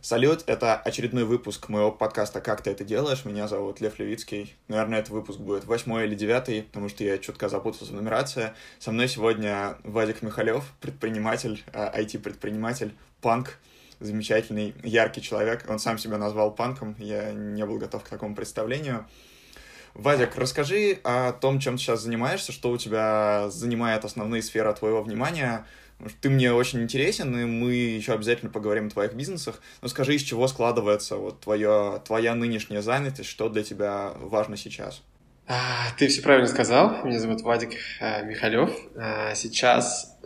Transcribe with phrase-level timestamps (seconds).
[0.00, 3.24] Салют, это очередной выпуск моего подкаста «Как ты это делаешь?».
[3.24, 4.54] Меня зовут Лев Левицкий.
[4.68, 8.52] Наверное, этот выпуск будет восьмой или девятый, потому что я чутка запутался в нумерации.
[8.78, 13.58] Со мной сегодня Вадик Михалев, предприниматель, IT-предприниматель, а, панк,
[13.98, 15.64] замечательный, яркий человек.
[15.68, 19.04] Он сам себя назвал панком, я не был готов к такому представлению.
[19.94, 25.02] Вадик, расскажи о том, чем ты сейчас занимаешься, что у тебя занимает основные сферы твоего
[25.02, 25.66] внимания,
[26.20, 29.60] ты мне очень интересен, и мы еще обязательно поговорим о твоих бизнесах.
[29.82, 35.02] Но скажи, из чего складывается вот твоя, твоя нынешняя занятость, что для тебя важно сейчас?
[35.48, 37.04] А, ты все правильно сказал.
[37.04, 38.70] Меня зовут Вадик э, Михалев.
[38.96, 40.16] А, сейчас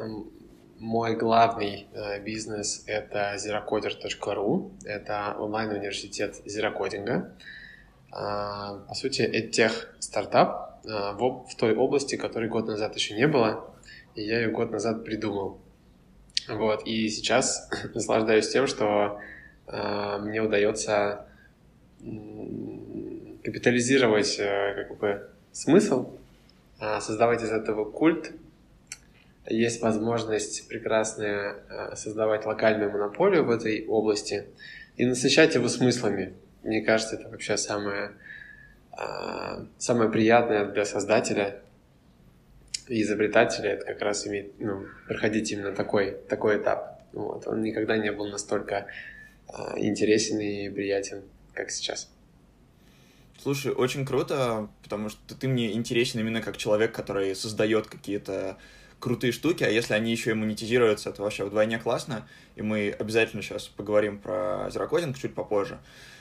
[0.79, 4.73] мой главный э, бизнес— это zerocoder.ru.
[4.84, 7.34] Это онлайн-университет зерокодинга.
[8.10, 13.74] По сути, это тех стартап в той области, которой год назад еще не было,
[14.15, 15.62] и я ее год назад придумал.
[16.48, 19.20] Вот, и сейчас наслаждаюсь тем, что
[19.66, 21.27] э, мне удается
[23.45, 26.16] капитализировать э, как бы смысл,
[26.80, 28.32] э, создавать из этого культ.
[29.46, 34.46] Есть возможность прекрасная э, создавать локальную монополию в этой области
[34.96, 36.35] и насыщать его смыслами.
[36.63, 38.13] Мне кажется, это вообще самое,
[38.96, 41.63] э, самое приятное для создателя
[43.01, 47.02] изобретателя это как раз иметь, ну, проходить именно такой, такой этап.
[47.12, 47.46] Вот.
[47.46, 48.87] Он никогда не был настолько
[49.48, 51.23] а, интересен и приятен,
[51.54, 52.10] как сейчас.
[53.40, 58.57] Слушай, очень круто, потому что ты мне интересен именно как человек, который создает какие-то
[59.01, 63.43] крутые штуки, а если они еще и монетизируются, это вообще вдвойне классно, и мы обязательно
[63.43, 65.81] сейчас поговорим про зерокодинг чуть попозже.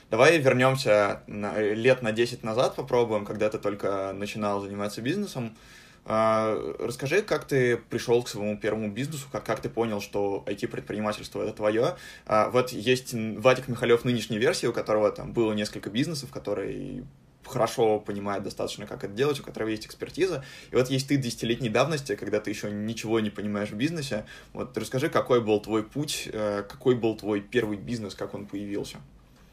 [0.10, 5.56] Давай вернемся на, лет на 10 назад, попробуем, когда ты только начинал заниматься бизнесом.
[5.56, 11.42] А, расскажи, как ты пришел к своему первому бизнесу, как, как ты понял, что IT-предпринимательство—
[11.44, 11.96] это твое.
[12.26, 17.06] А, вот есть Вадик Михалев нынешней версии, у которого там было несколько бизнесов, которые
[17.46, 20.44] хорошо понимает достаточно, как это делать, у которого есть экспертиза.
[20.72, 24.26] И вот есть ты десятилетней давности, когда ты еще ничего не понимаешь в бизнесе.
[24.54, 28.98] Вот расскажи, какой был твой путь, э, какой был твой первый бизнес, как он появился.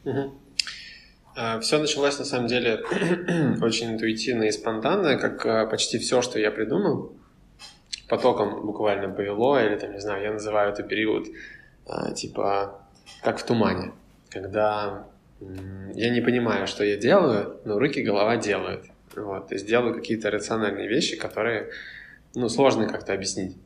[0.04, 0.34] Угу.
[1.40, 2.80] А, все началось, на самом деле,
[3.62, 7.12] очень интуитивно и спонтанно, как а, почти все, что я придумал.
[8.08, 11.28] Потоком буквально повело, или там, не знаю, я называю это период,
[11.86, 12.82] а, типа,
[13.22, 13.92] как в тумане.
[14.30, 15.06] Когда
[15.94, 18.86] я не понимаю, что я делаю, но руки, голова делают.
[19.14, 21.70] Вот, то есть делаю какие-то рациональные вещи, которые,
[22.34, 23.56] ну, сложно как-то объяснить.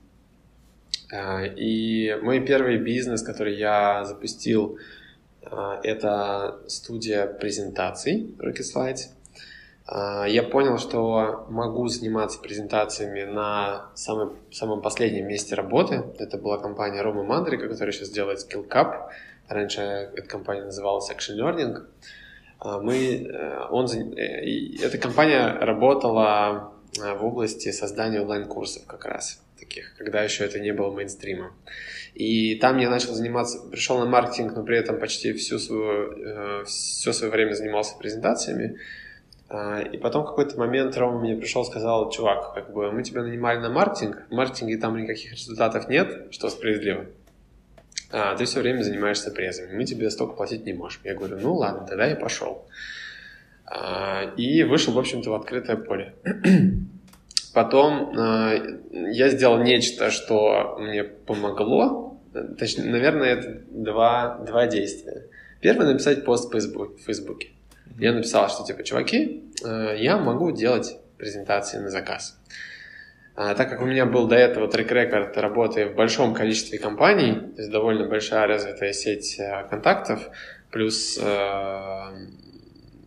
[1.57, 4.79] И мой первый бизнес, который я запустил
[5.45, 9.11] это студия презентаций Rocket Slides.
[9.87, 16.05] А, я понял, что могу заниматься презентациями на самом, самом последнем месте работы.
[16.19, 19.11] Это была компания Рома Мандрика, которая сейчас делает Skill Cup.
[19.49, 21.87] Раньше эта компания называлась Action Learning.
[22.59, 29.95] А, мы, э, он, э, эта компания работала в области создания онлайн-курсов как раз таких,
[29.97, 31.53] когда еще это не было мейнстримом.
[32.15, 36.65] И там я начал заниматься, пришел на маркетинг, но при этом почти всю свою, э,
[36.67, 38.79] все свое время занимался презентациями.
[39.49, 43.59] Э, и потом какой-то момент Рома мне пришел сказал, чувак, как бы мы тебя нанимали
[43.59, 47.07] на маркетинг, в маркетинге там никаких результатов нет, что справедливо.
[48.11, 51.01] А ты все время занимаешься презами, мы тебе столько платить не можем.
[51.05, 52.67] Я говорю, ну ладно, тогда я пошел.
[53.65, 56.15] А, и вышел, в общем-то, в открытое поле.
[57.55, 58.81] Потом э,
[59.13, 62.21] я сделал нечто, что мне помогло.
[62.59, 65.27] Точнее, наверное, это два, два действия.
[65.61, 67.51] Первое— написать пост в Фейсбуке.
[67.99, 72.39] Я написал, что типа, чуваки, э, я могу делать презентации на заказ.
[73.35, 77.63] А, так как у меня был до этого трек-рекорд работы в большом количестве компаний, то
[77.63, 80.29] есть довольно большая развитая сеть э, контактов,
[80.71, 82.11] плюс, э,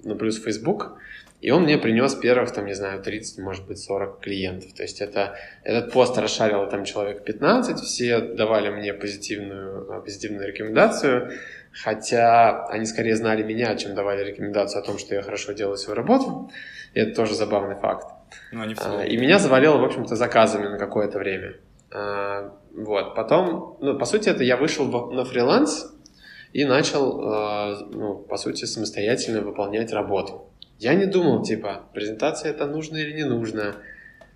[0.03, 0.97] ну, плюс Facebook,
[1.41, 4.73] и он мне принес первых, там, не знаю, 30, может быть, 40 клиентов.
[4.73, 10.47] То есть это, этот пост расшарил там человек 15, все давали мне позитивную, а, позитивную
[10.47, 11.31] рекомендацию,
[11.71, 15.95] хотя они скорее знали меня, чем давали рекомендацию о том, что я хорошо делаю свою
[15.95, 16.49] работу.
[16.93, 18.07] И это тоже забавный факт.
[18.51, 19.03] Ну, они все...
[19.03, 21.55] И меня завалило, в общем-то, заказами на какое-то время.
[21.91, 25.93] А, вот, потом, ну, по сути, это я вышел на фриланс
[26.53, 30.49] и начал, а, ну, по сути, самостоятельно выполнять работу.
[30.79, 33.75] Я не думал, типа, презентация это нужно или не нужно.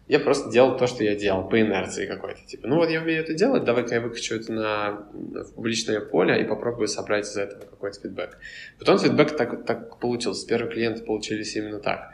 [0.07, 2.39] Я просто делал то, что я делал, по инерции какой-то.
[2.47, 6.41] Типа, ну вот я умею это делать, давай-ка я выкачу это на, в публичное поле
[6.41, 8.38] и попробую собрать из этого какой-то фидбэк.
[8.80, 10.47] Потом фидбэк так, так получился.
[10.47, 12.12] Первые клиенты получились именно так.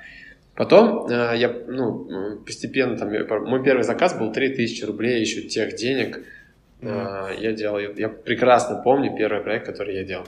[0.56, 3.10] Потом э, я, ну, постепенно, там,
[3.46, 6.20] мой первый заказ был 3000 рублей еще тех денег.
[6.82, 7.40] Mm-hmm.
[7.40, 10.26] Я делал, я прекрасно помню первый проект, который я делал.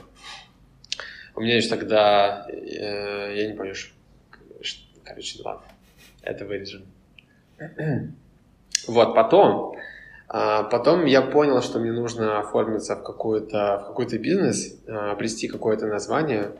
[1.38, 3.75] У меня еще тогда, э, я не помню,
[5.04, 5.62] короче, ладно,
[6.24, 6.84] это вырежем.
[8.88, 9.75] Вот, потом,
[10.30, 15.48] а, потом я понял, что мне нужно оформиться в, какой-то, в какой-то бизнес, а, обрести
[15.50, 16.51] какое-то название,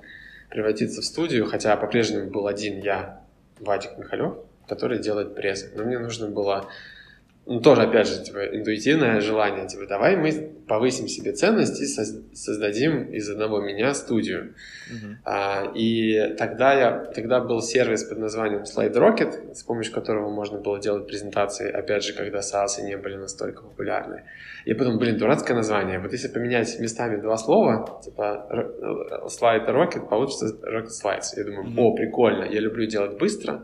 [0.50, 3.22] превратиться в студию, хотя по-прежнему был один я,
[3.60, 4.36] Вадик Михалев,
[4.68, 5.70] который делает пресс.
[5.74, 6.68] Но мне нужно было
[7.50, 10.32] ну, тоже, опять же, типа, интуитивное желание, типа, давай мы
[10.68, 14.54] повысим себе ценность и создадим из одного меня студию.
[14.92, 15.16] Uh-huh.
[15.24, 20.60] А, и тогда, я, тогда был сервис под названием Slide Rocket, с помощью которого можно
[20.60, 24.24] было делать презентации, опять же, когда SaaS не были настолько популярны.
[24.66, 26.00] Я подумал, блин, дурацкое название.
[26.00, 28.46] Вот если поменять местами два слова, типа
[29.28, 31.38] Slide Rocket, получится Rocket Slides.
[31.38, 31.82] Я думаю, uh-huh.
[31.82, 33.64] о, прикольно, я люблю делать быстро,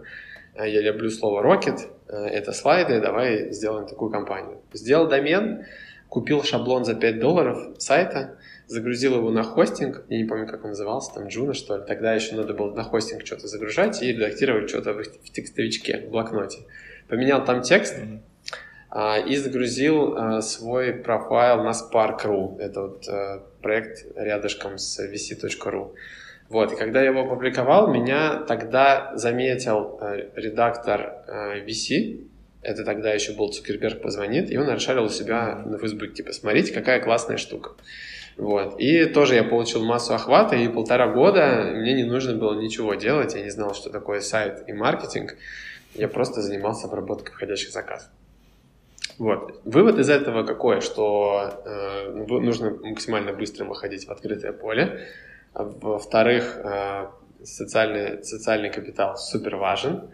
[0.55, 4.61] Э, я люблю слово rocket, э, это слайды, давай сделаем такую компанию.
[4.73, 5.65] Сделал домен,
[6.09, 8.37] купил шаблон за 5 долларов сайта,
[8.67, 11.83] загрузил его на хостинг, я не помню, как он назывался, там Джино, что ли.
[11.87, 16.11] Тогда еще надо было на хостинг что-то загружать и редактировать что-то в, в текстовичке, в
[16.11, 16.59] блокноте.
[17.07, 18.19] Поменял там текст mm-hmm.
[18.91, 22.59] а, и загрузил а, свой профайл на Spark.ru.
[22.59, 25.93] Это вот а, проект рядышком с vc.ru.
[26.49, 32.27] Вот, и когда я его опубликовал, меня тогда заметил э, редактор э, VC,
[32.61, 36.73] это тогда еще был Цукерберг позвонит, и он расшарил у себя на Facebook, типа, смотрите,
[36.73, 37.71] какая классная штука.
[38.37, 38.79] Вот.
[38.79, 43.35] И тоже я получил массу охвата, и полтора года мне не нужно было ничего делать,
[43.35, 45.35] я не знал, что такое сайт и маркетинг,
[45.93, 48.09] я просто занимался обработкой входящих заказов.
[49.19, 49.61] Вот.
[49.63, 55.07] Вывод из этого какой, что э, нужно максимально быстро выходить в открытое поле,
[55.53, 57.07] во-вторых, э,
[57.43, 60.09] социальный, социальный капитал супер важен.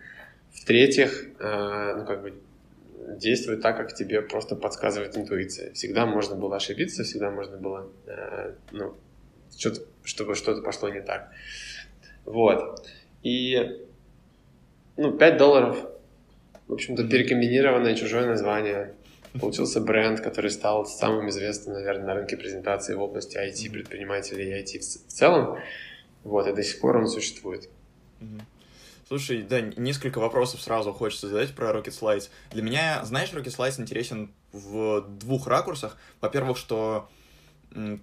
[0.51, 2.33] В-третьих, э, ну, как бы
[3.17, 5.71] действуй так, как тебе просто подсказывает интуиция.
[5.73, 8.95] Всегда можно было ошибиться, всегда можно было, э, ну,
[9.57, 11.31] что-то, чтобы что-то пошло не так.
[12.25, 12.85] Вот.
[13.23, 13.85] И,
[14.97, 15.85] ну, 5 долларов,
[16.67, 18.93] в общем-то, перекомбинированное чужое название,
[19.33, 24.63] Получился бренд, который стал самым известным, наверное, на рынке презентации в области IT, предпринимателей и
[24.63, 25.59] IT в целом.
[26.23, 27.69] Вот, и до сих пор он существует.
[29.07, 32.29] Слушай, да, несколько вопросов сразу хочется задать про Rocket Slides.
[32.51, 35.97] Для меня, знаешь, Rocket Slides интересен в двух ракурсах.
[36.21, 37.09] Во-первых, что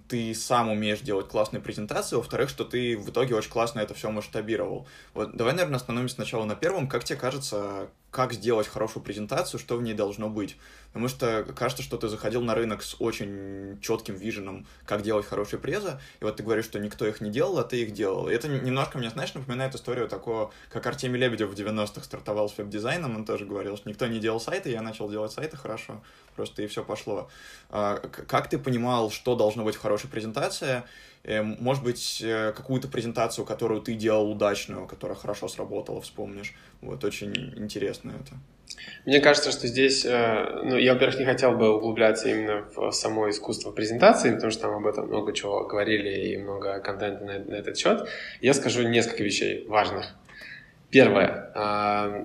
[0.07, 4.09] ты сам умеешь делать классные презентации, во-вторых, что ты в итоге очень классно это все
[4.11, 4.87] масштабировал.
[5.13, 6.87] Вот давай, наверное, остановимся сначала на первом.
[6.87, 10.57] Как тебе кажется, как сделать хорошую презентацию, что в ней должно быть?
[10.87, 15.59] Потому что кажется, что ты заходил на рынок с очень четким виженом, как делать хорошие
[15.59, 18.27] презы, и вот ты говоришь, что никто их не делал, а ты их делал.
[18.27, 22.57] И это немножко мне, знаешь, напоминает историю такого, как Артемий Лебедев в 90-х стартовал с
[22.57, 26.01] веб-дизайном, он тоже говорил, что никто не делал сайты, я начал делать сайты хорошо,
[26.35, 27.29] просто и все пошло.
[27.69, 30.81] А, как ты понимал, что должно быть в хорошей презентации?
[31.27, 36.53] Э, может быть, э, какую-то презентацию, которую ты делал удачную, которая хорошо сработала, вспомнишь?
[36.81, 38.35] Вот очень интересно это.
[39.05, 43.29] Мне кажется, что здесь, э, ну, я, во-первых, не хотел бы углубляться именно в само
[43.29, 47.55] искусство презентации, потому что там об этом много чего говорили и много контента на, на
[47.55, 48.07] этот счет.
[48.39, 50.15] Я скажу несколько вещей важных.
[50.89, 51.51] Первое.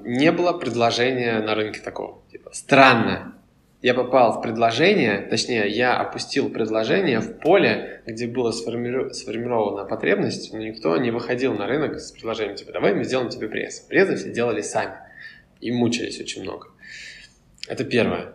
[0.04, 2.22] Не было предложения на рынке такого.
[2.30, 3.34] Типа, странно.
[3.82, 9.12] Я попал в предложение, точнее, я опустил предложение в поле, где была сформи...
[9.12, 13.48] сформирована потребность, но никто не выходил на рынок с предложением, типа, давай мы сделаем тебе
[13.48, 13.80] пресс.
[13.80, 14.94] Презы все делали сами
[15.60, 16.68] и мучились очень много.
[17.66, 18.34] Это первое.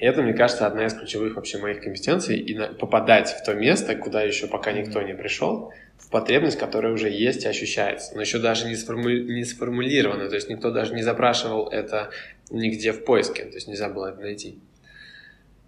[0.00, 3.52] И это, мне кажется, одна из ключевых вообще моих компетенций, и на, попадать в то
[3.52, 8.22] место, куда еще пока никто не пришел, в потребность, которая уже есть и ощущается, но
[8.22, 9.10] еще даже не, сформу...
[9.10, 12.08] не сформулирована, то есть никто даже не запрашивал это
[12.50, 14.58] нигде в поиске, то есть нельзя было это найти.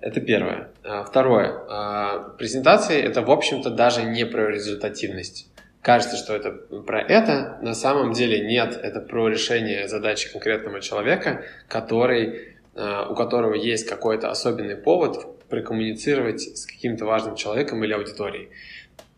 [0.01, 0.71] Это первое.
[0.83, 1.53] А, второе.
[1.69, 7.75] А, презентации— это, в общем-то, даже не про результативность кажется, что это про это, на
[7.75, 14.77] самом деле нет, это про решение задачи конкретного человека, который, у которого есть какой-то особенный
[14.77, 18.49] повод прокоммуницировать с каким-то важным человеком или аудиторией.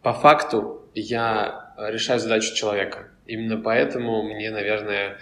[0.03, 3.09] По факту я решаю задачу человека.
[3.27, 5.19] Именно поэтому мне, наверное,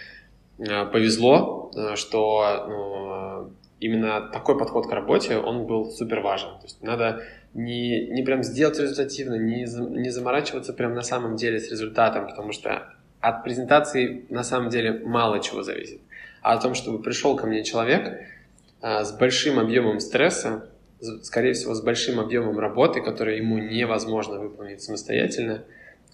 [0.59, 6.51] э, повезло, э, что ну, именно такой подход к работе, он был супер важен.
[6.59, 7.23] То есть надо
[7.55, 9.67] не, не прям сделать результативно, не,
[10.01, 12.89] не заморачиваться прям на самом деле с результатом, потому что
[13.21, 16.01] от презентации на самом деле мало чего зависит.
[16.43, 18.21] А о том, чтобы пришел ко мне человек
[18.81, 20.69] а, с большим объемом стресса,
[21.23, 25.65] скорее всего, с большим объемом работы, который ему невозможно выполнить самостоятельно,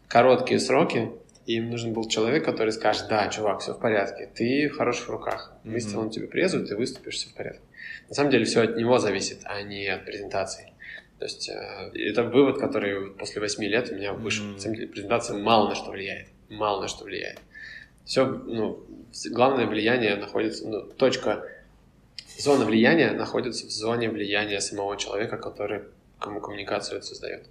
[0.09, 1.11] короткие сроки
[1.49, 5.09] и им нужен был человек, который скажет, да, чувак, все в порядке, ты в хороших
[5.09, 5.81] руках, мы mm-hmm.
[5.81, 7.63] сделаем тебе презу, ты выступишь, все в порядке.
[8.11, 10.75] На самом деле все от него зависит, а не от презентации.
[11.19, 14.45] То есть э, это вывод, который после восьми лет у меня вышел.
[14.45, 14.53] Mm-hmm.
[14.53, 16.29] На самом деле презентация мало на что влияет.
[16.51, 17.39] Мало на что влияет.
[18.09, 18.83] Все, ну,
[19.31, 21.45] главное влияние находится, ну, точка,
[22.39, 25.83] зона влияния находится в зоне влияния самого человека, который
[26.19, 27.45] кому коммуникацию создает.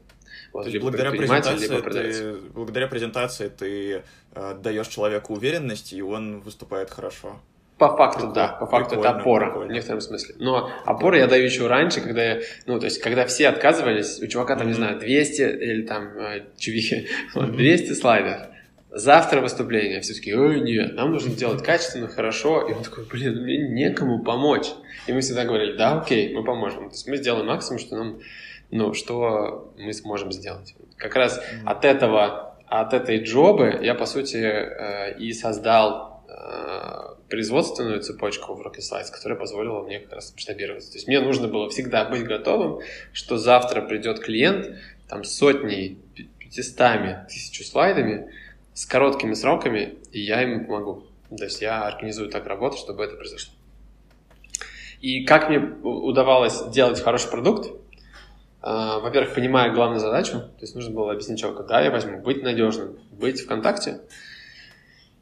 [0.52, 6.40] Вот, То есть благодаря презентации, ты, благодаря презентации ты э, даешь человеку уверенность, и он
[6.40, 7.40] выступает хорошо.
[7.78, 8.34] По факту, Прикольно.
[8.34, 9.70] да, по факту Прикольно, это опора прикольно.
[9.70, 10.36] в некотором смысле.
[10.40, 14.26] Но опора я даю еще раньше, когда я, ну, то есть, когда все отказывались, у
[14.26, 14.70] чувака там, mm-hmm.
[14.70, 17.52] не знаю, 200 или там, э, чувихи, mm-hmm.
[17.52, 18.57] 200 слайдов.
[18.98, 20.02] Завтра выступление.
[20.02, 22.68] Все таки ой, нет, нам нужно делать качественно, хорошо.
[22.68, 24.66] И он такой, блин, мне некому помочь.
[25.06, 26.90] И мы всегда говорили, да, окей, мы поможем.
[26.90, 28.20] То есть мы сделаем максимум, что нам,
[28.72, 30.76] ну, что мы сможем сделать.
[30.98, 31.66] Как раз mm-hmm.
[31.66, 38.62] от этого, от этой джобы я, по сути, э, и создал э, производственную цепочку в
[38.62, 40.92] Rocket Slides, которая позволила мне как раз масштабироваться.
[40.92, 42.82] То есть мне нужно было всегда быть готовым,
[43.14, 44.76] что завтра придет клиент
[45.08, 46.00] там сотней,
[46.40, 48.32] пятистами, тысячу слайдами
[48.78, 51.04] с короткими сроками, и я ему помогу.
[51.36, 53.52] То есть я организую так работу, чтобы это произошло.
[55.02, 57.72] И как мне удавалось делать хороший продукт?
[58.62, 62.44] Uh, во-первых, понимая главную задачу, то есть нужно было объяснить человеку, да, я возьму, быть
[62.44, 64.02] надежным, быть в контакте,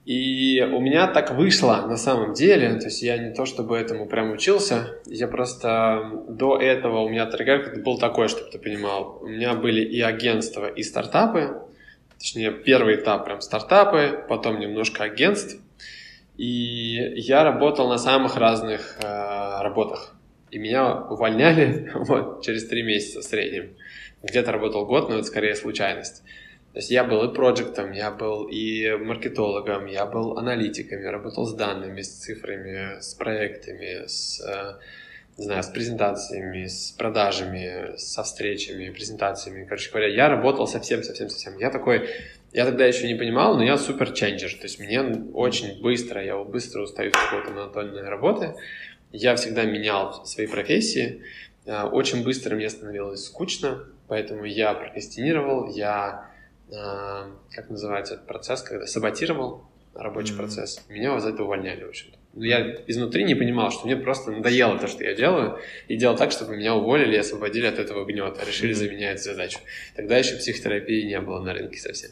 [0.06, 4.08] и у меня так вышло на самом деле, то есть я не то чтобы этому
[4.08, 9.28] прям учился, я просто до этого у меня трек был такой, чтобы ты понимал, у
[9.28, 11.65] меня были и агентства, и стартапы,
[12.18, 15.60] точнее первый этап прям стартапы, потом немножко агентств,
[16.38, 20.16] и я работал на самых разных э, работах.
[20.52, 23.76] И меня увольняли вот, через три месяца в среднем.
[24.24, 26.24] Где-то работал год, но это скорее случайность.
[26.74, 31.46] То есть я был и проектом, я был и маркетологом, я был аналитиком, я работал
[31.46, 34.74] с данными, с цифрами, с проектами, с, э,
[35.38, 39.66] не знаю, с презентациями, с продажами, со встречами, презентациями.
[39.66, 41.58] Короче говоря, я работал совсем, совсем, совсем.
[41.58, 42.10] Я такой,
[42.54, 44.52] я тогда еще не понимал, но я супер ченджер.
[44.54, 48.56] То есть мне очень быстро, я быстро устаю с какой-то монотонной работы.
[49.12, 51.22] Я всегда менял свои профессии.
[51.66, 56.30] Э, очень быстро мне становилось скучно, поэтому я прокрастинировал, я
[56.74, 60.38] а, как называется этот процесс, когда саботировал рабочий mm-hmm.
[60.38, 62.18] процесс, меня за это увольняли, в общем-то.
[62.36, 66.32] Я изнутри не понимал, что мне просто надоело то, что я делаю, и делал так,
[66.32, 69.60] чтобы меня уволили и освободили от этого гнета, решили за меня эту задачу.
[69.96, 72.12] Тогда еще психотерапии не было на рынке совсем.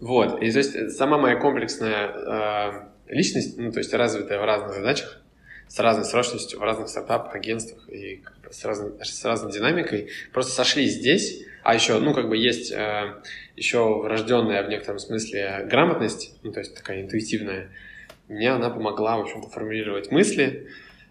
[0.00, 4.74] Вот, и то есть сама моя комплексная э, личность, ну, то есть развитая в разных
[4.74, 5.22] задачах,
[5.68, 10.94] с разной срочностью, в разных стартапах, агентствах и с, разной, с разной динамикой, просто сошлись
[10.94, 13.22] здесь, а еще, ну, как бы есть э,
[13.56, 17.70] еще врожденная в некотором смысле грамотность, ну, то есть такая интуитивная.
[18.32, 20.68] Мне она помогла, в общем-то, формулировать мысли,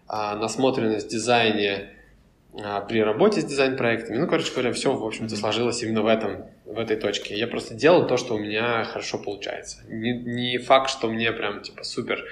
[0.08, 1.90] насмотренность в дизайне
[2.52, 4.18] э, при работе с дизайн-проектами.
[4.18, 7.38] Ну, короче говоря, все, в общем-то, сложилось именно в этом, в этой точке.
[7.38, 9.82] Я просто делал то, что у меня хорошо получается.
[9.88, 12.24] Не, не факт, что мне прям, типа, супер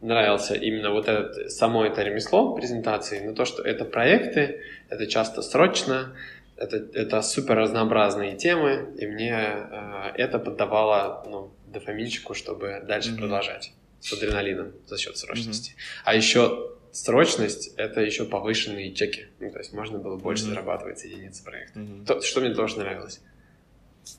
[0.00, 5.42] нравился именно вот это, само это ремесло презентации, но то, что это проекты, это часто
[5.42, 6.16] срочно,
[6.56, 13.18] это, это супер разнообразные темы, и мне э, это поддавало ну, дофаминчику, чтобы дальше mm-hmm.
[13.18, 13.72] продолжать
[14.02, 15.70] с адреналином за счет срочности.
[15.70, 16.02] Mm-hmm.
[16.04, 19.28] А еще срочность— это еще повышенные чеки.
[19.40, 20.48] Ну, то есть можно было больше mm-hmm.
[20.48, 21.78] зарабатывать с единицы проекта.
[21.78, 22.06] Mm-hmm.
[22.06, 23.20] То, что мне тоже нравилось.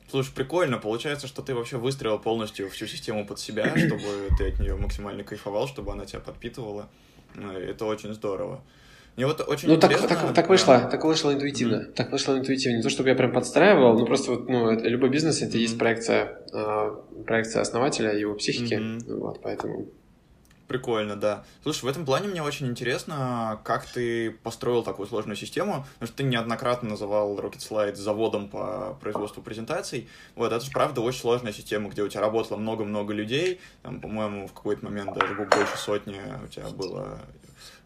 [0.10, 0.78] Слушай, прикольно.
[0.78, 5.24] Получается, что ты вообще выстроил полностью всю систему под себя, чтобы ты от нее максимально
[5.24, 6.90] кайфовал, чтобы она тебя подпитывала.
[7.36, 8.64] Э, это очень здорово.
[9.16, 10.08] Мне вот очень ну, интересно...
[10.08, 10.90] так, так, так вышло, да.
[10.90, 11.76] так вышло интуитивно.
[11.76, 11.94] Mm-hmm.
[11.94, 12.78] Так вышло интуитивно.
[12.78, 15.62] Не то, чтобы я прям подстраивал, но просто вот, ну, это, любой бизнес это mm-hmm.
[15.62, 18.74] есть проекция, э, проекция основателя, его психики.
[18.74, 19.20] Mm-hmm.
[19.20, 19.88] Вот, поэтому
[20.68, 21.44] Прикольно, да.
[21.62, 26.18] Слушай, в этом плане мне очень интересно, как ты построил такую сложную систему, потому что
[26.18, 30.08] ты неоднократно называл Rocket Slide заводом по производству презентаций.
[30.36, 34.48] Вот, это же, правда, очень сложная система, где у тебя работало много-много людей, там, по-моему,
[34.48, 37.20] в какой-то момент даже больше сотни у тебя было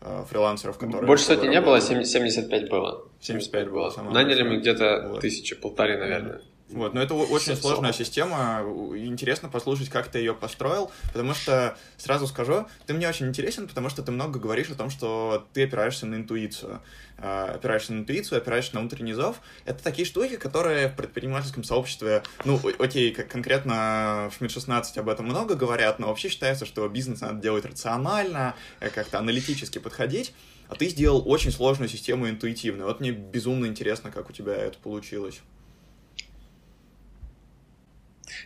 [0.01, 1.05] фрилансеров, которые...
[1.07, 3.07] Больше сотни не было, 75 было.
[3.19, 3.93] 75 было.
[4.11, 5.21] Наняли мы где-то вот.
[5.21, 6.41] тысячи, полторы, наверное.
[6.69, 8.61] Вот, но это очень сложная система.
[8.95, 13.89] Интересно послушать, как ты ее построил, потому что, сразу скажу, ты мне очень интересен, потому
[13.89, 16.81] что ты много говоришь о том, что ты опираешься на интуицию.
[17.19, 19.37] А, опираешься на интуицию, опираешься на внутренний зов.
[19.65, 25.25] Это такие штуки, которые в предпринимательском сообществе, ну, окей, как конкретно в ШМИД-16 об этом
[25.25, 30.33] много говорят, но вообще считается, что бизнес надо делать рационально, э, как-то аналитически подходить.
[30.67, 32.85] А ты сделал очень сложную систему интуитивно.
[32.85, 35.41] Вот мне безумно интересно, как у тебя это получилось.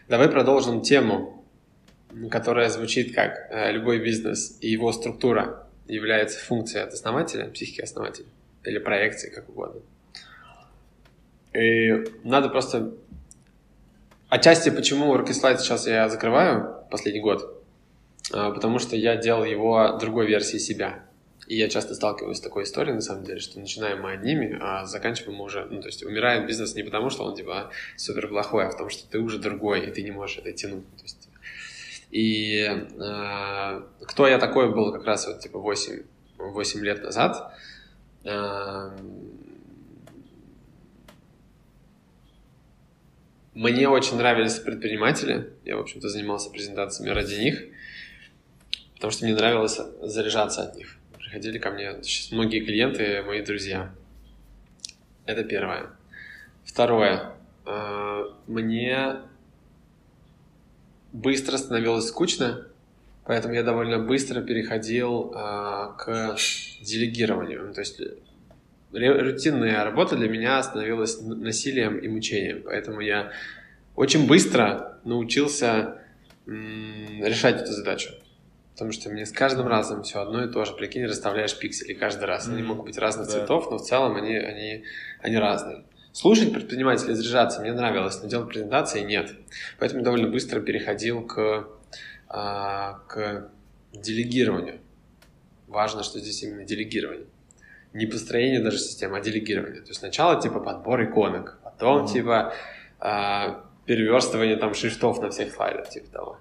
[0.07, 1.43] Давай продолжим тему,
[2.29, 8.27] которая звучит как э, любой бизнес и его структура является функцией от основателя, психики основателя,
[8.63, 9.81] или проекции, как угодно.
[11.53, 12.93] И надо просто...
[14.29, 17.62] Отчасти почему Orcheslite сейчас я закрываю последний год,
[18.31, 21.03] а, потому что я делал его другой версии себя.
[21.51, 24.86] И я часто сталкиваюсь с такой историей, на самом деле, что начинаем мы одними, а
[24.86, 25.67] заканчиваем мы уже...
[25.70, 29.05] Ну, то есть умирает бизнес не потому, что он, типа, супер плохой, а потому что
[29.10, 30.86] ты уже другой, и ты не можешь это тянуть.
[30.96, 31.27] То есть,
[32.10, 36.03] и э, кто я такой был как раз вот, типа, 8,
[36.38, 37.53] 8 лет назад,
[38.24, 38.91] э,
[43.53, 45.51] Мне очень нравились предприниматели.
[45.65, 47.62] Я, в общем-то, занимался презентациями ради них,
[48.96, 51.00] потому что мне нравилось заряжаться от них.
[51.31, 53.89] Приходили ко мне сейчас многие клиенты, мои друзья.
[55.25, 55.91] Это первое.
[56.65, 57.31] Второе.
[57.65, 59.15] Э, мне
[61.13, 62.67] быстро становилось скучно,
[63.23, 66.35] поэтому я довольно быстро переходил э, к
[66.81, 67.73] делегированию.
[67.73, 68.01] То есть
[68.91, 73.31] рутинная работа для меня становилась насилием и мучением, поэтому я
[73.95, 75.97] очень быстро научился
[76.45, 78.11] решать эту задачу.
[78.73, 80.73] Потому что мне с каждым разом все одно и то же.
[80.73, 82.47] Прикинь, расставляешь пиксели каждый раз.
[82.47, 83.33] Они могут быть разных да.
[83.33, 84.83] цветов, но в целом они, они,
[85.21, 85.83] они разные.
[86.13, 89.31] Слушать предпринимателей, заряжаться мне нравилось, но делать презентации нет.
[89.79, 91.67] Поэтому довольно быстро переходил к,
[92.27, 93.49] а, к
[93.93, 94.79] делегированию.
[95.67, 97.27] Важно, что здесь именно делегирование
[97.93, 99.81] не построение даже системы, а делегирование.
[99.81, 102.13] То есть сначала типа подбор иконок, потом mm-hmm.
[102.13, 102.53] типа
[102.99, 106.37] э, переверстывание там шрифтов на всех слайдах, типа того.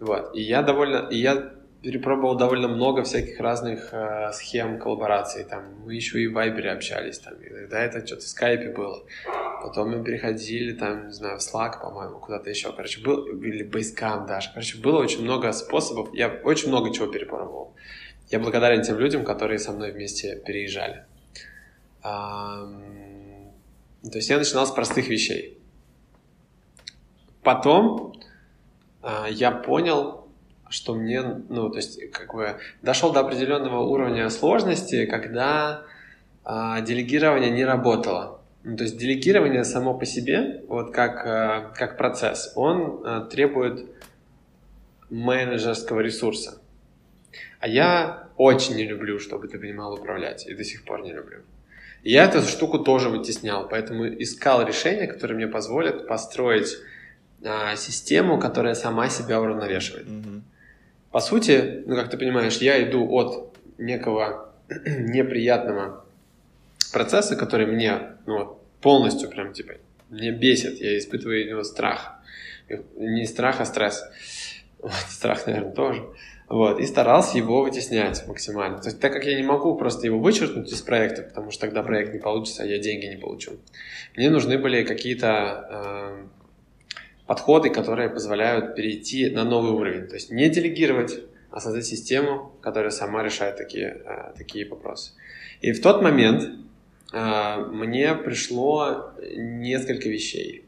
[0.00, 0.34] Вот.
[0.34, 5.44] И я довольно, и я перепробовал довольно много всяких разных э, схем коллабораций.
[5.44, 9.04] Там мы еще и в Viber общались, там, иногда это что-то в скайпе было.
[9.62, 12.72] Потом мы переходили, там, не знаю, в Slack, по-моему, куда-то еще.
[12.72, 14.50] Короче, был, или Basecamp даже.
[14.50, 16.08] Короче, было очень много способов.
[16.14, 17.74] Я очень много чего перепробовал.
[18.30, 21.04] Я благодарен тем людям, которые со мной вместе переезжали.
[22.02, 22.68] То
[24.02, 25.58] есть я начинал с простых вещей.
[27.42, 28.14] Потом
[29.30, 30.24] я понял,
[30.68, 35.84] что мне, ну, то есть, как бы, дошел до определенного уровня сложности, когда
[36.44, 38.40] а, делегирование не работало.
[38.64, 43.86] Ну, то есть делегирование само по себе, вот как, а, как процесс, он а, требует
[45.10, 46.60] менеджерского ресурса.
[47.60, 51.42] А я очень не люблю, чтобы ты понимал управлять, и до сих пор не люблю.
[52.02, 56.76] Я эту штуку тоже вытеснял, поэтому искал решения, которые мне позволят построить
[57.44, 60.06] а, систему, которая сама себя уравновешивает.
[60.06, 60.40] Mm-hmm.
[61.10, 66.04] По сути, ну как ты понимаешь, я иду от некого неприятного
[66.92, 69.74] процесса, который мне ну, полностью прям типа
[70.10, 72.14] мне бесит, я испытываю него страх.
[72.96, 74.04] Не страх, а стресс.
[74.78, 76.04] Вот, страх, наверное, тоже.
[76.48, 78.78] Вот, и старался его вытеснять максимально.
[78.78, 81.82] То есть, так как я не могу просто его вычеркнуть из проекта, потому что тогда
[81.82, 83.52] проект не получится, а я деньги не получу,
[84.14, 86.24] мне нужны были какие-то э,
[87.26, 90.06] подходы, которые позволяют перейти на новый уровень.
[90.06, 95.12] То есть не делегировать, а создать систему, которая сама решает такие, э, такие вопросы.
[95.60, 96.50] И в тот момент
[97.12, 100.64] э, мне пришло несколько вещей.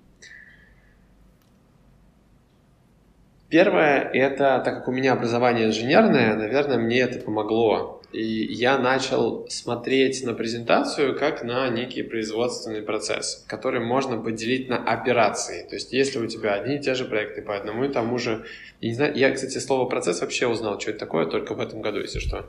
[3.49, 7.96] Первое, это, так как у меня образование инженерное, наверное, мне это помогло.
[8.17, 14.79] И я начал смотреть на презентацию как на некий производственный процесс, который можно поделить на
[14.79, 15.67] операции.
[15.69, 18.47] То есть, если у тебя одни и те же проекты по одному и тому же...
[18.81, 21.83] Я, не знаю, я кстати, слово «процесс» вообще узнал, что это такое, только в этом
[21.83, 22.49] году, если что.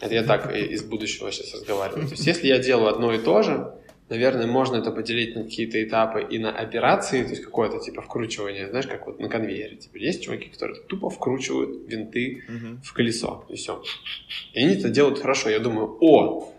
[0.00, 2.06] Это я так из будущего сейчас разговариваю.
[2.06, 3.72] То есть, если я делаю одно и то же,
[4.10, 8.68] Наверное, можно это поделить на какие-то этапы и на операции, то есть какое-то типа вкручивание,
[8.68, 9.76] знаешь, как вот на конвейере.
[9.76, 12.82] Типа, есть чуваки, которые тупо вкручивают винты uh-huh.
[12.84, 13.82] в колесо, и все.
[14.52, 15.48] И они это делают хорошо.
[15.48, 16.52] Я думаю, о,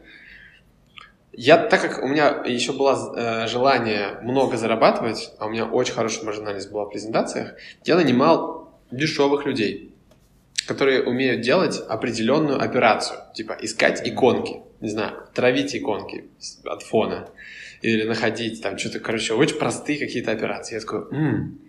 [1.34, 5.94] я, так как у меня еще было э, желание много зарабатывать, а у меня очень
[5.94, 9.94] хорошая маржинальность была в презентациях, я нанимал дешевых людей,
[10.66, 16.26] которые умеют делать определенную операцию, типа искать иконки не знаю, травить иконки
[16.66, 17.30] от фона
[17.82, 20.76] или находить там что-то, короче, очень простые какие-то операции.
[20.76, 21.60] Я такой, м-м,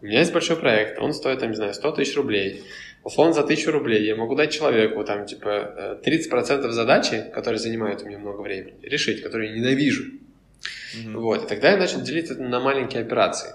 [0.00, 2.62] у меня есть большой проект, он стоит, там, не знаю, 100 тысяч рублей.
[3.02, 8.06] Условно за тысячу рублей я могу дать человеку там, типа, 30% задачи, которые занимают у
[8.06, 10.04] меня много времени, решить, которые я ненавижу.
[10.04, 11.16] Mm-hmm.
[11.18, 13.50] Вот, и тогда я начал делить это на маленькие операции.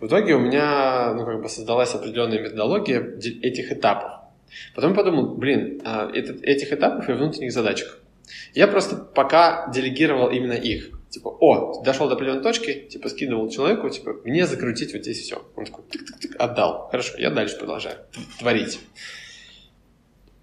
[0.00, 4.12] В итоге у меня, ну, как бы создалась определенная методология этих этапов.
[4.74, 7.98] Потом я подумал, блин, а, этот, этих этапов и внутренних задачек
[8.54, 10.90] я просто пока делегировал именно их.
[11.10, 15.42] Типа, о, дошел до определенной точки, типа, скидывал человеку, типа, мне закрутить вот здесь все.
[15.54, 16.88] Он такой, тык-тык-тык, отдал.
[16.90, 17.98] Хорошо, я дальше продолжаю
[18.38, 18.80] творить.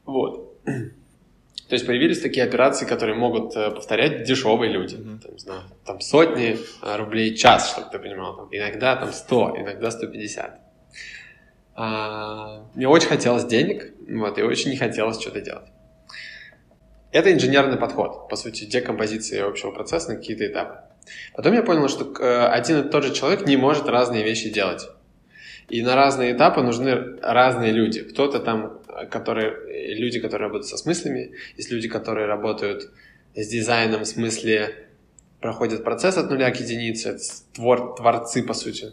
[0.05, 0.57] Вот.
[0.65, 4.95] То есть появились такие операции, которые могут э, повторять дешевые люди.
[4.95, 5.19] Mm-hmm.
[5.21, 8.35] Там, знаю, там сотни э, рублей час, чтобы ты понимал.
[8.35, 10.59] Там, иногда там 100, иногда 150.
[11.75, 15.67] А, мне очень хотелось денег, вот, и очень не хотелось что-то делать.
[17.11, 20.75] Это инженерный подход, по сути, декомпозиции общего процесса на какие-то этапы.
[21.35, 24.87] Потом я понял, что э, один и тот же человек не может разные вещи делать.
[25.67, 28.01] И на разные этапы нужны разные люди.
[28.01, 32.91] Кто-то там, которые, люди, которые работают со смыслами, есть люди, которые работают
[33.35, 34.87] с дизайном в смысле
[35.39, 37.17] проходят процесс от нуля к единице,
[37.53, 38.91] твор, творцы, по сути,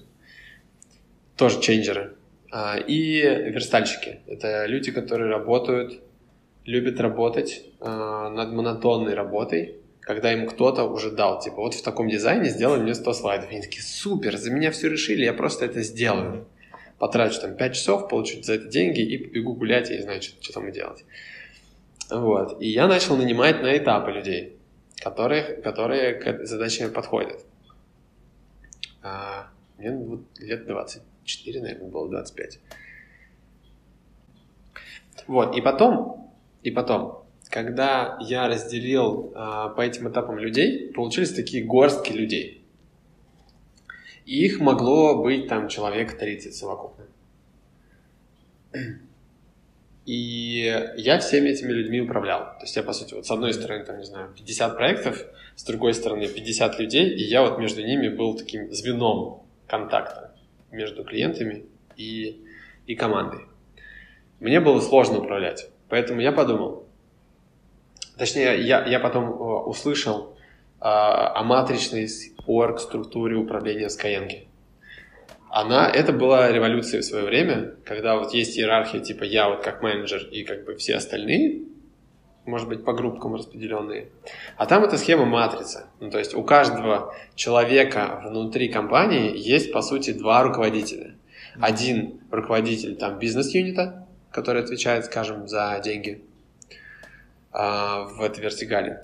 [1.36, 2.14] тоже ченджеры.
[2.50, 4.20] А, и верстальщики.
[4.26, 6.00] Это люди, которые работают,
[6.68, 12.10] любят работать а, над монотонной работой, когда им кто-то уже дал, типа, вот в таком
[12.10, 13.50] дизайне сделай мне 100 слайдов.
[13.50, 16.46] они такие, супер, за меня все решили, я просто это сделаю.
[16.98, 20.42] Потрачу там 5 часов, получу за это деньги и побегу гулять, и не знаю, что,
[20.42, 21.06] что там делать.
[22.10, 22.60] Вот.
[22.60, 24.58] И я начал нанимать на этапы людей,
[25.02, 27.46] которые, которые к задаче подходят.
[29.02, 32.60] А, мне вот лет 24, наверное, было 25.
[35.26, 36.27] Вот, и потом,
[36.62, 42.64] и потом, когда я разделил а, по этим этапам людей, получились такие горстки людей.
[44.26, 47.06] И их могло быть там человек 30 совокупно.
[50.04, 52.40] И я всеми этими людьми управлял.
[52.58, 55.22] То есть я, по сути, вот с одной стороны, там, не знаю, 50 проектов,
[55.54, 60.34] с другой стороны 50 людей, и я вот между ними был таким звеном контакта
[60.70, 61.66] между клиентами
[61.96, 62.42] и,
[62.86, 63.40] и командой.
[64.40, 66.88] Мне было сложно управлять, поэтому я подумал,
[68.18, 70.34] Точнее, я, я потом э, услышал
[70.80, 72.08] э, о матричной
[72.46, 74.46] орг-структуре управления Skyeng.
[75.50, 79.82] Она, это была революция в свое время, когда вот есть иерархия, типа я вот как
[79.82, 81.62] менеджер и как бы все остальные,
[82.44, 84.08] может быть, по группкам распределенные.
[84.56, 85.86] А там это схема матрицы.
[86.00, 91.14] Ну, то есть у каждого человека внутри компании есть, по сути, два руководителя.
[91.60, 96.22] Один руководитель там бизнес-юнита, который отвечает, скажем, за деньги,
[97.52, 99.00] а, в этой вертикали.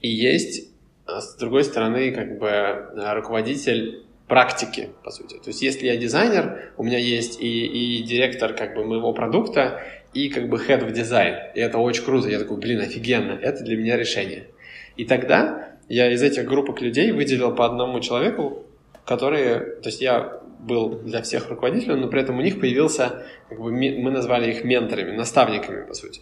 [0.00, 0.70] И есть,
[1.06, 5.34] а, с другой стороны, как бы а, руководитель практики, по сути.
[5.36, 9.82] То есть, если я дизайнер, у меня есть и, и директор как бы моего продукта,
[10.12, 11.52] и как бы head of design.
[11.54, 12.28] И это очень круто.
[12.28, 14.44] Я такой, блин, офигенно, это для меня решение.
[14.96, 18.66] И тогда я из этих группок людей выделил по одному человеку,
[19.08, 23.58] которые, то есть я был для всех руководителем, но при этом у них появился, как
[23.58, 26.20] бы мы назвали их менторами, наставниками, по сути.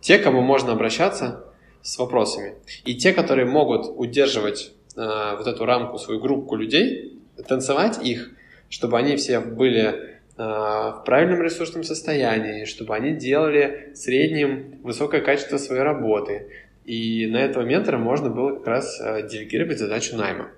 [0.00, 1.44] Те, кому можно обращаться
[1.82, 2.54] с вопросами.
[2.84, 8.30] И те, которые могут удерживать э, вот эту рамку, свою группу людей, танцевать их,
[8.68, 9.96] чтобы они все были э,
[10.36, 16.46] в правильном ресурсном состоянии, чтобы они делали в среднем высокое качество своей работы.
[16.84, 20.50] И на этого ментора можно было как раз э, делегировать задачу найма.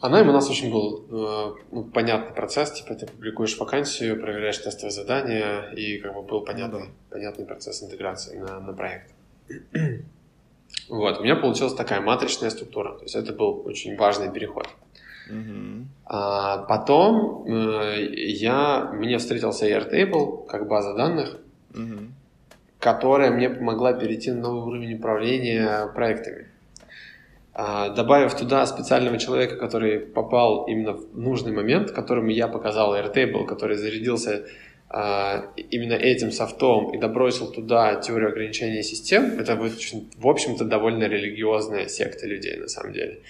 [0.00, 4.58] А найм у нас очень был э, ну, понятный процесс, типа ты публикуешь вакансию, проверяешь
[4.58, 6.92] тестовые задания, и как бы был понятный, ну, да.
[7.10, 9.10] понятный процесс интеграции на, на проект.
[10.88, 14.68] вот, у меня получилась такая матричная структура, то есть это был очень важный переход.
[15.30, 15.84] Mm-hmm.
[16.04, 21.38] А, потом э, я, мне встретился Airtable как база данных,
[21.72, 22.08] mm-hmm.
[22.80, 26.48] которая мне помогла перейти на новый уровень управления проектами.
[27.58, 33.46] А, добавив туда специального человека, который попал именно в нужный момент, которому я показал Airtable,
[33.46, 34.44] который зарядился
[34.90, 41.88] а, именно этим софтом и добросил туда теорию ограничения систем, это в общем-то, довольно религиозная
[41.88, 43.22] секта людей, на самом деле.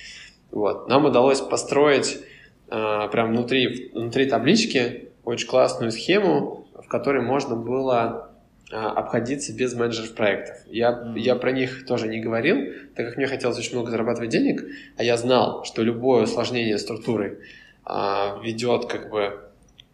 [0.50, 0.88] Вот.
[0.88, 2.18] Нам удалось построить
[2.68, 8.25] а, прям внутри, внутри таблички очень классную схему, в которой можно было
[8.70, 10.56] обходиться без менеджеров проектов.
[10.66, 11.18] Я, mm-hmm.
[11.18, 14.64] я про них тоже не говорил, так как мне хотелось очень много зарабатывать денег,
[14.96, 17.40] а я знал, что любое усложнение структуры
[17.84, 19.40] а, ведет как бы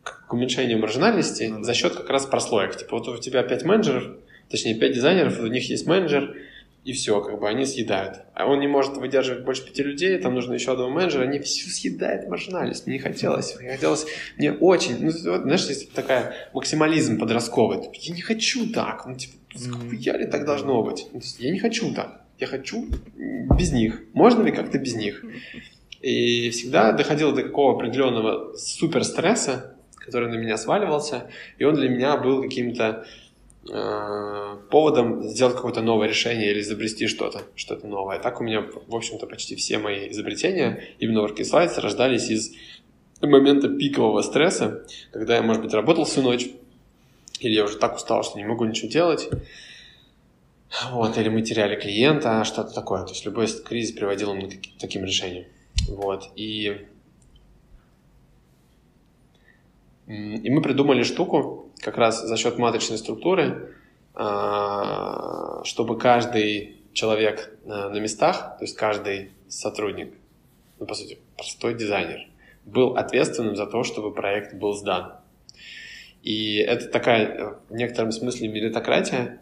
[0.02, 1.62] к уменьшению маржинальности mm-hmm.
[1.62, 2.76] за счет как раз прослоек.
[2.76, 4.16] Типа вот у тебя пять менеджеров,
[4.48, 6.34] точнее пять дизайнеров, у них есть менеджер,
[6.84, 8.22] и все, как бы они съедают.
[8.34, 11.70] А он не может выдерживать больше пяти людей, там нужно еще одного менеджера, они всю
[11.70, 12.86] съедают маржинальность.
[12.86, 13.56] Мне не хотелось.
[13.58, 17.78] Мне хотелось, мне очень, ну, вот, знаешь, есть такая максимализм подростковый.
[18.00, 19.06] Я не хочу так.
[19.06, 19.34] Ну, типа,
[19.92, 21.06] я ли так должно быть?
[21.12, 22.22] Ну, я не хочу так.
[22.38, 22.88] Я хочу
[23.56, 24.02] без них.
[24.12, 25.24] Можно ли как-то без них?
[26.00, 31.88] И всегда доходило до какого определенного супер стресса, который на меня сваливался, и он для
[31.88, 33.06] меня был каким-то
[33.70, 38.18] Э, поводом сделать какое-то новое решение или изобрести что-то, что-то новое.
[38.18, 42.52] Так у меня, в общем-то, почти все мои изобретения именно в Orchid Slides рождались из
[43.20, 46.48] момента пикового стресса, когда я, может быть, работал всю ночь,
[47.38, 49.30] или я уже так устал, что не могу ничего делать,
[50.90, 53.04] вот, или мы теряли клиента, что-то такое.
[53.04, 55.44] То есть любой кризис приводил к таким решениям.
[55.88, 56.84] Вот, и,
[60.08, 63.74] и мы придумали штуку, как раз за счет матричной структуры,
[64.14, 70.14] а, чтобы каждый человек на местах, то есть каждый сотрудник,
[70.78, 72.28] ну, по сути, простой дизайнер,
[72.64, 75.14] был ответственным за то, чтобы проект был сдан.
[76.22, 79.40] И это такая, в некотором смысле, меритократия,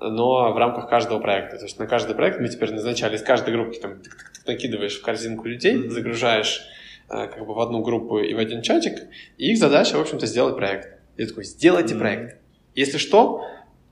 [0.00, 1.58] но в рамках каждого проекта.
[1.58, 4.10] То есть на каждый проект мы теперь назначали из каждой группы, там, ты,
[4.46, 5.90] накидываешь в корзинку людей, mm-hmm.
[5.90, 6.62] загружаешь
[7.08, 8.98] э, как бы в одну группу и в один чатик,
[9.38, 10.98] и их задача, в общем-то, сделать проект.
[11.16, 11.98] И такой, сделайте mm-hmm.
[11.98, 12.40] проект.
[12.74, 13.44] Если что,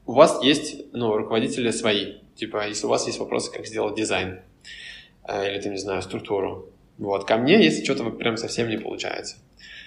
[0.07, 2.15] у вас есть, ну, руководители свои.
[2.35, 4.41] Типа, если у вас есть вопросы, как сделать дизайн,
[5.29, 6.71] э, или, там, не знаю, структуру.
[6.99, 9.37] Вот, ко мне, если что-то прям совсем не получается.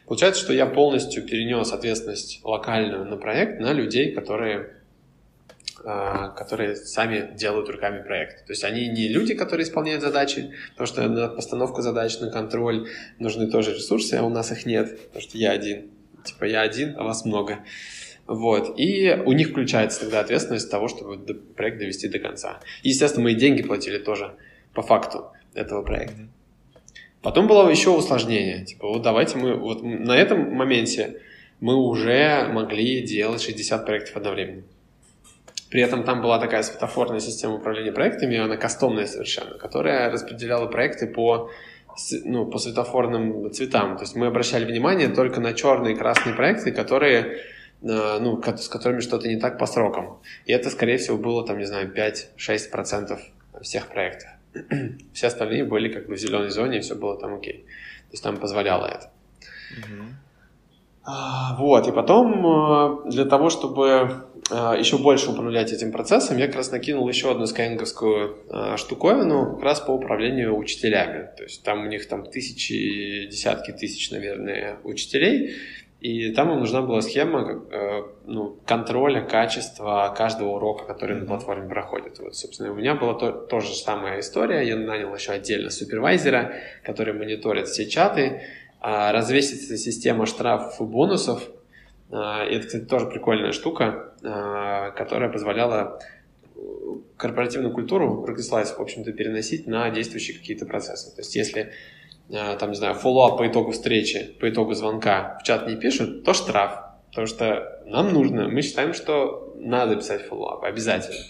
[0.05, 4.83] Получается, что я полностью перенес ответственность локальную на проект на людей, которые
[5.85, 8.45] а, которые сами делают руками проект.
[8.45, 12.87] То есть они не люди, которые исполняют задачи, потому что на постановку задач, на контроль
[13.19, 15.91] нужны тоже ресурсы, а у нас их нет, потому что я один.
[16.23, 17.59] Типа я один, а вас много.
[18.25, 18.79] Вот.
[18.79, 21.17] И у них включается тогда ответственность того, чтобы
[21.55, 22.59] проект довести до конца.
[22.81, 24.35] И, естественно, мы и деньги платили тоже
[24.73, 26.27] по факту этого проекта.
[27.21, 28.65] Потом было еще усложнение.
[28.65, 29.55] Типа, вот давайте мы...
[29.55, 31.21] Вот на этом моменте
[31.59, 34.63] мы уже могли делать 60 проектов одновременно.
[35.69, 41.07] При этом там была такая светофорная система управления проектами, она кастомная совершенно, которая распределяла проекты
[41.07, 41.49] по,
[42.25, 43.97] ну, по светофорным цветам.
[43.97, 47.37] То есть мы обращали внимание только на черные и красные проекты, которые
[47.81, 50.19] э, ну, с которыми что-то не так по срокам.
[50.45, 53.19] И это, скорее всего, было, там, не знаю, 5-6%
[53.61, 54.29] всех проектов.
[55.13, 57.63] Все остальные были как бы в зеленой зоне, и все было там окей.
[57.63, 59.11] То есть там позволяло это.
[59.77, 61.57] Mm-hmm.
[61.57, 66.71] Вот, и потом э, для того, чтобы еще больше управлять этим процессом, я как раз
[66.71, 71.29] накинул еще одну скайнинговскую а, штуковину как раз по управлению учителями.
[71.37, 75.55] То есть там у них там тысячи, десятки тысяч, наверное, учителей,
[76.01, 81.69] и там им нужна была схема э, ну, контроля качества каждого урока, который на платформе
[81.69, 82.19] проходит.
[82.19, 84.67] Вот, собственно, у меня была то, то же самая история.
[84.67, 88.41] Я нанял еще отдельно супервайзера, который мониторит все чаты.
[88.81, 91.43] А, развесистая система штрафов и бонусов–
[92.13, 94.12] а, и это, кстати, тоже прикольная штука,
[94.95, 95.99] которая позволяла
[96.55, 96.59] э,
[97.17, 101.13] корпоративную культуру Rocket в общем-то, переносить на действующие какие-то процессы.
[101.15, 101.71] То есть, если,
[102.31, 106.23] а, там, не знаю, follow-up по итогу встречи, по итогу звонка в чат не пишут,
[106.23, 106.79] то штраф.
[107.09, 111.23] Потому что нам нужно, мы считаем, что надо писать follow-up, обязательно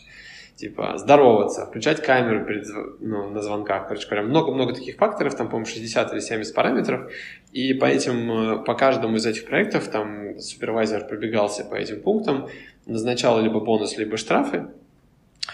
[0.55, 2.65] типа здороваться, включать камеру перед,
[2.99, 3.87] ну, на звонках.
[3.87, 7.11] Короче говоря, много-много таких факторов, там, по-моему, 60 или 70 параметров,
[7.51, 12.49] и по этим, э, по каждому из этих проектов там супервайзер пробегался по этим пунктам,
[12.85, 14.67] назначал либо бонус, либо штрафы,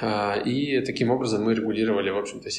[0.01, 2.49] а, и таким образом мы регулировали, в общем-то,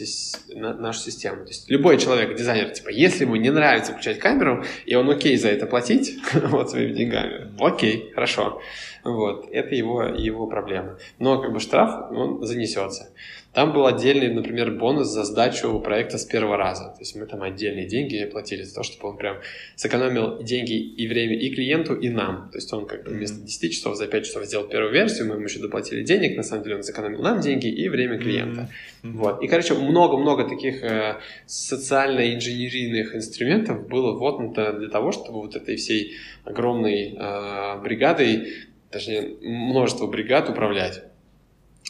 [0.79, 1.45] нашу систему.
[1.45, 5.37] То есть любой человек, дизайнер, типа, если ему не нравится включать камеру, и он окей
[5.37, 8.61] за это платить, вот своими деньгами, окей, хорошо.
[9.05, 10.99] Вот, это его, его проблема.
[11.19, 13.11] Но как бы штраф, он занесется.
[13.53, 16.85] Там был отдельный, например, бонус за сдачу проекта с первого раза.
[16.85, 19.39] То есть мы там отдельные деньги платили за то, чтобы он прям
[19.75, 22.49] сэкономил деньги и время и клиенту, и нам.
[22.53, 25.35] То есть он как бы вместо 10 часов за 5 часов сделал первую версию, мы
[25.35, 28.69] ему еще доплатили денег, на самом деле он сэкономил нам деньги и время клиента.
[29.03, 29.13] Mm-hmm.
[29.13, 29.43] Вот.
[29.43, 36.13] И, короче, много-много таких э, социально-инженерийных инструментов было вотнуто для того, чтобы вот этой всей
[36.45, 38.47] огромной э, бригадой
[38.91, 41.03] точнее, множество бригад управлять.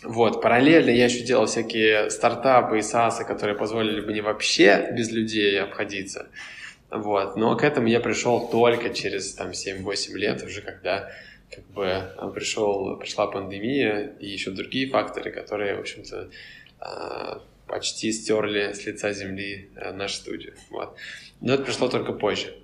[0.02, 5.10] Вот, параллельно я еще делал всякие стартапы и SaaS, которые позволили бы не вообще без
[5.10, 6.28] людей обходиться.
[6.90, 11.10] Вот, но к этому я пришел только через там 7-8 лет, уже когда
[11.54, 16.30] как бы пришел, пришла пандемия и еще другие факторы, которые, в общем-то,
[16.78, 20.54] а, почти стерли с лица земли а, нашу студию.
[20.70, 20.96] Вот.
[21.40, 22.54] Но это пришло только позже.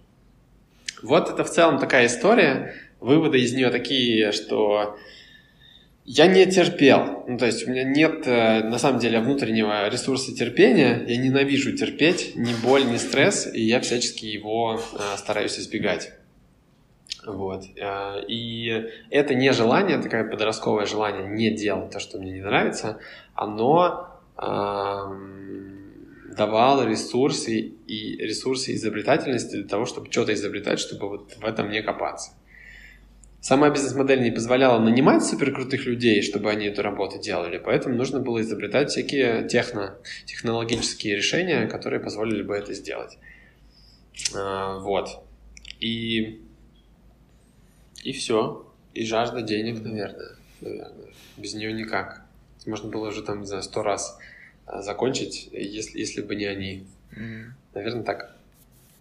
[1.02, 2.74] Вот это в целом такая история.
[3.00, 4.96] Выводы из нее такие, что
[6.06, 7.24] я не терпел.
[7.26, 11.04] Ну, то есть у меня нет, э, на самом деле, внутреннего ресурса терпения.
[11.06, 16.12] Я ненавижу терпеть ни боль, ни стресс, и я всячески его э, стараюсь избегать.
[17.26, 17.64] Вот.
[17.76, 22.98] Э, и это не желание, такое подростковое желание не делать то, что мне не нравится,
[23.34, 24.12] оно
[26.36, 31.82] давало ресурсы и ресурсы изобретательности для того, чтобы что-то изобретать, чтобы вот в этом не
[31.82, 32.32] копаться.
[33.46, 38.40] Сама бизнес-модель не позволяла нанимать суперкрутых людей, чтобы они эту работу делали, поэтому нужно было
[38.40, 43.18] изобретать всякие техно, технологические решения, которые позволили бы это сделать.
[44.34, 45.22] А, вот.
[45.78, 46.42] И,
[48.02, 48.66] и все.
[48.94, 50.32] И жажда денег, наверное.
[50.60, 51.12] наверное.
[51.36, 52.26] Без нее никак.
[52.66, 54.18] Можно было уже там, не знаю, сто раз
[54.66, 56.84] а, закончить, если, если бы не они.
[57.12, 57.44] Mm-hmm.
[57.74, 58.35] Наверное, так.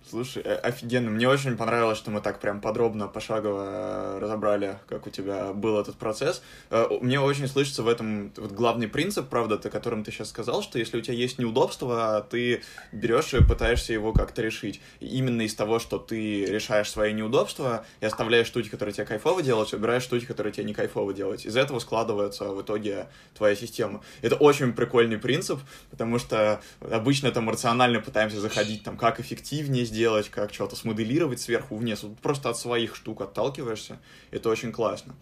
[0.07, 1.09] Слушай, э, офигенно.
[1.09, 5.95] Мне очень понравилось, что мы так прям подробно, пошагово разобрали, как у тебя был этот
[5.95, 6.43] процесс.
[6.69, 10.61] Э, мне очень слышится в этом вот главный принцип, правда, о котором ты сейчас сказал,
[10.61, 14.79] что если у тебя есть неудобство, ты берешь и пытаешься его как-то решить.
[14.99, 19.73] Именно из того, что ты решаешь свои неудобства и оставляешь штуки, которые тебе кайфово делать,
[19.73, 21.47] убираешь штуки, которые тебе не кайфово делать.
[21.47, 24.01] Из этого складывается в итоге твоя система.
[24.21, 30.29] Это очень прикольный принцип, потому что обычно там рационально пытаемся заходить, там, как эффективнее сделать,
[30.29, 32.03] как что-то смоделировать сверху вниз.
[32.03, 33.97] Вот просто от своих штук отталкиваешься.
[34.29, 35.15] Это очень классно.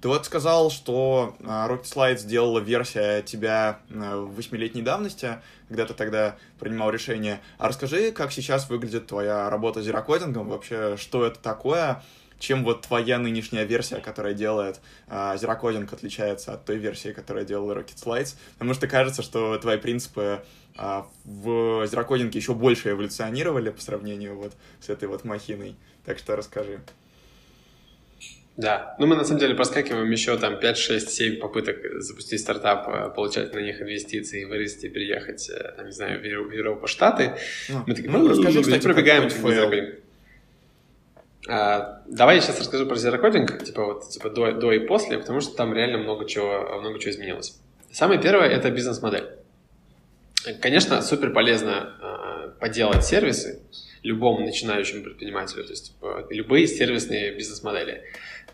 [0.00, 5.84] Ты вот сказал, что а, Rocket Slide сделала версия тебя а, в восьмилетней давности, когда
[5.84, 7.40] ты тогда принимал решение.
[7.58, 12.02] А расскажи, как сейчас выглядит твоя работа с зерокодингом, вообще, что это такое,
[12.38, 17.72] чем вот твоя нынешняя версия, которая делает э, зерокодинг, отличается от той версии, которая делала
[17.72, 20.44] Rocket Slides, потому что кажется, что твои принципы
[20.78, 25.76] э, в зерокодинге еще больше эволюционировали по сравнению вот с этой вот махиной.
[26.04, 26.80] Так что расскажи.
[28.58, 32.88] Да, ну мы на самом деле проскакиваем еще там 5, 6, 7 попыток запустить стартап,
[32.88, 37.36] э, получать на них инвестиции, вырасти, переехать, э, там, не знаю, в Европу, Штаты.
[37.68, 39.94] Ну, мы такие, ну, ну расскажи, кстати, пробегаем.
[41.48, 45.40] А, давай я сейчас расскажу про зерокодинг, типа вот типа до, до и после, потому
[45.40, 47.60] что там реально много чего, много чего изменилось.
[47.92, 49.37] Самое первое— это бизнес-модель.
[50.60, 53.62] Конечно, супер полезно э, поделать сервисы
[54.02, 58.04] любому начинающему предпринимателю, то есть типа, любые сервисные бизнес-модели,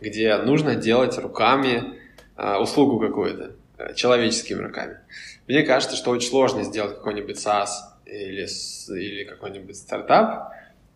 [0.00, 1.98] где нужно делать руками
[2.36, 4.98] э, услугу какую-то, э, человеческими руками.
[5.46, 7.68] Мне кажется, что очень сложно сделать какой-нибудь SaaS
[8.06, 8.48] или,
[8.98, 10.52] или какой-нибудь стартап,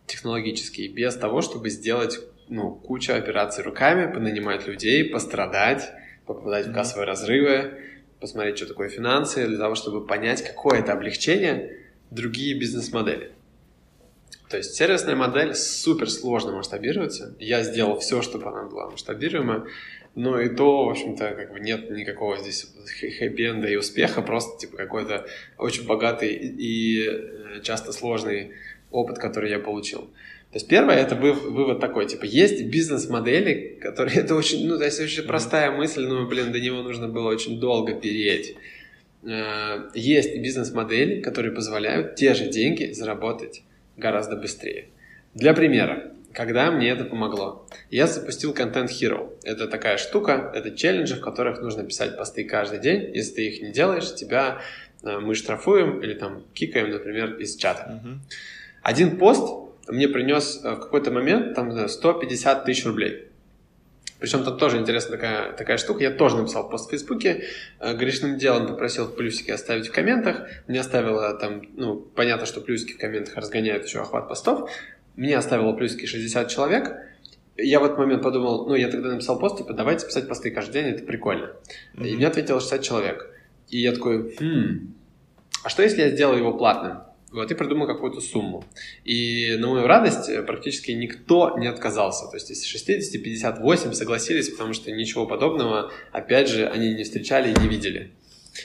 [0.07, 5.91] технологический, без того, чтобы сделать ну, кучу операций руками, понанимать людей, пострадать,
[6.25, 7.79] попадать в кассовые разрывы,
[8.19, 11.77] посмотреть, что такое финансы, для того, чтобы понять, какое это облегчение,
[12.11, 13.31] другие бизнес-модели.
[14.49, 17.35] То есть сервисная модель супер сложно масштабируется.
[17.39, 19.67] Я сделал все, чтобы она была масштабируема,
[20.15, 22.67] но и то, в общем-то, как бы нет никакого здесь
[23.19, 25.27] хэппи-энда и успеха, просто типа какой-то
[25.57, 28.53] очень богатый и э, часто сложный
[28.89, 30.09] опыт, который я получил.
[30.51, 34.99] То есть первое, это вывод такой, типа, есть бизнес-модели, которые, это очень, ну, то есть
[34.99, 38.55] очень простая мысль, но, блин, до него нужно было очень долго переть.
[39.23, 43.61] Э, есть бизнес-модели, которые позволяют те же деньги заработать
[43.95, 44.85] гораздо быстрее.
[45.35, 47.67] Для примера, когда мне это помогло?
[47.91, 49.31] Я запустил Content Hero.
[49.43, 53.11] Это такая штука, это челленджи, в которых нужно писать посты каждый день.
[53.13, 54.61] Если ты их не делаешь, тебя
[55.03, 58.01] э, мы штрафуем или там кикаем, например, из чата.
[58.03, 58.17] Uh-huh.
[58.81, 63.25] Один пост мне принес э, в какой-то момент там 150 тысяч рублей.
[64.19, 66.03] Причем там тоже интересная такая, такая штука.
[66.03, 67.45] Я тоже написал пост в Фейсбуке,
[67.79, 70.47] э, грешным делом попросил плюсики оставить в комментах.
[70.67, 74.69] Мне оставило там, ну, понятно, что плюсики в комментах разгоняют еще охват постов.
[75.15, 76.97] Мне оставило плюсики 60 человек.
[77.55, 80.73] Я в этот момент подумал, ну, я тогда написал пост, типа, давайте писать посты каждый
[80.73, 81.51] день, это прикольно.
[81.95, 82.07] Mm-hmm.
[82.07, 83.29] И мне ответило 60 человек.
[83.69, 84.93] И я такой, хм,
[85.63, 86.99] а что если я сделаю его платным?
[87.31, 88.63] Вот, и придумал какую-то сумму.
[89.03, 92.27] И на мою радость э, практически никто не отказался.
[92.27, 97.53] То есть из 60 58 согласились, потому что ничего подобного, опять же, они не встречали
[97.53, 98.11] и не видели.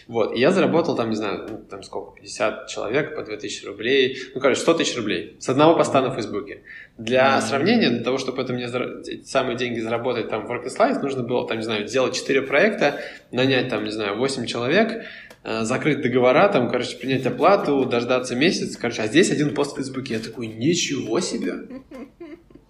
[0.09, 4.19] Вот, и я заработал там, не знаю, ну, там сколько, 50 человек по 2000 рублей,
[4.35, 6.63] ну, короче, 100 тысяч рублей с одного поста на Фейсбуке.
[6.99, 11.23] Для сравнения, для того, чтобы это мне эти самые деньги заработать там в Rocket нужно
[11.23, 13.01] было, там, не знаю, сделать 4 проекта,
[13.31, 15.05] нанять там, не знаю, 8 человек,
[15.45, 20.15] закрыть договора, там, короче, принять оплату, дождаться месяц, короче, а здесь один пост в Фейсбуке.
[20.15, 21.83] Я такой, ничего себе!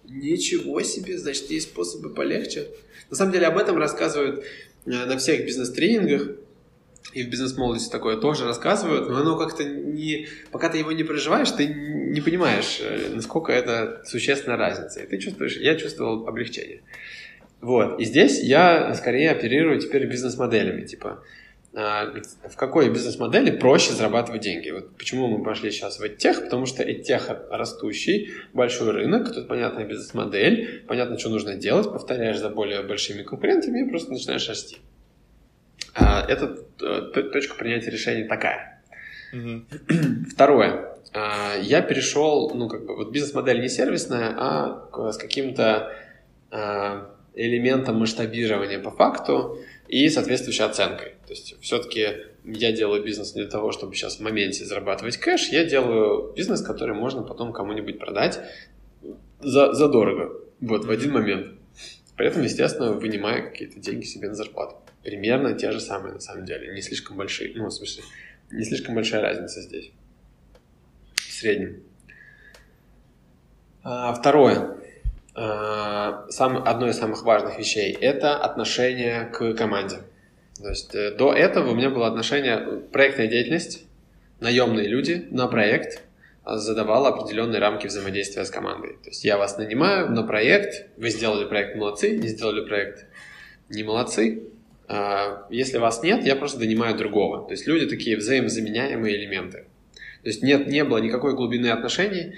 [0.03, 2.67] Ничего себе, значит, есть способы полегче.
[3.09, 4.43] На самом деле об этом рассказывают
[4.85, 6.37] э, на всех бизнес-тренингах,
[7.13, 10.27] и в бизнес-молодости такое тоже рассказывают, но оно как-то не...
[10.51, 15.01] Пока ты его не проживаешь, ты не понимаешь, э, насколько это существенная разница.
[15.01, 15.57] И ты чувствуешь...
[15.57, 16.81] Я чувствовал облегчение.
[17.61, 17.99] Вот.
[17.99, 21.23] И здесь я скорее оперирую теперь бизнес-моделями, типа
[21.75, 24.69] в какой бизнес-модели проще зарабатывать деньги.
[24.69, 29.85] Вот почему мы пошли сейчас в тех, потому что тех растущий, большой рынок, тут понятная
[29.85, 34.77] бизнес-модель, понятно, что нужно делать, повторяешь за более большими конкурентами и просто начинаешь расти.
[35.93, 38.81] А, это э, точка принятия решений такая.
[40.31, 40.97] Второе.
[41.13, 45.91] А, я перешел, ну, как бы, вот бизнес-модель не сервисная, а с каким-то
[47.33, 51.13] элементом масштабирования по факту и соответствующей оценкой.
[51.25, 52.07] То есть все-таки
[52.43, 56.61] я делаю бизнес не для того, чтобы сейчас в моменте зарабатывать кэш, я делаю бизнес,
[56.61, 58.39] который можно потом кому-нибудь продать
[59.39, 61.59] за, за дорого, вот, в один момент.
[62.15, 64.77] При этом, естественно, вынимая какие-то деньги себе на зарплату.
[65.03, 68.03] Примерно те же самые, на самом деле, не слишком большие, ну, в смысле,
[68.51, 69.91] не слишком большая разница здесь,
[71.15, 71.83] в среднем.
[73.83, 74.77] А, второе.
[75.35, 79.97] А, сам, одно из самых важных вещей– это отношение к команде.
[80.61, 82.57] То есть э, до этого у меня было отношение,
[82.91, 83.83] проектная деятельность,
[84.39, 86.03] наемные люди на проект
[86.45, 88.97] задавала определенные рамки взаимодействия с командой.
[89.03, 93.05] То есть я вас нанимаю на проект, вы сделали проект молодцы, не сделали проект
[93.69, 94.43] не молодцы.
[94.87, 97.45] А, если вас нет, я просто донимаю другого.
[97.45, 99.65] То есть люди такие взаимозаменяемые элементы.
[100.23, 102.37] То есть нет, не было никакой глубины отношений, а,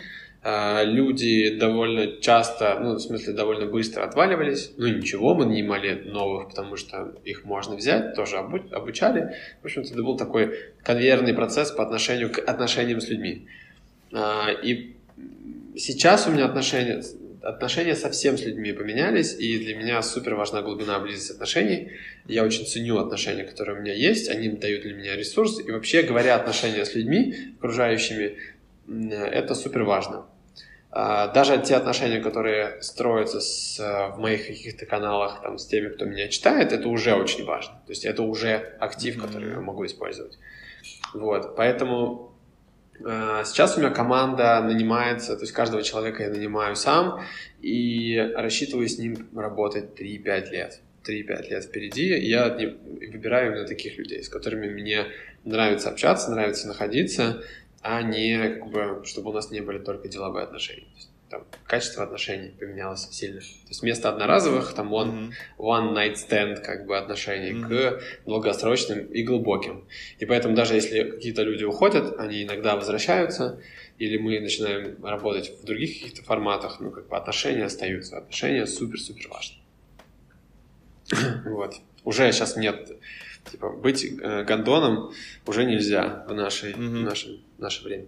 [0.84, 4.72] люди довольно часто, ну, в смысле, довольно быстро отваливались.
[4.78, 9.36] Ну, ничего, мы нанимали новых, потому что их можно взять, тоже обучали.
[9.62, 13.48] В общем-то, это был такой конвейерный процесс по отношению к отношениям с людьми.
[14.14, 14.96] А, и
[15.76, 17.04] сейчас у меня отношения,
[17.42, 21.92] отношения совсем с людьми поменялись, и для меня супер важна глубина близости отношений.
[22.26, 25.60] Я очень ценю отношения, которые у меня есть, они дают для меня ресурс.
[25.60, 28.38] И вообще, говоря отношения с людьми, окружающими,
[28.88, 30.26] это супер важно.
[31.00, 36.06] А, даже те отношения, которые строятся с, в моих каких-то каналах там, с теми, кто
[36.06, 37.76] меня читает, это уже очень важно.
[37.86, 40.40] То есть это уже актив, который я могу использовать.
[41.14, 42.34] Вот, поэтому
[43.06, 47.22] а, Сейчас у меня команда нанимается, то есть каждого человека я нанимаю сам
[47.62, 50.82] и рассчитываю с ним работать 3-5 лет.
[51.08, 55.06] 3-5 лет впереди, и я выбираю именно таких людей, с которыми мне
[55.46, 57.44] нравится общаться, нравится находиться,
[57.82, 60.88] а не как бы, чтобы у нас не были только деловые отношения.
[60.88, 63.42] То есть, там, качество отношений поменялось сильно.
[63.42, 67.68] То есть вместо одноразовых, там, one, one night stand, как бы, отношений mm-hmm.
[67.68, 69.86] к долгосрочным и глубоким.
[70.20, 73.62] И поэтому даже если какие-то люди уходят, они иногда возвращаются,
[73.98, 78.18] или мы начинаем работать в других каких-то форматах, ну, как бы отношения остаются.
[78.18, 79.58] Отношения супер-супер важны.
[81.50, 81.76] вот.
[82.04, 82.92] Уже сейчас нет
[83.52, 85.12] Типа, быть э, гондоном
[85.46, 86.90] уже нельзя в, нашей, mm-hmm.
[86.90, 88.06] в наше, наше время.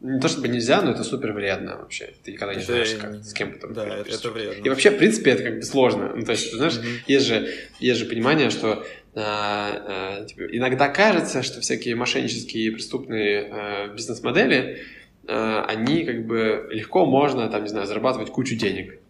[0.00, 2.14] Не то чтобы нельзя, но это супер вредно вообще.
[2.22, 3.72] Ты никогда не знаешь, как, с кем потом.
[3.74, 4.62] Да, это, это вредно.
[4.62, 6.12] И вообще, в принципе, это как бы сложно.
[6.14, 7.02] Ну, то есть, ты знаешь, mm-hmm.
[7.08, 7.48] есть, же,
[7.80, 13.88] есть же понимание, что а, а, типа, иногда кажется, что всякие мошеннические и преступные а,
[13.88, 14.82] бизнес-модели,
[15.26, 19.00] а, они как бы легко можно, там, не знаю, зарабатывать кучу денег.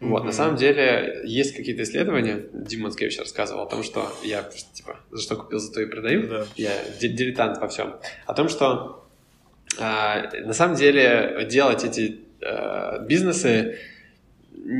[0.00, 0.08] Mm-hmm.
[0.08, 4.42] Вот, на самом деле, есть какие-то исследования, Дима Мацкевич рассказывал о том, что я,
[4.72, 6.46] типа, за что купил, за то и продаю, да.
[6.56, 7.94] я дилетант во всем,
[8.26, 9.06] о том, что
[9.78, 13.78] э, на самом деле делать эти э, бизнесы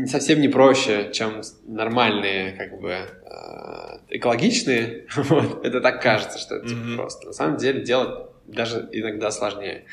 [0.06, 6.68] совсем не проще, чем нормальные, как бы, э, экологичные, вот, это так кажется, что это
[6.68, 6.96] типа, mm-hmm.
[6.96, 7.26] просто.
[7.26, 9.84] На самом деле делать даже иногда сложнее.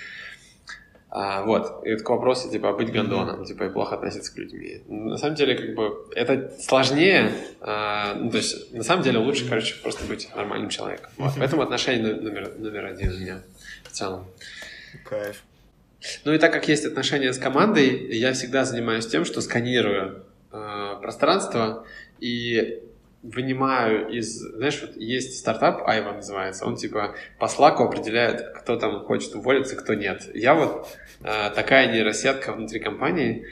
[1.14, 5.09] А, вот, и к вопросу, типа, быть гондоном, типа, и плохо относиться к людям.
[5.09, 9.47] На самом деле, как бы, это сложнее, а, ну, то есть, на самом деле, лучше,
[9.47, 11.12] короче, просто быть нормальным человеком.
[11.18, 13.41] Вот, поэтому отношение номер, номер один у меня
[13.84, 14.26] в целом.
[15.03, 15.43] Кайф.
[16.24, 20.95] Ну и так как есть отношения с командой, я всегда занимаюсь тем, что сканирую э,
[21.01, 21.86] пространство
[22.22, 22.82] и
[23.24, 24.39] вынимаю из...
[24.39, 29.76] Знаешь, вот есть стартап, Айва называется, он типа по слаку определяет, кто там хочет уволиться,
[29.76, 30.30] кто нет.
[30.34, 30.88] Я вот
[31.22, 33.45] э, такая нейросетка внутри компании,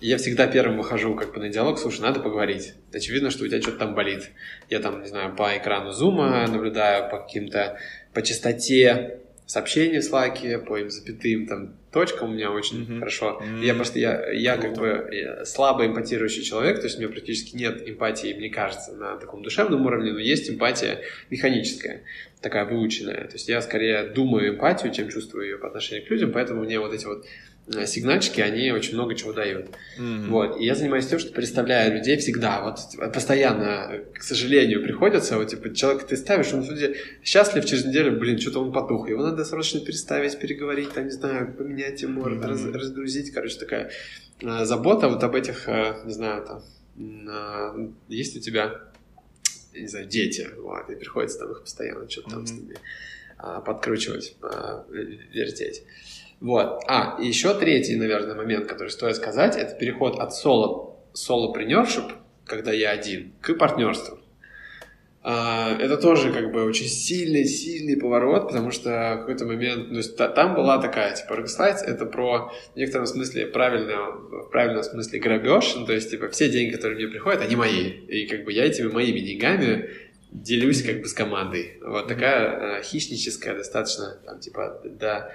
[0.00, 2.74] я всегда первым выхожу как бы на диалог, слушай, надо поговорить.
[2.92, 4.30] Очевидно, что у тебя что-то там болит.
[4.68, 7.78] Я там, не знаю, по экрану зума наблюдаю, по каким-то,
[8.12, 12.98] по частоте сообщений в Slack, по им запятым там точкам у меня очень mm-hmm.
[12.98, 13.40] хорошо.
[13.42, 13.64] Mm-hmm.
[13.64, 17.56] Я просто, я, я как бы я слабо эмпатирующий человек, то есть у меня практически
[17.56, 22.02] нет эмпатии, мне кажется, на таком душевном уровне, но есть эмпатия механическая,
[22.40, 23.26] такая выученная.
[23.26, 26.80] То есть я скорее думаю эмпатию, чем чувствую ее по отношению к людям, поэтому мне
[26.80, 27.53] вот эти вот Э,
[27.86, 29.70] сигнальчики, они очень много чего дают.
[29.98, 30.28] Mm-hmm.
[30.28, 30.60] Вот.
[30.60, 35.48] И я занимаюсь тем, что представляю людей всегда, вот типа, постоянно, к сожалению, приходится, вот,
[35.48, 39.44] типа, человек ты ставишь, он вроде счастлив через неделю, блин, что-то он потух, его надо
[39.44, 42.46] срочно переставить, переговорить, там, не знаю, поменять ему, mm-hmm.
[42.46, 43.90] раз, разгрузить, короче, такая
[44.42, 46.62] э, забота вот об этих, э, не знаю, там,
[46.98, 48.82] э, есть у тебя,
[49.72, 52.32] не знаю, дети, вот, и приходится там их постоянно что-то mm-hmm.
[52.32, 52.76] там с ними
[53.42, 54.82] э, подкручивать, э,
[55.32, 55.82] вертеть.
[56.40, 56.82] Вот.
[56.86, 62.12] А, и еще третий, наверное, момент, который стоит сказать, это переход от соло, соло-принершип,
[62.44, 64.18] когда я один, к партнерству.
[65.26, 69.96] А, это тоже как бы очень сильный, сильный поворот, потому что в какой-то момент, ну,
[69.96, 75.18] есть, там была такая, типа, Rockslide это про, в некотором смысле, правильно, в правильном смысле
[75.20, 78.52] грабеж, ну, то есть, типа, все деньги, которые мне приходят, они мои, и как бы
[78.52, 79.88] я этими моими деньгами
[80.30, 81.78] делюсь как бы с командой.
[81.80, 85.30] Вот такая э, хищническая, достаточно, там, типа, да,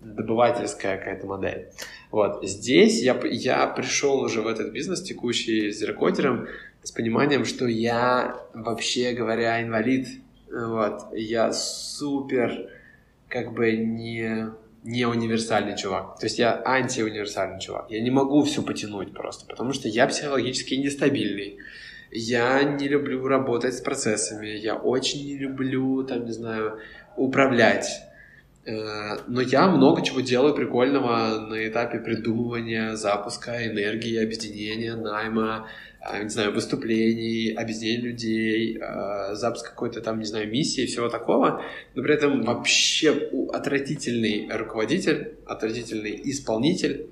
[0.00, 1.68] добывательская какая-то модель.
[2.10, 2.46] Вот.
[2.46, 6.48] Здесь я, я пришел уже в этот бизнес текущий с зеркотером
[6.82, 10.08] с пониманием, что я, вообще говоря, инвалид.
[10.50, 11.12] Вот.
[11.12, 12.70] Я супер,
[13.28, 14.50] как бы, не
[14.84, 16.18] не универсальный чувак.
[16.18, 17.90] То есть я антиуниверсальный чувак.
[17.90, 21.58] Я не могу все потянуть просто, потому что я психологически нестабильный.
[22.10, 24.46] Я не люблю работать с процессами.
[24.46, 26.78] Я очень не люблю, там, не знаю,
[27.16, 27.86] управлять.
[28.68, 35.68] Э, но я много чего делаю прикольного на этапе придумывания, запуска, энергии, объединения, найма,
[36.06, 41.62] э, не знаю, выступлений, объединения людей, э, запуск какой-то там, не знаю, миссии, всего такого,
[41.94, 47.06] но при этом вообще отвратительный руководитель, отвратительный исполнитель.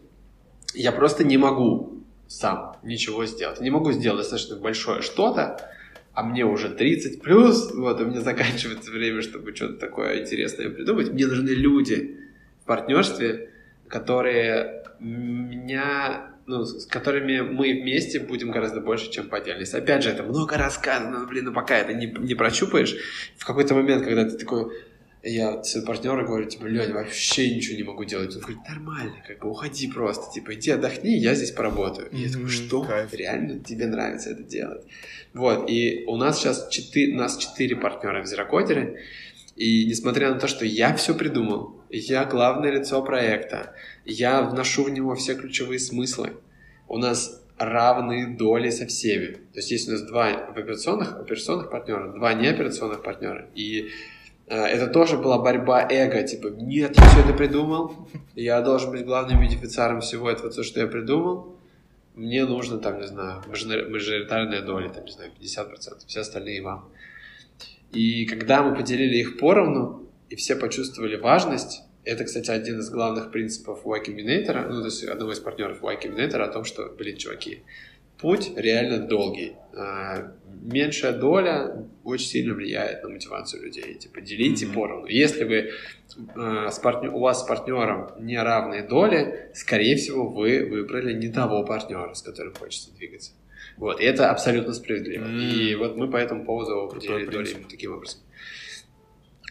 [0.75, 3.61] Я просто не могу сам ничего сделать.
[3.61, 5.71] Не могу сделать достаточно большое что-то,
[6.17, 11.13] а мне уже 30 плюс, вот, у меня заканчивается время, чтобы что-то такое интересное придумать.
[11.13, 12.17] Мне нужны люди
[12.63, 13.51] в партнерстве,
[13.87, 19.77] которые меня, ну, с которыми мы вместе будем гораздо больше, чем по отдельности.
[19.77, 22.97] Опять же, это много рассказано, но, блин, ну пока это не, не прощупаешь,
[23.37, 24.73] в какой-то момент, когда ты такой,
[25.29, 28.35] я своему партнеру говорю, типа, Лёнь, вообще ничего не могу делать.
[28.35, 32.09] Он говорит, нормально, как бы уходи просто, типа, иди отдохни, я здесь поработаю.
[32.11, 32.83] И я такой, что?
[32.83, 33.13] Кайф.
[33.13, 33.59] Реально?
[33.61, 34.85] Тебе нравится это делать?
[35.35, 39.01] Вот, и у нас сейчас четыре, у нас четыре партнера в Зерокодере,
[39.57, 43.75] и несмотря на то, что я все придумал, я главное лицо проекта,
[44.05, 46.35] я вношу в него все ключевые смыслы,
[46.89, 49.33] у нас равные доли со всеми.
[49.33, 53.91] То есть есть у нас два операционных, операционных партнера, два неоперационных партнера, и
[54.47, 59.41] это тоже была борьба эго, типа, нет, я все это придумал, я должен быть главным
[59.41, 61.57] бенефициаром всего этого, то, что я придумал,
[62.15, 66.89] мне нужно, там, не знаю, мажоритарная доля, там, не знаю, 50%, все остальные вам.
[67.93, 73.33] И когда мы поделили их поровну, и все почувствовали важность, это, кстати, один из главных
[73.33, 77.17] принципов Y Combinator, ну, то есть одного из партнеров Y Combinator о том, что, блин,
[77.17, 77.65] чуваки,
[78.19, 79.55] путь реально долгий.
[79.75, 83.95] А, меньшая доля очень сильно влияет на мотивацию людей.
[83.95, 84.75] Типа делите mm-hmm.
[84.75, 85.07] поровну.
[85.07, 85.71] Если вы
[86.35, 91.29] а, с партнер, у вас с партнером не равные доли, скорее всего, вы выбрали не
[91.29, 93.33] того партнера, с которым хочется двигаться.
[93.77, 95.25] Вот, и это абсолютно справедливо.
[95.25, 95.53] Mm-hmm.
[95.53, 98.21] И вот мы по этому поводу поделили доли таким образом.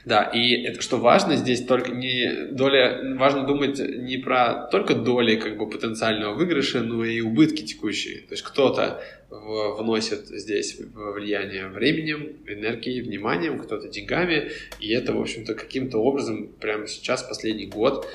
[0.05, 5.35] Да, и это что важно здесь только не доля, важно думать не про только доли
[5.35, 8.19] как бы потенциального выигрыша, но и убытки текущие.
[8.21, 15.55] То есть кто-то вносит здесь влияние временем, энергией, вниманием, кто-то деньгами, и это, в общем-то,
[15.55, 18.07] каким-то образом прямо сейчас, последний год,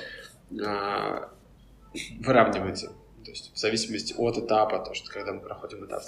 [0.65, 1.29] а,
[2.19, 2.93] выравнивается.
[3.25, 6.03] То есть в зависимости от этапа, то, что когда мы проходим этап.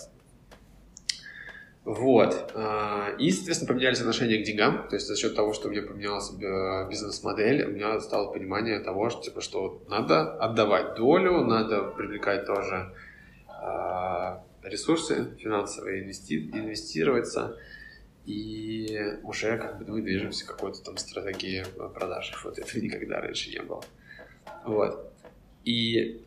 [1.86, 2.52] Вот.
[2.56, 4.88] А, и, соответственно, поменялись отношения к деньгам.
[4.88, 8.80] То есть за счет того, что у меня поменялась э, бизнес-модель, у меня стало понимание
[8.80, 12.94] того, что, типа, что надо отдавать долю, надо привлекать тоже
[13.50, 17.58] а, ресурсы финансовые, инвести инвестироваться.
[18.26, 22.34] И уже как бы мы движемся к какой-то там стратегии продаж.
[22.46, 23.84] Вот этого никогда раньше не было.
[24.66, 25.12] Вот.
[25.66, 26.24] И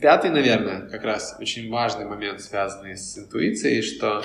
[0.00, 4.22] Пятый, наверное, как раз очень важный момент, связанный с интуицией, что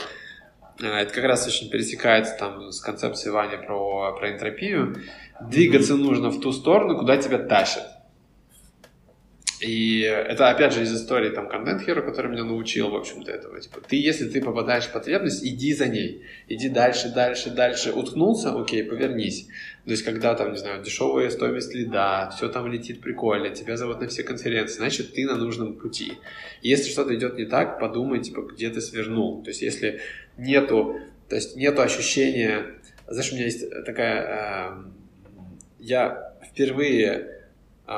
[0.79, 4.95] э, это как раз очень пересекается там с концепцией Вани про, про энтропию.
[5.41, 5.97] Двигаться mm-hmm.
[5.97, 7.96] нужно в ту сторону, куда тебя тащат.
[9.59, 13.59] И это, опять же, из истории там контент Hero, который меня научил, в общем-то, этого.
[13.59, 16.23] Типа, ты, если ты попадаешь в потребность, иди за ней.
[16.47, 17.91] Иди дальше, дальше, дальше.
[17.91, 19.47] Уткнулся, окей, повернись.
[19.85, 23.99] То есть, когда там, не знаю, дешевая стоимость лида, все там летит прикольно, тебя зовут
[23.99, 26.13] на все конференции, значит, ты на нужном пути.
[26.61, 29.41] Если что-то идет не так, подумай, типа, где ты свернул.
[29.43, 30.01] То есть, если
[30.37, 30.99] нету,
[31.29, 32.75] то есть, нету ощущения...
[33.07, 34.21] Знаешь, у меня есть такая...
[34.21, 34.83] Э,
[35.79, 37.47] я впервые
[37.87, 37.93] э,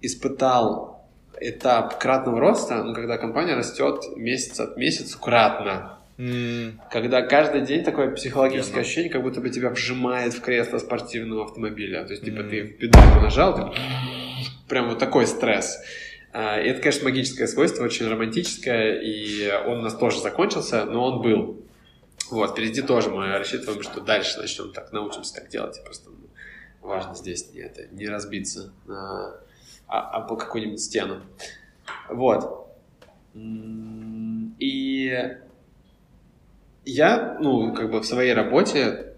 [0.00, 1.06] испытал
[1.40, 5.98] этап кратного роста, ну, когда компания растет месяц от месяца кратно.
[6.16, 6.80] Mm.
[6.90, 11.44] Когда каждый день такое психологическое yeah, ощущение, как будто бы тебя вжимает в кресло спортивного
[11.44, 12.04] автомобиля.
[12.04, 12.50] То есть, типа, mm.
[12.50, 13.80] ты в педальку нажал, ты...
[14.68, 15.80] прям вот такой стресс.
[16.32, 21.04] А, и это, конечно, магическое свойство, очень романтическое, и он у нас тоже закончился, но
[21.04, 21.64] он был.
[22.30, 25.78] Вот, впереди тоже мы рассчитываем, что дальше начнем так, научимся так делать.
[25.78, 26.28] И просто ну,
[26.82, 29.36] важно здесь не, это, не разбиться на
[29.88, 31.22] а, а какую-нибудь стену.
[32.08, 32.68] Вот.
[34.58, 35.12] И
[36.84, 39.14] я, ну, как бы в своей работе,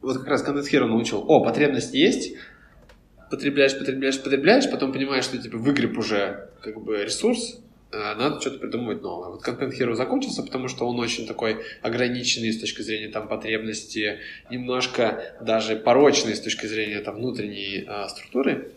[0.00, 2.34] вот как раз Content Hero научил, о, потребность есть,
[3.30, 7.60] потребляешь, потребляешь, потребляешь, потом понимаешь, что типа выгреб уже как бы ресурс,
[7.90, 9.30] э, надо что-то придумывать новое.
[9.30, 14.18] Вот Content Hero закончился, потому что он очень такой ограниченный с точки зрения там потребности,
[14.50, 18.72] немножко даже порочный с точки зрения там внутренней э, структуры,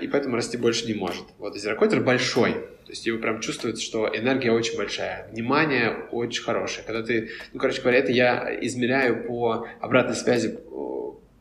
[0.00, 1.24] и поэтому расти больше не может.
[1.38, 6.84] Вот Zero большой, то есть его прям чувствуется, что энергия очень большая, внимание очень хорошее.
[6.86, 10.58] Когда ты, ну, короче говоря, это я измеряю по обратной связи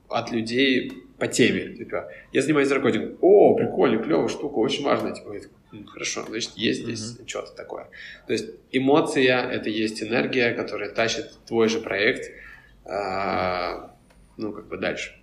[0.07, 1.76] от людей по теме.
[1.76, 3.17] Типа, я занимаюсь заркодингом.
[3.22, 5.13] О, прикольно, клевая штука, очень важная.
[5.13, 5.36] Типа,
[5.88, 7.28] хорошо, значит, есть здесь mm-hmm.
[7.28, 7.89] что-то такое.
[8.28, 12.32] То есть эмоция— это есть энергия, которая тащит твой же проект,
[12.86, 13.95] а,
[14.38, 15.15] ну, как бы дальше.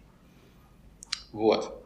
[1.33, 1.78] Вот.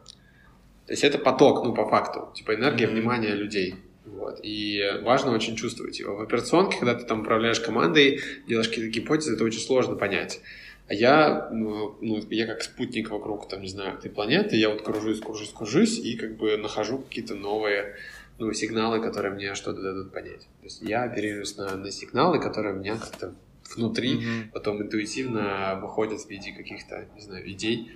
[0.85, 2.29] То есть это поток, ну, по факту.
[2.35, 2.91] Типа энергия, mm-hmm.
[2.91, 3.75] внимание людей.
[4.05, 4.39] Вот.
[4.43, 6.15] И важно очень чувствовать его.
[6.15, 10.41] В операционке, когда ты там управляешь командой, делаешь какие-то гипотезы, это очень сложно понять.
[10.87, 14.81] А я, ну, ну, я как спутник вокруг, там, не знаю, этой планеты, я вот
[14.81, 17.95] кружусь, кружусь, кружусь, и как бы нахожу какие-то новые
[18.37, 20.41] ну, сигналы, которые мне что-то дадут понять.
[20.41, 23.33] То есть я оперируюсь на, на сигналы, которые у меня как-то
[23.75, 24.51] внутри mm-hmm.
[24.51, 27.91] потом интуитивно выходят в виде каких-то, не знаю, идей,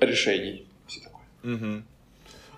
[0.00, 0.66] решений,
[1.44, 1.82] Mm-hmm.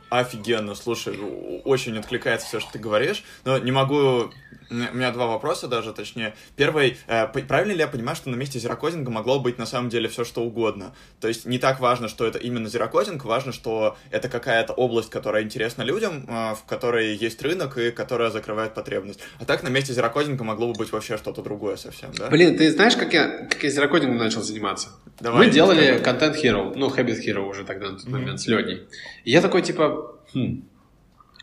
[0.09, 1.19] Офигенно, слушай,
[1.65, 4.31] очень откликается все, что ты говоришь, но не могу...
[4.71, 6.35] У меня два вопроса даже, точнее.
[6.57, 10.09] Первый, э, правильно ли я понимаю, что на месте зерокодинга могло быть на самом деле
[10.09, 10.95] все, что угодно?
[11.21, 15.43] То есть не так важно, что это именно зерокодинг, важно, что это какая-то область, которая
[15.43, 19.21] интересна людям, э, в которой есть рынок и которая закрывает потребность.
[19.39, 22.29] А так на месте зерокодинга могло бы быть вообще что-то другое совсем, да?
[22.29, 24.91] Блин, ты знаешь, как я, как я зерокодингом начал заниматься?
[25.21, 28.11] Давай, Мы делали Content Hero, ну, Habit Hero уже тогда на тот mm-hmm.
[28.11, 28.87] момент с Леней.
[29.25, 30.65] И я такой, типа, хм,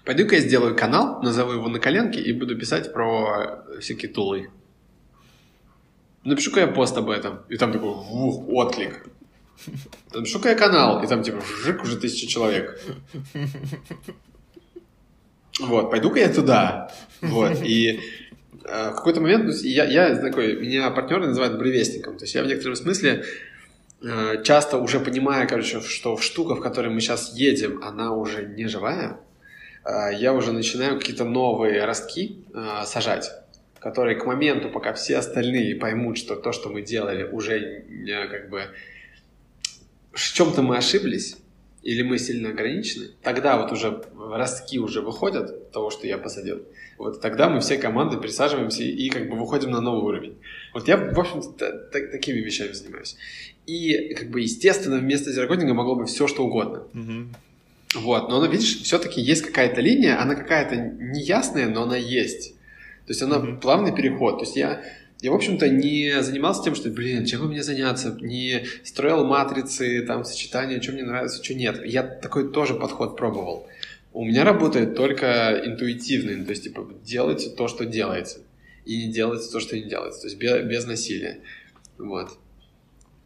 [0.06, 4.49] пойду-ка я сделаю канал, назову его на коленке и буду писать про всякие тулы.
[6.24, 7.41] Напишу-ка я пост об этом.
[7.49, 9.06] И там такой, ух, отклик.
[10.14, 12.80] Напишу-ка я канал, и там типа, жик, уже тысяча человек.
[15.60, 16.91] Вот, пойду-ка я туда.
[17.22, 17.99] Вот, и
[18.66, 22.18] э, в какой-то момент я, я такой, меня партнеры называют бревестником.
[22.18, 23.24] То есть я в некотором смысле
[24.04, 28.68] Э, часто уже понимая, короче, что штука, в которой мы сейчас едем, она уже не
[28.68, 29.16] живая, э,
[29.86, 33.31] я уже начинаю какие-то новые ростки э, сажать,
[33.79, 37.86] которые к моменту, пока все остальные поймут, что то, что мы делали, уже
[38.29, 38.63] как бы
[40.11, 41.38] в чем-то мы ошиблись,
[41.84, 46.61] или мы сильно ограничены, тогда вот уже ростки уже выходят того, что я посадил.
[46.97, 50.38] Вот тогда мы все команды присаживаемся и, как бы выходим на новый уровень.
[50.73, 53.17] Вот я, в общем-то, такими вещами занимаюсь.
[53.65, 56.84] И, как бы, естественно, вместо зерокодинга могло быть все, что угодно.
[56.93, 57.27] Mm-hmm.
[57.95, 62.53] Вот, но, видишь, все-таки есть какая-то линия, она какая-то неясная, но она есть.
[63.05, 63.59] То есть она mm-hmm.
[63.59, 64.39] плавный переход.
[64.39, 64.83] То есть я
[65.23, 70.05] я, в общем-то, не занимался тем, что, блин, чем бы мне заняться, не строил матрицы,
[70.05, 71.81] там, сочетания, что мне нравится, что нет.
[71.85, 73.65] Я такой тоже подход пробовал.
[74.11, 78.39] У меня работает только интуитивный, то есть, типа, делайте то, что делается,
[78.85, 81.39] и не делайте то, что не делается, то есть без, без насилия.
[81.97, 82.37] Вот.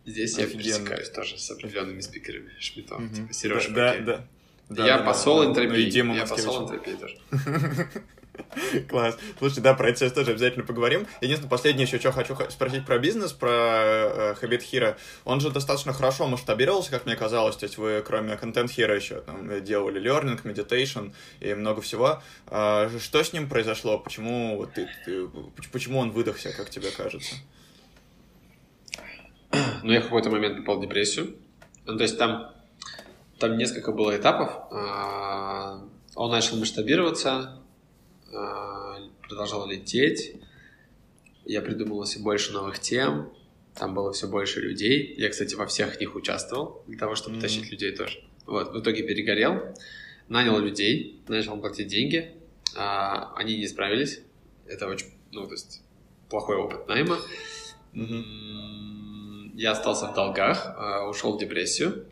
[0.06, 0.52] Здесь Офигенно.
[0.52, 3.14] я пересекаюсь тоже с определенными спикерами Шмитов, угу.
[3.14, 4.28] типа Сережа да, да, да,
[4.70, 6.02] Я да, посол да, энтропии.
[6.02, 7.18] Ну, я посол энтропии тоже.
[8.90, 9.18] Класс.
[9.40, 11.08] Слушай, да, про это сейчас тоже обязательно поговорим.
[11.22, 14.96] Единственное, последнее еще, что хочу спросить про бизнес, про э, Habit Hero.
[15.26, 17.56] Он же достаточно хорошо масштабировался, как мне казалось.
[17.56, 22.22] То есть вы, кроме Content Hero, еще там делали learning, meditation и много всего.
[22.48, 24.00] А, что с ним произошло?
[24.00, 25.28] Почему, вот, ты, ты,
[25.72, 27.36] почему он выдохся, как тебе кажется?
[29.84, 31.36] Ну, я в какой-то момент попал в депрессию.
[31.86, 32.52] Ну, то есть там,
[33.40, 34.52] там несколько было этапов.
[34.72, 37.62] А, он начал масштабироваться,
[38.34, 40.36] а, продолжал лететь.
[41.46, 43.32] Я придумал все больше новых тем.
[43.76, 45.14] Там было все больше людей.
[45.18, 47.42] Я, кстати, во всех них участвовал для того, чтобы mm-hmm.
[47.42, 48.24] тащить людей тоже.
[48.46, 49.76] Вот, в итоге перегорел,
[50.30, 52.34] нанял людей, начал платить деньги.
[52.76, 54.22] А, они не справились.
[54.66, 55.82] Это очень, ну, то есть,
[56.30, 57.20] плохой опыт найма.
[57.94, 59.52] Mm-hmm.
[59.56, 62.06] Я остался в долгах, а, ушел в депрессию.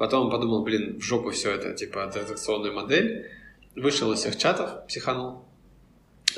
[0.00, 3.30] Потом подумал, блин, в жопу все это, типа, транзакционная модель
[3.76, 5.44] вышел из всех чатов, психанул.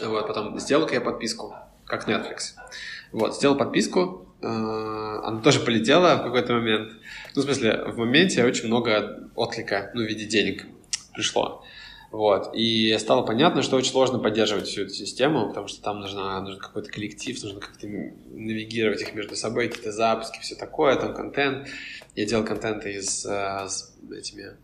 [0.02, 1.54] Вот, потом сделал-ка я подписку,
[1.84, 2.56] как Netflix.
[3.12, 6.90] Вот, сделал подписку, э, она тоже полетела в какой-то момент.
[7.36, 10.66] Ну, в смысле, в моменте очень много отклика, ну, в виде денег
[11.14, 11.64] пришло.
[12.12, 12.54] Вот.
[12.54, 16.60] И стало понятно, что очень сложно поддерживать всю эту систему, потому что там нужно, нужен
[16.60, 21.68] какой-то коллектив, нужно как-то навигировать их между собой, какие-то запуски, все такое, там контент.
[22.14, 24.56] Я делал контенты из, э, с этими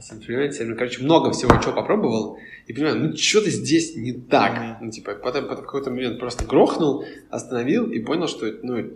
[0.00, 4.52] с инфлюенсерами, короче, много всего, чего попробовал, и понимаю, ну что-то здесь не так.
[4.52, 4.76] Mm-hmm.
[4.82, 8.92] Ну, типа, потом, потом какой-то момент просто грохнул, остановил и понял, что, ну,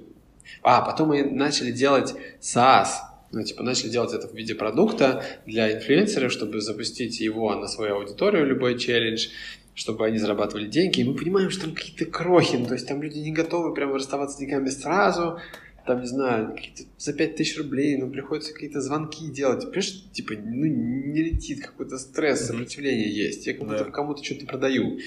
[0.62, 2.88] а, потом мы начали делать SaaS,
[3.32, 7.96] ну, типа, начали делать это в виде продукта для инфлюенсеров, чтобы запустить его на свою
[7.96, 9.28] аудиторию, любой челлендж,
[9.74, 13.02] чтобы они зарабатывали деньги, и мы понимаем, что там какие-то крохи, ну, то есть там
[13.02, 15.38] люди не готовы прямо расставаться с деньгами сразу,
[15.86, 16.56] там, не знаю,
[16.98, 19.62] за 5 тысяч рублей, ну, приходится какие-то звонки делать.
[19.62, 23.46] Понимаешь, типа, ну, не летит, какой-то стресс, сопротивление есть.
[23.46, 23.90] Я кому-то, да.
[23.90, 24.98] кому-то что-то продаю.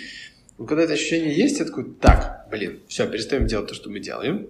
[0.57, 3.99] Но когда это ощущение есть, я такой, так, блин, все, перестаем делать то, что мы
[3.99, 4.47] делаем,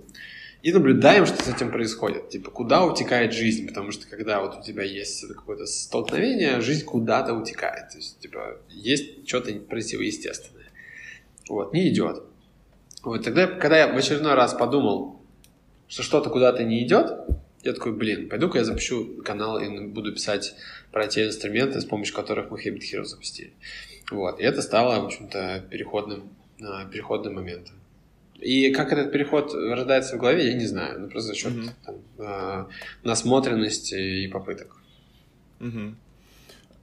[0.63, 2.29] и наблюдаем, что с этим происходит.
[2.29, 7.33] Типа, куда утекает жизнь, потому что когда вот у тебя есть какое-то столкновение, жизнь куда-то
[7.33, 7.89] утекает.
[7.89, 10.71] То есть, типа, есть что-то противоестественное.
[11.49, 12.23] Вот, не идет.
[13.03, 15.21] Вот тогда, когда я в очередной раз подумал,
[15.89, 17.11] что что-то куда-то не идет,
[17.63, 20.55] я такой, блин, пойду-ка я запущу канал и буду писать
[20.93, 23.51] про те инструменты, с помощью которых мы Habit Hero запустили.
[24.09, 26.29] Вот, и это стало, в общем-то, переходным,
[26.61, 27.75] а, переходным моментом.
[28.43, 30.99] И как этот переход рождается в голове, я не знаю.
[30.99, 31.69] Ну, просто за счет mm-hmm.
[31.85, 32.65] там, э,
[33.03, 34.77] насмотренности и попыток.
[35.59, 35.95] Mm-hmm.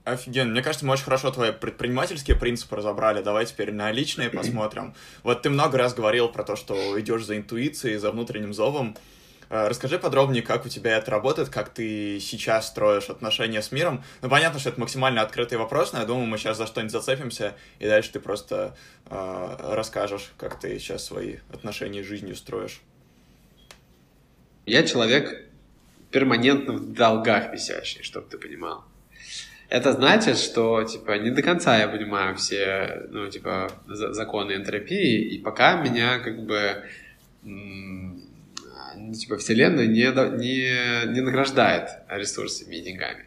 [0.05, 0.51] Офигенно.
[0.53, 3.23] Мне кажется, мы очень хорошо твои предпринимательские принципы разобрали.
[3.23, 4.95] Давай теперь на личные посмотрим.
[5.23, 8.97] Вот ты много раз говорил про то, что идешь за интуицией, за внутренним зовом.
[9.51, 14.05] Э, расскажи подробнее, как у тебя это работает, как ты сейчас строишь отношения с миром.
[14.23, 17.57] Ну, понятно, что это максимально открытый вопрос, но я думаю, мы сейчас за что-нибудь зацепимся,
[17.81, 18.77] и дальше ты просто
[19.07, 22.81] э, расскажешь, как ты сейчас свои отношения с жизнью строишь.
[24.67, 25.49] Я человек
[26.13, 28.85] перманентно в долгах висящий, чтобы ты понимал.
[29.69, 35.39] Это значит, что, типа, не до конца я понимаю все, ну, типа, законы энтропии, и
[35.39, 36.85] пока меня, как бы,
[39.11, 40.05] ну, типа, Вселенная не,
[40.39, 43.25] не, не награждает ресурсами и деньгами.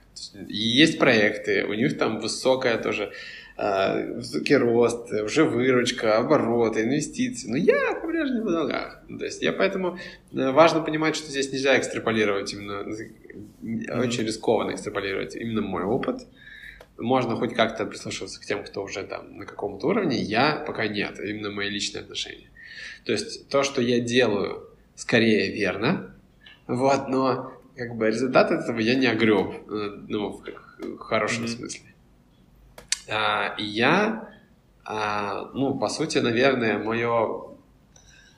[0.48, 3.12] И есть проекты, у них там высокая тоже
[3.58, 7.50] э, высокий рост, уже выручка, обороты, инвестиции.
[7.50, 9.04] Но я по-прежнему в долгах.
[9.10, 10.00] То есть я поэтому
[10.32, 14.00] э, важно понимать, что здесь нельзя экстраполировать именно, mm-hmm.
[14.00, 16.22] очень рискованно экстраполировать именно мой опыт.
[16.98, 20.22] Можно хоть как-то прислушиваться к тем, кто уже там на каком-то уровне.
[20.22, 22.48] Я пока нет, именно мои личные отношения.
[23.04, 26.14] То есть то, что я делаю скорее верно,
[26.68, 30.44] вот, но как бы результат этого я не огреб, э, ну, в,
[30.80, 31.48] в хорошем mm-hmm.
[31.48, 31.94] смысле.
[33.10, 34.30] А, я,
[34.86, 37.58] а, ну, по сути, наверное, мое,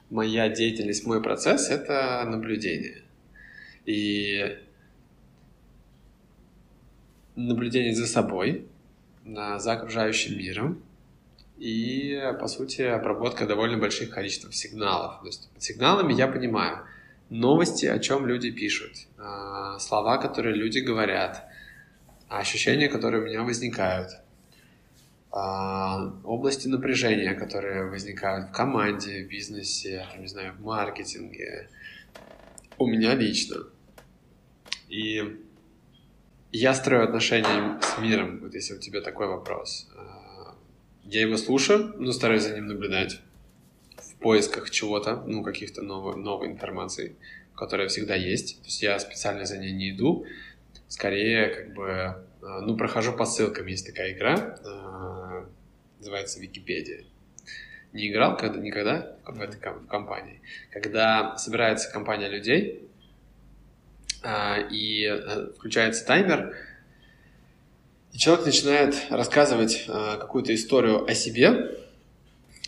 [0.10, 3.04] моя деятельность, мой процесс— это наблюдение.
[3.86, 4.58] И
[7.36, 8.68] наблюдение за собой,
[9.26, 10.82] за окружающим миром,
[11.66, 15.20] и, по сути, обработка довольно больших количеств сигналов.
[15.22, 16.86] То есть под сигналами я понимаю
[17.32, 21.44] новости, о чем люди пишут, а, слова, которые люди говорят,
[22.30, 24.12] ощущения, которые у меня возникают,
[25.32, 31.68] а, области напряжения, которые возникают в команде, в бизнесе, не знаю, в маркетинге,
[32.78, 33.64] у меня лично.
[34.88, 35.42] И
[36.52, 39.88] я строю отношения с миром, вот если у тебя такой вопрос.
[41.06, 43.20] Я его слушаю, но стараюсь за ним наблюдать
[43.96, 47.16] в поисках чего-то, ну, каких-то новой, новой информации,
[47.56, 48.60] которая всегда есть.
[48.62, 50.26] То есть я специально за ней не иду.
[50.88, 51.86] Скорее, как бы,
[52.42, 53.68] э, ну, прохожу по ссылкам.
[53.68, 55.46] Есть такая игра, э,
[56.00, 57.04] называется Википедия.
[57.94, 60.42] Не играл когда, никогда в этой компании.
[60.72, 62.90] Когда собирается компания людей,
[64.24, 65.08] э, и
[65.56, 66.56] включается таймер,
[68.16, 71.76] и человек начинает рассказывать э, какую-то историю о себе,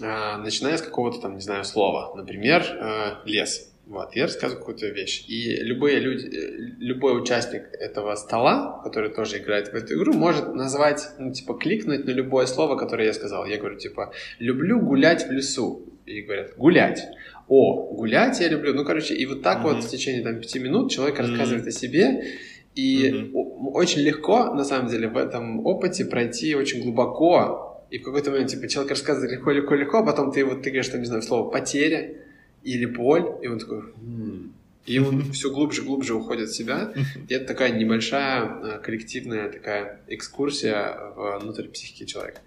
[0.01, 2.13] э, начиная с какого-то там, не знаю, слова.
[2.15, 3.71] Например, э, лес.
[3.85, 5.23] Вот, я рассказываю какую-то вещь.
[5.29, 10.53] И любые люди, э, любой участник этого стола, который тоже играет в эту игру, может
[10.53, 13.45] назвать, ну, типа, кликнуть на любое слово, которое я сказал.
[13.45, 15.85] Я говорю, типа, люблю гулять в лесу.
[16.05, 17.05] И говорят, гулять.
[17.47, 18.73] О, гулять я люблю.
[18.73, 19.75] Ну, короче, и вот так mm-hmm.
[19.75, 21.29] вот в течение там пяти минут человек mm-hmm.
[21.29, 22.35] рассказывает о себе,
[22.77, 23.31] и mm-hmm.
[23.73, 27.83] очень легко, на самом деле, в этом опыте пройти очень глубоко.
[27.89, 30.69] И в какой-то момент, типа, человек рассказывает легко, легко, легко, а потом ты вот ты
[30.69, 32.13] говоришь, там, не знаю, слово потеря
[32.61, 34.53] или боль, и он такой, м-м".
[34.85, 36.93] и он все глубже, глубже уходит в себя.
[37.27, 40.95] И это такая небольшая а, коллективная такая экскурсия
[41.39, 42.41] внутрь психики человека.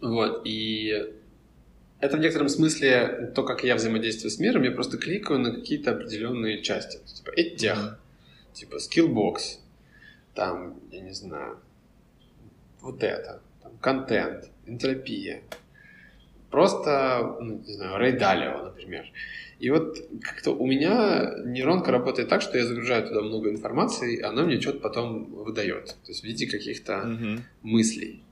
[0.00, 1.04] Вот, и
[2.00, 5.92] это в некотором смысле то, как я взаимодействую с миром, я просто кликаю на какие-то
[5.92, 6.98] определенные части.
[7.06, 7.98] Типа, этих,
[8.54, 9.60] типа скиллбокс,
[10.34, 11.58] там, я не знаю,
[12.80, 15.42] вот это, там, контент, энтропия.
[16.50, 19.06] Просто, ну, не знаю, Рэй Далио, например.
[19.58, 24.22] И вот как-то у меня нейронка работает так, что я загружаю туда много информации, и
[24.22, 25.86] она мне что-то потом выдает.
[25.86, 27.40] То есть в виде каких-то mm-hmm.
[27.62, 28.22] мыслей.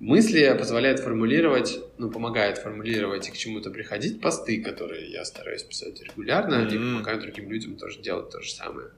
[0.00, 6.02] Мысли позволяют формулировать, ну, помогает формулировать и к чему-то приходить посты, которые я стараюсь писать
[6.02, 6.66] регулярно, mm-hmm.
[6.66, 8.88] они помогают другим людям тоже делать то же самое.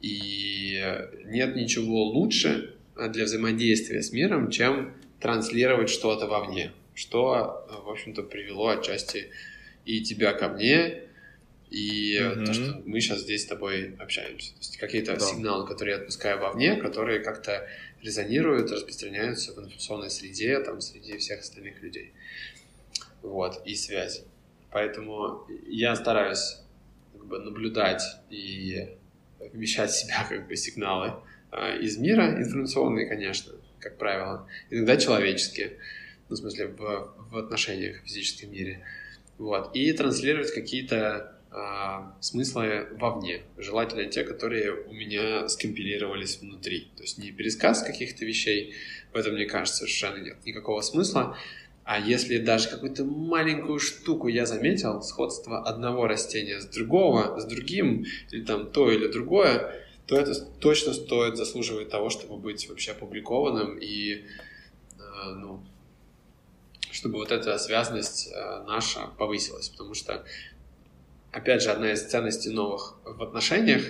[0.00, 0.80] И
[1.26, 8.68] нет ничего лучше для взаимодействия с миром, чем транслировать что-то вовне, что, в общем-то, привело
[8.68, 9.30] отчасти
[9.84, 11.02] и тебя ко мне,
[11.70, 12.44] и mm-hmm.
[12.44, 14.52] то, что мы сейчас здесь с тобой общаемся.
[14.52, 15.20] То есть какие-то да.
[15.20, 17.68] сигналы, которые я отпускаю вовне, которые как-то
[18.02, 22.12] резонируют, распространяются в информационной среде, там, среди всех остальных людей.
[23.22, 24.22] Вот, и связи.
[24.70, 26.58] Поэтому я стараюсь
[27.12, 28.88] как бы, наблюдать и
[29.52, 31.14] вмещать в себя как бы сигналы
[31.52, 35.78] э, из мира, информационные, конечно, как правило, иногда человеческие,
[36.28, 38.84] ну, в смысле, в, в отношениях в физическом мире,
[39.38, 47.02] вот, и транслировать какие-то э, смыслы вовне, желательно те, которые у меня скомпилировались внутри, то
[47.02, 48.74] есть не пересказ каких-то вещей,
[49.12, 51.36] в этом, мне кажется, совершенно нет никакого смысла,
[51.88, 58.04] а если даже какую-то маленькую штуку я заметил, сходство одного растения с другого, с другим,
[58.30, 59.74] или там то или другое,
[60.04, 65.64] то это точно стоит, заслуживает того, чтобы быть вообще опубликованным и, э, ну,
[66.90, 69.70] чтобы вот эта связанность э, наша повысилась.
[69.70, 70.26] Потому что,
[71.32, 73.82] опять же, одна из ценностей новых в отношениях,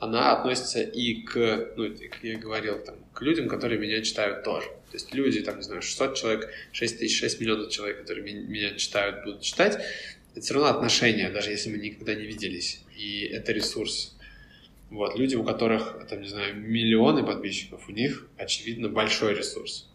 [0.00, 4.66] она относится и к, ну, как я говорил, там, к людям, которые меня читают тоже.
[4.66, 8.74] То есть люди, там, не знаю, 600 человек, 6 тысяч, 6 миллионов человек, которые меня
[8.76, 9.78] читают, будут читать,
[10.32, 12.82] это все равно отношения, даже если мы никогда не виделись.
[12.96, 14.16] И это ресурс.
[14.88, 19.86] Вот, люди, у которых, там, не знаю, миллионы подписчиков, у них, очевидно, большой ресурс.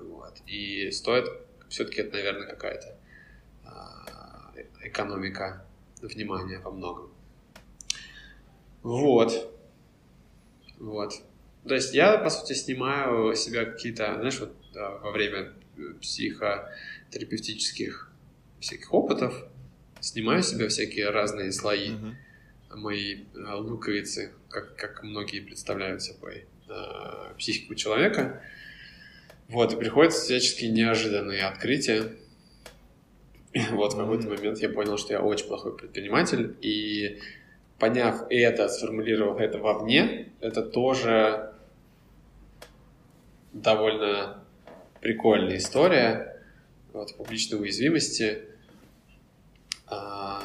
[0.00, 0.34] Вот.
[0.46, 1.26] И стоит
[1.68, 2.98] все-таки это, наверное, какая-то
[3.64, 5.64] а, экономика
[6.00, 7.15] внимания во многом.
[8.86, 9.52] Вот.
[10.78, 11.12] Вот.
[11.66, 14.54] То есть я, по сути, снимаю себя какие-то, знаешь, вот
[15.02, 18.12] во время э, психотерапевтических
[18.60, 19.44] всяких опытов,
[19.98, 22.14] снимаю себя всякие разные слои uh-huh.
[22.76, 28.40] моей э, луковицы, как, как многие представляют собой э, психику человека.
[29.48, 32.12] Вот, и приходят всяческие неожиданные открытия.
[33.72, 37.20] Вот в какой-то момент я понял, что я очень плохой предприниматель, и
[37.78, 41.52] поняв это, сформулировав это вовне, это тоже
[43.52, 44.42] довольно
[45.00, 46.42] прикольная история
[46.92, 48.42] вот, публичной уязвимости.
[49.86, 50.42] А,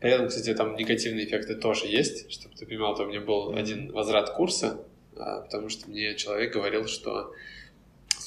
[0.00, 2.30] при этом, кстати, там негативные эффекты тоже есть.
[2.30, 4.84] Чтобы ты понимал, то у меня был один возврат курса,
[5.16, 7.32] а, потому что мне человек говорил, что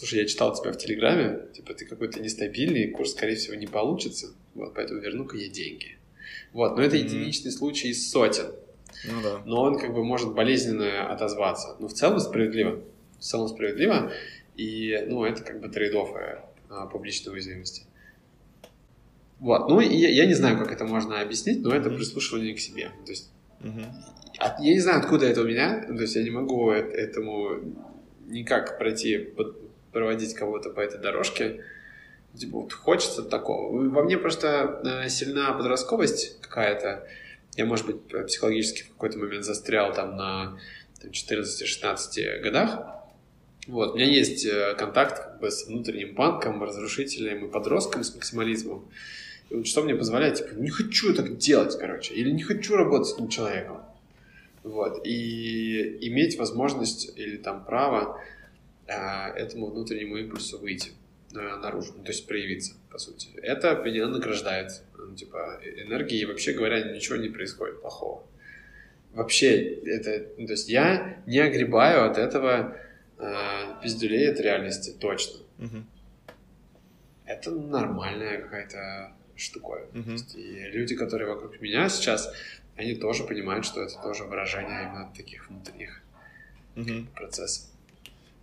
[0.02, 4.34] слушай, я читал тебя в Телеграме, типа ты какой-то нестабильный, курс, скорее всего, не получится,
[4.56, 5.98] вот, поэтому верну-ка я деньги.
[6.54, 7.04] Вот, но это mm-hmm.
[7.06, 8.54] единичный случай из сотен.
[9.06, 9.42] Ну да.
[9.46, 11.76] Но он как бы может болезненно отозваться.
[11.80, 12.82] Но в целом справедливо
[13.22, 14.12] в целом справедливо,
[14.58, 16.40] и, ну, это как бы трейдофы
[16.70, 17.84] а, публичной уязвимости.
[19.40, 22.92] Вот, ну, и я, не знаю, как это можно объяснить, но это прислушивание к себе.
[23.06, 23.32] То есть,
[23.62, 24.56] uh-huh.
[24.60, 27.60] я не знаю, откуда это у меня, то есть я не могу этому
[28.28, 29.56] никак пройти, под,
[29.92, 31.64] проводить кого-то по этой дорожке.
[32.38, 33.90] Типа, вот хочется такого.
[33.90, 37.08] Во мне просто э, сильна подростковость какая-то.
[37.58, 40.58] Я, может быть, психологически в какой-то момент застрял там на
[41.04, 43.02] 14-16 годах.
[43.68, 48.16] Вот, у меня есть э, контакт как бы, с внутренним банком, разрушителем и подростком с
[48.16, 48.90] максимализмом.
[49.50, 53.10] И вот что мне позволяет, типа, не хочу так делать, короче, или не хочу работать
[53.10, 53.82] с этим человеком.
[54.64, 58.20] Вот, и иметь возможность или там право
[58.88, 58.94] э,
[59.36, 60.92] этому внутреннему импульсу выйти
[61.34, 63.30] наружу, ну, то есть проявиться, по сути.
[63.42, 68.24] Это меня награждает, ну, типа, энергией, и вообще говоря, ничего не происходит плохого.
[69.14, 72.78] Вообще, это, ну, то есть я не огребаю от этого
[73.18, 75.40] э, пиздюлей от реальности, точно.
[75.60, 75.84] Угу.
[77.26, 79.88] Это нормальная какая-то штуковина.
[79.94, 80.38] Угу.
[80.38, 82.34] И люди, которые вокруг меня сейчас,
[82.78, 86.02] они тоже понимают, что это тоже выражение именно таких внутренних
[86.76, 87.08] угу.
[87.16, 87.71] процессов.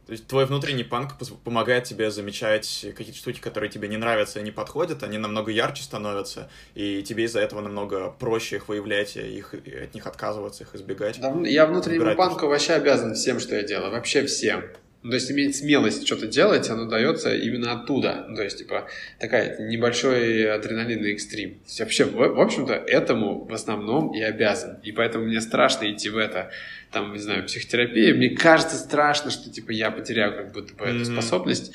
[0.09, 4.43] То есть твой внутренний панк помогает тебе замечать какие-то штуки, которые тебе не нравятся и
[4.43, 9.53] не подходят, они намного ярче становятся, и тебе из-за этого намного проще их выявлять, их,
[9.53, 11.21] от них отказываться, их избегать.
[11.21, 14.65] Да, я внутреннему панку вообще обязан всем, что я делаю, вообще всем.
[15.09, 18.27] Ну, то есть иметь смелость что-то делать, оно дается именно оттуда.
[18.29, 18.89] Ну, то есть, типа,
[19.19, 21.55] такая небольшой адреналинный экстрим.
[21.61, 24.81] То есть, вообще, в, в общем-то, этому в основном и обязан.
[24.83, 26.51] И поэтому мне страшно идти в это,
[26.93, 28.19] там, не знаю, психотерапию.
[28.19, 30.97] Мне кажется страшно, что, типа, я потеряю как будто бы mm-hmm.
[30.97, 31.73] эту способность.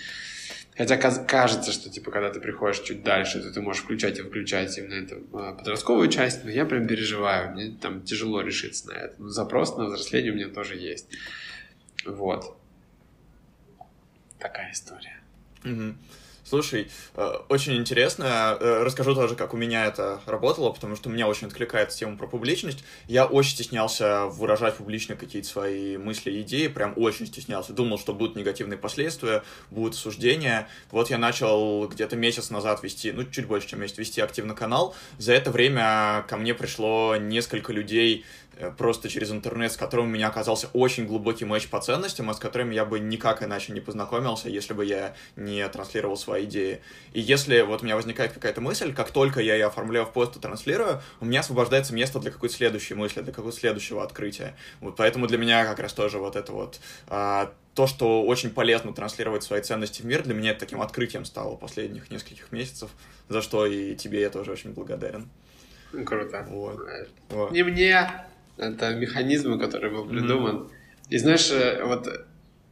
[0.77, 4.77] Хотя кажется, что, типа, когда ты приходишь чуть дальше, то ты можешь включать и выключать
[4.77, 9.15] именно эту а, подростковую часть, но я прям переживаю, мне там тяжело решиться на это.
[9.17, 11.07] Но запрос на взросление у меня тоже есть.
[12.05, 12.59] Вот
[14.43, 15.17] такая история.
[15.63, 15.95] Угу.
[16.45, 18.57] Слушай, э, очень интересно.
[18.59, 22.27] Э, расскажу тоже, как у меня это работало, потому что меня очень откликает тема про
[22.27, 22.83] публичность.
[23.07, 27.71] Я очень стеснялся выражать публично какие-то свои мысли и идеи, прям очень стеснялся.
[27.71, 29.41] Думал, что будут негативные последствия,
[29.71, 30.67] будут осуждения.
[30.91, 34.93] Вот я начал где-то месяц назад вести, ну, чуть больше, чем месяц, вести активно канал.
[35.17, 38.25] За это время ко мне пришло несколько людей,
[38.77, 42.39] просто через интернет, с которым у меня оказался очень глубокий матч по ценностям, а с
[42.39, 46.81] которыми я бы никак иначе не познакомился, если бы я не транслировал свои идеи.
[47.13, 50.35] И если вот у меня возникает какая-то мысль, как только я ее оформляю в пост
[50.35, 54.55] и транслирую, у меня освобождается место для какой-то следующей мысли, для какого-то следующего открытия.
[54.81, 58.93] Вот поэтому для меня как раз тоже вот это вот а, то, что очень полезно
[58.93, 62.91] транслировать свои ценности в мир, для меня это таким открытием стало последних нескольких месяцев,
[63.29, 65.29] за что и тебе я тоже очень благодарен.
[66.05, 66.45] Круто.
[66.49, 66.79] Вот.
[67.29, 67.51] вот.
[67.51, 68.09] Не мне,
[68.57, 70.55] это механизм, который был придуман.
[70.55, 70.71] Mm-hmm.
[71.09, 72.07] И знаешь, э, вот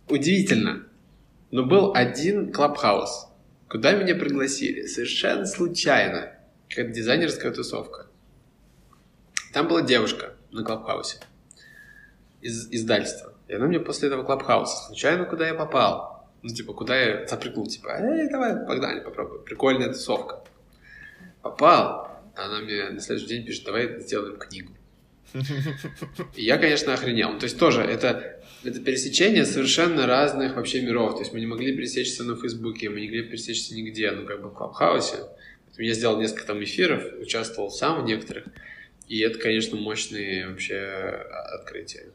[0.10, 0.84] удивительно,
[1.52, 3.28] но был один клабхаус,
[3.70, 6.34] куда меня пригласили совершенно случайно,
[6.70, 8.08] как дизайнерская тусовка.
[9.54, 11.18] Там была девушка на клабхаусе
[12.42, 13.34] из издательства.
[13.48, 16.30] И она мне после этого клабхауса случайно куда я попал.
[16.42, 19.44] Ну, типа, куда я запрыгнул, типа, эй, давай, погнали, попробуй.
[19.44, 20.42] Прикольная тусовка.
[21.44, 22.10] Попал.
[22.36, 24.74] Она мне на следующий день пишет, давай сделаем книгу.
[25.34, 27.38] И я, конечно, охренел.
[27.38, 31.14] То есть тоже это, это пересечение совершенно разных вообще миров.
[31.14, 34.42] То есть мы не могли пересечься на Фейсбуке, мы не могли пересечься нигде, ну как
[34.42, 35.18] бы в Клабхаусе.
[35.78, 38.46] Я сделал несколько там эфиров, участвовал сам в некоторых.
[39.08, 40.78] И это, конечно, мощные вообще
[41.54, 42.12] открытия.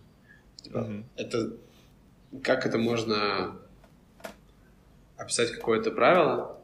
[0.66, 1.04] Mm-hmm.
[1.16, 1.56] Это
[2.42, 3.56] как это можно
[5.16, 6.60] описать какое-то правило?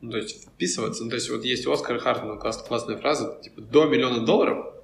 [0.00, 1.02] Ну, то есть вписываться.
[1.02, 4.77] Ну, то есть вот есть у Оскара Хартмана класс, классная фраза, типа до миллиона долларов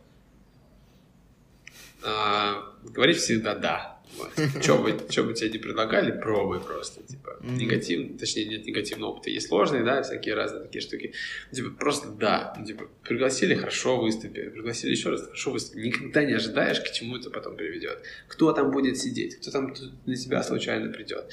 [2.05, 3.95] а, говорить всегда «да».
[4.17, 4.31] Вот.
[4.63, 7.03] Что бы, что бы тебе не предлагали, пробуй просто.
[7.03, 7.57] Типа, mm-hmm.
[7.57, 9.31] негатив, точнее, нет негативного опыта.
[9.31, 11.13] Есть сложные, да, всякие разные такие штуки.
[11.53, 12.55] Типа, просто да.
[12.59, 14.51] Ну, типа, пригласили, хорошо выступи.
[14.51, 15.81] Пригласили еще раз, хорошо выступи.
[15.81, 18.03] Никогда не ожидаешь, к чему это потом приведет.
[18.29, 19.75] Кто там будет сидеть, кто там
[20.07, 21.33] на тебя случайно придет.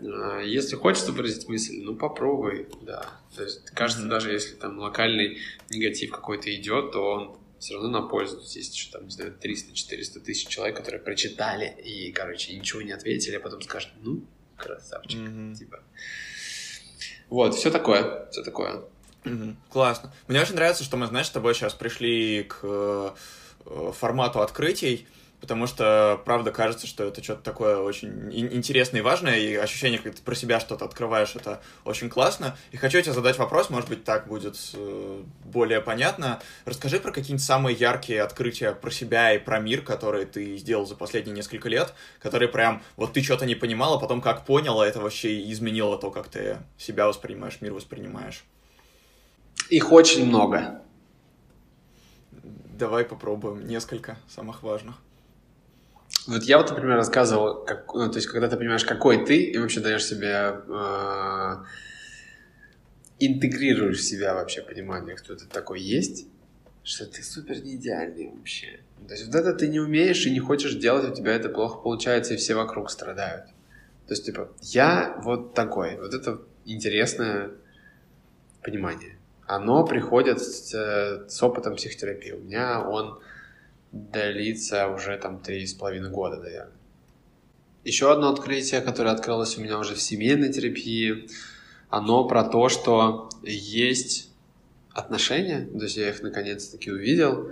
[0.00, 3.10] А, если хочется выразить мысль, ну попробуй, да.
[3.36, 4.08] То есть, кажется, mm-hmm.
[4.08, 5.38] даже если там локальный
[5.70, 8.40] негатив какой-то идет, то он все равно на пользу.
[8.40, 12.92] Здесь есть еще там, не знаю, 300-400 тысяч человек, которые прочитали и, короче, ничего не
[12.92, 14.24] ответили, а потом скажут, ну,
[14.56, 15.54] красавчик, mm-hmm.
[15.54, 15.82] типа.
[17.28, 18.84] Вот, все такое, все такое.
[19.24, 19.56] Mm-hmm.
[19.70, 20.12] Классно.
[20.28, 23.10] Мне очень нравится, что мы, знаешь, с тобой сейчас пришли к э,
[23.92, 25.06] формату открытий,
[25.46, 30.16] потому что, правда, кажется, что это что-то такое очень интересное и важное, и ощущение, когда
[30.16, 32.58] ты про себя что-то открываешь, это очень классно.
[32.72, 36.40] И хочу тебе задать вопрос, может быть, так будет э, более понятно.
[36.64, 40.96] Расскажи про какие-нибудь самые яркие открытия про себя и про мир, которые ты сделал за
[40.96, 44.86] последние несколько лет, которые прям, вот ты что-то не понимал, а потом как понял, а
[44.86, 48.42] это вообще изменило то, как ты себя воспринимаешь, мир воспринимаешь.
[49.70, 50.82] Их очень много.
[52.32, 54.96] Давай попробуем несколько самых важных.
[56.26, 59.58] Вот я вот, например, рассказывал, как, ну, то есть, когда ты понимаешь, какой ты, и
[59.58, 61.56] вообще даешь себе, э,
[63.20, 66.26] интегрируешь в себя вообще понимание, кто ты такой есть,
[66.82, 68.80] что ты супер не идеальный вообще.
[69.06, 71.78] То есть, вот это ты не умеешь и не хочешь делать, у тебя это плохо
[71.78, 73.46] получается, и все вокруг страдают.
[74.06, 75.96] То есть, типа, я вот такой.
[75.96, 77.50] Вот это интересное
[78.62, 79.16] понимание.
[79.46, 80.72] Оно приходит с,
[81.28, 82.32] с опытом психотерапии.
[82.32, 83.20] У меня он
[83.92, 86.72] длится уже там три с половиной года, наверное.
[87.84, 91.28] Еще одно открытие, которое открылось у меня уже в семейной терапии,
[91.88, 94.30] оно про то, что есть
[94.92, 97.50] отношения, то есть я их наконец-таки увидел,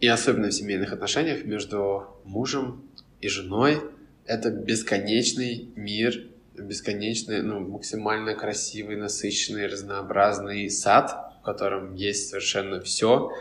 [0.00, 2.82] и особенно в семейных отношениях между мужем
[3.20, 3.80] и женой,
[4.26, 13.32] это бесконечный мир, бесконечный, ну, максимально красивый, насыщенный, разнообразный сад, в котором есть совершенно все,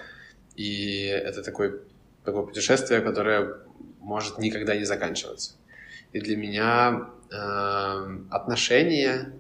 [0.60, 1.80] и это такое,
[2.26, 3.60] такое путешествие, которое
[4.02, 5.54] может никогда не заканчиваться.
[6.12, 9.32] И для меня э, отношения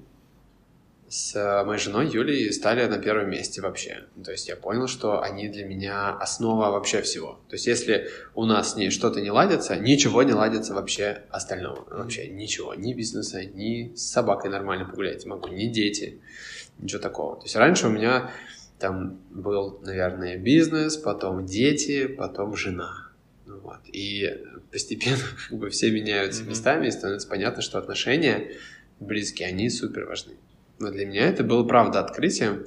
[1.09, 4.05] с моей женой Юлей стали на первом месте вообще.
[4.23, 7.41] То есть я понял, что они для меня основа вообще всего.
[7.49, 11.85] То есть если у нас с ней что-то не ладится, ничего не ладится вообще остального.
[11.89, 12.75] Вообще ничего.
[12.75, 16.21] Ни бизнеса, ни с собакой нормально погулять могу, ни дети.
[16.77, 17.35] Ничего такого.
[17.35, 18.31] То есть раньше у меня
[18.79, 23.09] там был, наверное, бизнес, потом дети, потом жена.
[23.45, 23.79] Ну вот.
[23.91, 25.17] И постепенно
[25.49, 26.49] как бы все меняются mm-hmm.
[26.49, 28.51] местами, и становится понятно, что отношения
[28.99, 30.33] близкие, они супер важны.
[30.79, 32.65] Но для меня это было, правда, открытие.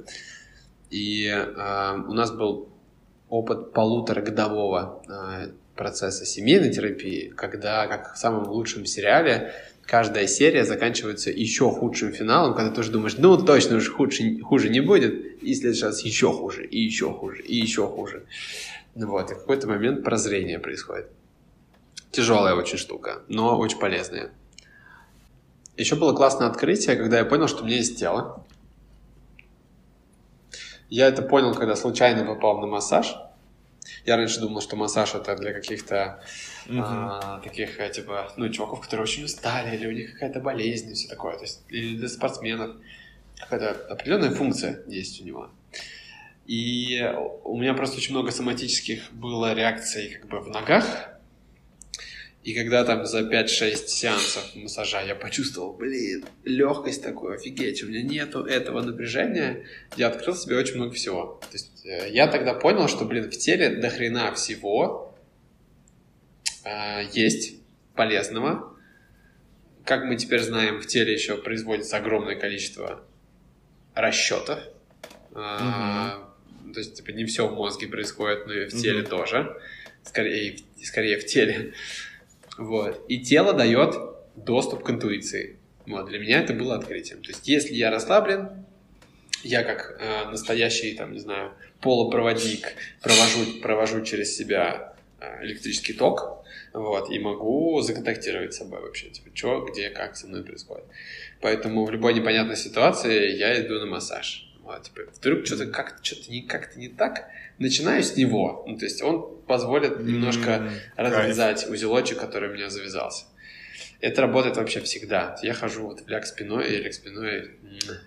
[0.89, 2.69] И э, у нас был
[3.29, 9.53] опыт полуторагодового э, процесса семейной терапии, когда, как в самом лучшем сериале,
[9.85, 14.69] каждая серия заканчивается еще худшим финалом, когда ты уже думаешь, ну точно уже худше, хуже
[14.69, 18.25] не будет, и следующий раз еще хуже, и еще хуже, и еще хуже.
[18.95, 21.09] Вот, и в какой-то момент прозрение происходит.
[22.11, 24.31] Тяжелая очень штука, но очень полезная.
[25.75, 28.45] Еще было классное открытие, когда я понял, что у меня есть тело.
[30.89, 33.15] Я это понял, когда случайно попал на массаж.
[34.05, 36.23] Я раньше думал, что массаж это для каких-то
[36.67, 36.81] mm-hmm.
[36.81, 40.93] а, таких, э, типа, ну, чуваков, которые очень устали, или у них какая-то болезнь и
[40.93, 41.35] все такое.
[41.35, 42.75] То есть, или для спортсменов.
[43.39, 45.49] Какая-то определенная функция есть у него.
[46.45, 47.01] И
[47.43, 51.12] у меня просто очень много соматических было реакций как бы в ногах,
[52.43, 58.01] и когда там за 5-6 сеансов массажа я почувствовал, блин, легкость такую, офигеть, у меня
[58.01, 59.65] нету этого напряжения,
[59.95, 61.39] я открыл себе очень много всего.
[61.41, 65.15] То есть э, я тогда понял, что, блин, в теле до хрена всего
[66.65, 67.55] э, есть
[67.95, 68.77] полезного.
[69.85, 73.05] Как мы теперь знаем, в теле еще производится огромное количество
[73.93, 74.59] расчетов.
[75.31, 76.73] Угу.
[76.73, 79.09] То есть, типа, не все в мозге происходит, но и в теле угу.
[79.09, 79.57] тоже.
[80.03, 81.73] Скорее, скорее в теле.
[82.57, 83.03] Вот.
[83.07, 83.95] И тело дает
[84.35, 85.57] доступ к интуиции.
[85.85, 86.07] Вот.
[86.07, 87.21] Для меня это было открытием.
[87.21, 88.65] То есть, если я расслаблен,
[89.43, 91.51] я как э, настоящий, там, не знаю,
[91.81, 96.43] полупроводник провожу, провожу через себя э, электрический ток,
[96.73, 100.85] вот, и могу законтактировать с собой вообще, типа, что, где, как со мной происходит.
[101.41, 104.49] Поэтому в любой непонятной ситуации я иду на массаж.
[104.73, 108.63] Вот, типа, вдруг что-то как-то что-то не, как-то не так, начинаю с него.
[108.67, 110.71] Ну, то есть он позволит немножко mm-hmm.
[110.97, 113.25] развязать узелочек, который у меня завязался.
[114.01, 115.37] Это работает вообще всегда.
[115.41, 117.51] Я хожу вот в ляг спиной, и ляг спиной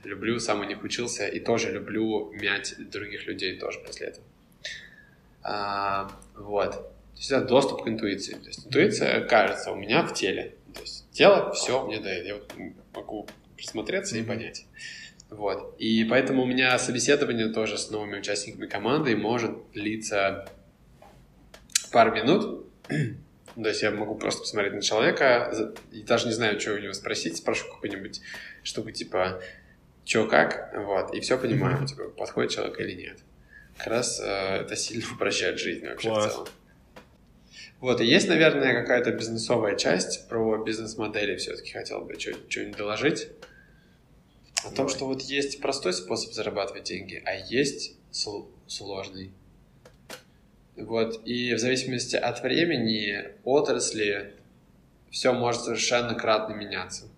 [0.05, 4.27] люблю, сам у них учился, и тоже люблю мять других людей тоже после этого.
[5.43, 6.73] А, вот.
[6.73, 8.35] То есть это доступ к интуиции.
[8.35, 10.55] То есть интуиция, кажется, у меня в теле.
[10.75, 12.27] То есть тело все мне дает.
[12.27, 12.53] Я вот
[12.95, 14.21] могу присмотреться mm-hmm.
[14.21, 14.67] и понять.
[15.31, 15.75] Вот.
[15.79, 20.49] И поэтому у меня собеседование тоже с новыми участниками команды может длиться
[21.93, 22.67] пару минут.
[22.89, 26.93] То есть я могу просто посмотреть на человека и даже не знаю, что у него
[26.93, 28.21] спросить, спрошу какую-нибудь
[28.63, 29.41] штуку типа
[30.07, 31.87] что как, вот, и все понимаю, mm-hmm.
[31.87, 33.19] типа, подходит человек или нет.
[33.77, 36.27] Как раз э, это сильно упрощает жизнь вообще Класс.
[36.27, 36.49] в целом.
[37.81, 43.29] Вот, и есть, наверное, какая-то бизнесовая часть про бизнес-модели все-таки хотел бы что-нибудь доложить.
[44.65, 47.97] О том, что вот есть простой способ зарабатывать деньги, а есть
[48.67, 49.33] сложный.
[50.77, 54.35] Вот, и в зависимости от времени, отрасли,
[55.11, 57.09] все может совершенно кратно меняться.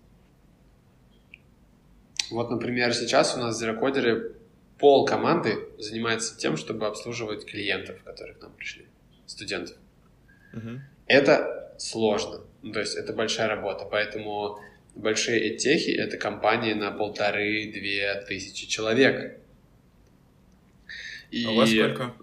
[2.31, 4.35] Вот, например, сейчас у нас зерокодеры
[4.77, 8.85] пол команды занимается тем, чтобы обслуживать клиентов, которые к нам пришли,
[9.25, 9.75] студентов.
[10.53, 10.79] Угу.
[11.07, 14.59] Это сложно, ну, то есть это большая работа, поэтому
[14.99, 19.39] большие этехи— это компании на полторы-две тысячи человек.
[21.31, 22.13] И а у вас сколько?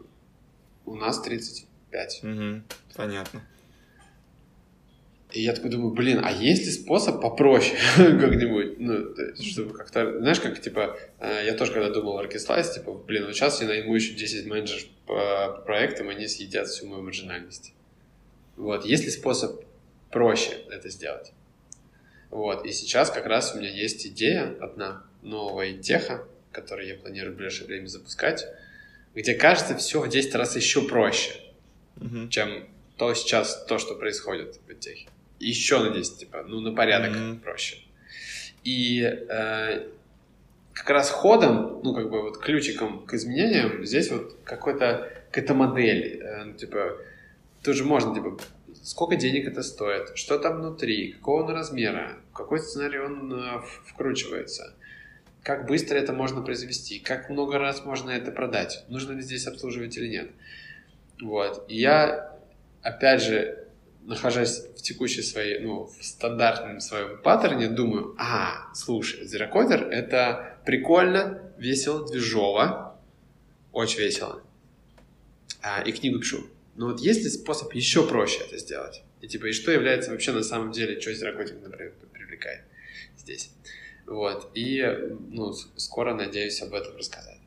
[0.85, 2.21] У нас 35.
[2.23, 2.63] Угу,
[2.95, 3.43] понятно.
[5.33, 8.79] И я такой думаю, блин, а есть ли способ попроще как-нибудь?
[8.79, 13.27] Ну, чтобы как-то, знаешь, как, типа, э, я тоже когда думал о Orchestrize, типа, блин,
[13.27, 17.75] вот сейчас я найму еще 10 менеджеров по проектам, они съедят всю мою маржинальность.
[18.57, 19.63] Вот, есть ли способ
[20.11, 21.33] проще это сделать?
[22.31, 27.35] Вот, и сейчас как раз у меня есть идея одна, новая теха, которую я планирую
[27.35, 28.47] в ближайшее время запускать,
[29.15, 31.33] где кажется все в 10 раз еще проще,
[31.97, 32.29] mm-hmm.
[32.29, 35.09] чем то сейчас, то, что происходит в техе.
[35.39, 37.41] Еще на 10, типа, ну, на порядок mm-hmm.
[37.41, 37.79] проще.
[38.65, 39.89] И э,
[40.73, 46.21] как раз ходом, ну, как бы вот ключиком к изменениям здесь вот какой-то какая-то модель,
[46.23, 46.99] э, ну, типа,
[47.63, 48.39] тоже можно, типа,
[48.87, 53.61] сколько денег это стоит, что там внутри, какого он размера, в какой сценарий он э,
[53.85, 54.77] вкручивается,
[55.43, 59.97] как быстро это можно произвести, как много раз можно это продать, нужно ли здесь обслуживать
[59.97, 60.31] или нет.
[61.21, 61.65] Вот.
[61.69, 62.39] И я,
[62.81, 63.67] опять же,
[64.03, 71.43] нахожусь в текущей своей, ну, в стандартном своем паттерне, думаю, а, слушай, Zerocodер— это прикольно,
[71.59, 72.97] весело, движово,
[73.73, 74.43] очень весело.
[75.61, 76.47] А, и книгу пишу.
[76.77, 79.03] Но вот есть ли способ еще проще это сделать?
[79.21, 82.63] И типа, и что является вообще на самом деле, что зерокотинг, например, привлекает
[83.17, 83.51] здесь?
[84.07, 84.51] Вот.
[84.55, 84.85] И,
[85.31, 87.39] ну, скоро надеюсь об этом рассказать.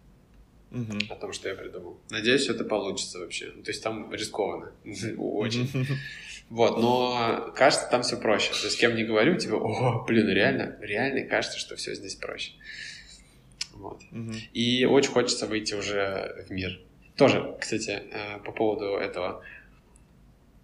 [0.71, 0.97] Угу.
[1.09, 1.99] О том, что я придумал.
[2.09, 3.51] Надеюсь, это получится вообще.
[3.55, 4.71] Ну, то есть там рискованно.
[5.17, 5.69] Очень.
[6.49, 8.51] Вот, но кажется, там все проще.
[8.51, 12.15] То есть, с кем не говорю, типа, о, блин, реально, реально кажется, что все здесь
[12.15, 12.53] проще.
[13.73, 14.01] Вот.
[14.11, 14.33] Угу.
[14.53, 16.79] И очень хочется выйти уже в мир.
[17.19, 19.43] Тоже, кстати, э, по поводу этого.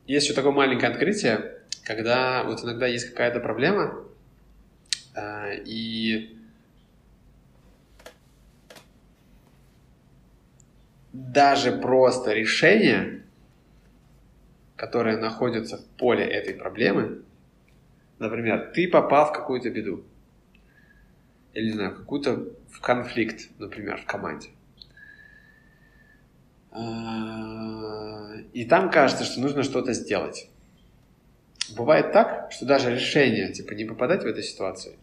[0.07, 4.05] Есть еще такое маленькое открытие, когда вот иногда есть какая-то проблема,
[5.17, 6.37] А, и
[11.11, 13.23] даже просто решение,
[14.77, 17.23] которое находится в поле этой проблемы,
[18.19, 20.03] например, ты попал в какую-то беду,
[21.53, 24.49] или, не знаю, какую-то в конфликт, например, в команде.
[28.53, 30.49] И там кажется, что нужно что-то сделать.
[31.75, 34.95] Бывает так, что даже решение, типа, не попадать в эту ситуацию,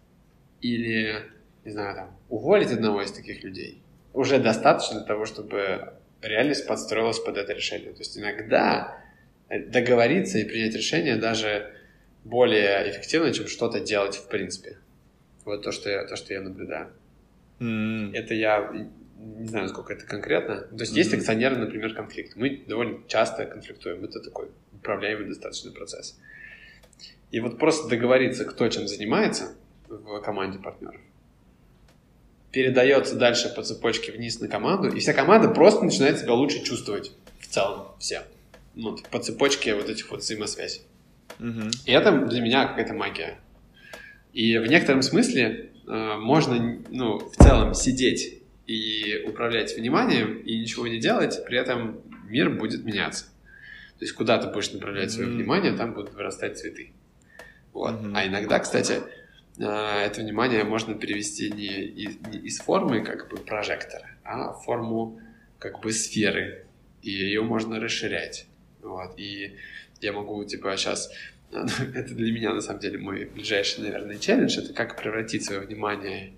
[0.61, 1.17] или,
[1.65, 3.83] не знаю, там, уволить одного из таких людей,
[4.13, 7.93] уже достаточно для того, чтобы реальность подстроилась под это решение.
[7.93, 8.99] То есть иногда
[9.49, 11.75] договориться и принять решение даже
[12.25, 14.79] более эффективно, чем что-то делать в принципе.
[15.45, 16.93] Вот то, что я, то, что я наблюдаю.
[17.59, 18.15] Mm.
[18.15, 18.89] Это я
[19.23, 20.63] не знаю, сколько это конкретно.
[20.63, 20.99] То есть mm-hmm.
[20.99, 22.37] есть акционеры, например, конфликт.
[22.37, 24.05] Мы довольно часто конфликтуем.
[24.05, 26.19] Это такой управляемый достаточно процесс.
[27.31, 29.55] И вот просто договориться, кто чем занимается
[29.89, 31.01] в команде партнеров,
[32.51, 37.13] передается дальше по цепочке вниз на команду, и вся команда просто начинает себя лучше чувствовать
[37.41, 38.25] в целом все.
[38.75, 40.83] Ну, по цепочке вот этих вот взаимосвязей.
[41.39, 41.71] Угу.
[41.87, 43.39] И это для меня какая-то магия.
[44.33, 48.42] И в некотором смысле э, можно, ну, в целом сидеть
[48.73, 53.27] и управлять вниманием и ничего не делать, при этом мир будет меняться.
[53.99, 55.35] То есть куда ты будешь направлять свое mm-hmm.
[55.35, 56.93] внимание, там будут вырастать цветы.
[57.75, 57.95] Вот.
[57.95, 58.13] Mm-hmm.
[58.15, 59.03] А иногда, кстати,
[59.61, 64.65] а, это внимание можно перевести не из, не из формы как бы прожектора, а в
[64.65, 65.21] форму
[65.59, 66.65] как бы сферы.
[67.03, 68.47] И ее можно расширять.
[68.81, 69.19] Вот.
[69.19, 69.57] И
[70.01, 71.13] я могу, типа, сейчас...
[71.53, 74.59] это для меня, на самом деле, мой ближайший, наверное, челлендж.
[74.59, 76.33] Это как превратить свое внимание,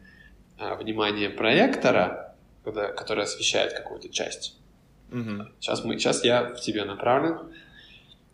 [0.58, 2.23] а, внимание проектора,
[2.64, 4.56] когда, который освещает какую-то часть.
[5.12, 5.44] Угу.
[5.60, 7.52] Сейчас, мы, сейчас я в тебе направлен.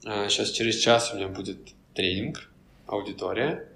[0.02, 2.51] Сейчас а, через час у меня будет тренинг,
[2.86, 3.70] аудитория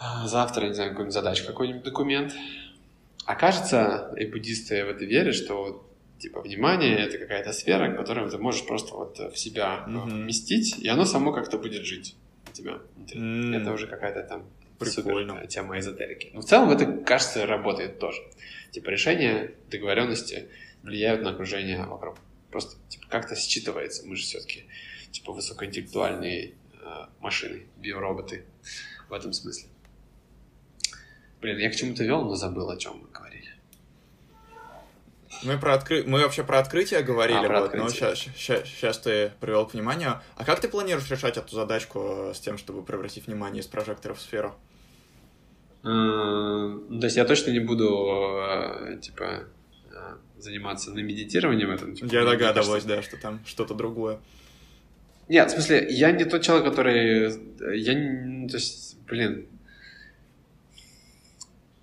[0.00, 2.32] а, завтра, не знаю, какую-нибудь задачу, какой-нибудь документ.
[3.26, 5.86] Окажется, и буддисты в это верят, что
[6.18, 10.22] типа внимание это какая-то сфера, которую ты можешь просто вот в себя mm-hmm.
[10.22, 12.16] вместить, и оно само как-то будет жить
[12.48, 12.78] у тебя.
[12.96, 13.60] Mm-hmm.
[13.60, 14.46] Это уже какая-то там
[14.80, 15.34] Прикольно.
[15.34, 16.30] супер тема эзотерики.
[16.32, 18.22] Но в целом это, кажется, работает тоже.
[18.70, 20.48] Типа решения, договоренности
[20.82, 22.16] влияют на окружение вокруг.
[22.50, 24.06] Просто типа как-то считывается.
[24.06, 24.64] Мы же все-таки
[25.10, 26.86] типа высокоинтеллектуальные э,
[27.20, 28.44] машины, биороботы
[29.08, 29.68] в этом смысле.
[31.40, 33.50] Блин, я к чему-то вел, но забыл, о чем мы говорили.
[35.42, 36.04] Мы, про откры...
[36.04, 37.84] мы вообще про открытие говорили, а, про вот, открытие.
[37.84, 40.20] но сейчас, сейчас, сейчас ты привел к вниманию.
[40.36, 44.20] А как ты планируешь решать эту задачку с тем, чтобы превратить внимание из прожектора в
[44.20, 44.54] сферу?
[45.82, 49.44] То есть я точно не буду, э, типа,
[49.90, 51.94] э, заниматься на медитировании в этом.
[51.94, 54.18] Типа, я догадываюсь, да, что там что-то другое.
[55.28, 57.32] Нет, в смысле, я не тот человек, который...
[57.78, 58.48] Я не...
[58.48, 59.46] То есть, блин,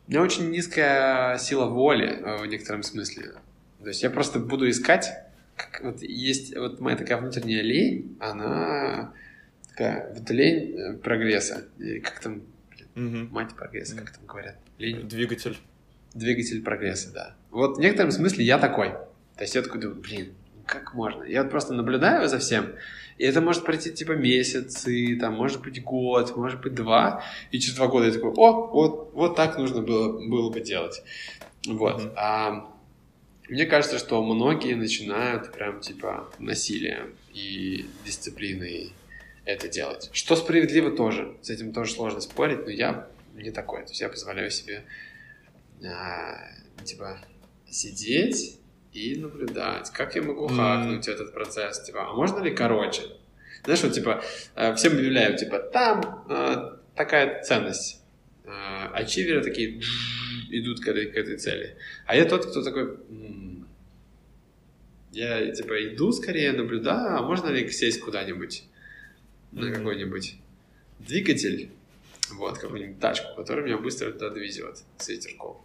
[0.08, 3.34] у меня очень низкая сила воли э, в некотором смысле.
[3.82, 5.12] То есть я просто буду искать,
[5.56, 9.14] как, вот есть вот моя такая внутренняя лень, она
[9.70, 11.66] такая вот лень прогресса.
[11.80, 12.42] И как там,
[12.98, 13.34] угу.
[13.34, 14.58] мать прогресса, как там говорят?
[14.78, 15.08] Лень.
[15.08, 15.58] Двигатель.
[16.14, 17.36] Двигатель прогресса, да.
[17.52, 18.90] Вот в некотором смысле я такой.
[19.36, 20.34] То есть я такой думаю, блин,
[20.66, 21.24] как можно?
[21.24, 22.74] Я вот просто наблюдаю за всем,
[23.18, 27.76] и это может пройти типа месяцы, там, может быть год, может быть два, и через
[27.76, 31.02] два года я такой, о, вот, вот так нужно было, было бы делать.
[31.68, 32.02] Вот.
[32.02, 32.14] Mm-hmm.
[32.16, 32.74] А,
[33.50, 38.92] мне кажется, что многие начинают прям типа насилием и дисциплиной
[39.48, 40.10] это делать.
[40.12, 41.38] Что справедливо тоже.
[41.42, 43.84] С этим тоже сложно спорить, но я не такой.
[43.84, 44.84] То есть я позволяю себе
[45.84, 46.50] а,
[46.84, 47.20] типа
[47.70, 48.60] сидеть
[48.92, 50.56] и наблюдать, как я могу mm.
[50.56, 53.04] хакнуть этот процесс, типа, а можно ли короче?
[53.64, 54.24] Знаешь, вот, типа,
[54.56, 58.02] э, всем объявляю, типа, там э, такая ценность.
[58.46, 59.82] Э, ачиверы такие
[60.50, 61.76] идут к этой, к этой цели.
[62.06, 63.68] А я тот, кто такой, м-м,
[65.12, 68.64] я, типа, иду скорее, наблюдаю, а можно ли сесть куда-нибудь
[69.52, 70.38] на какой-нибудь
[71.00, 71.72] двигатель,
[72.32, 75.58] вот, какую-нибудь тачку, которая меня быстро туда довезет с ветерком.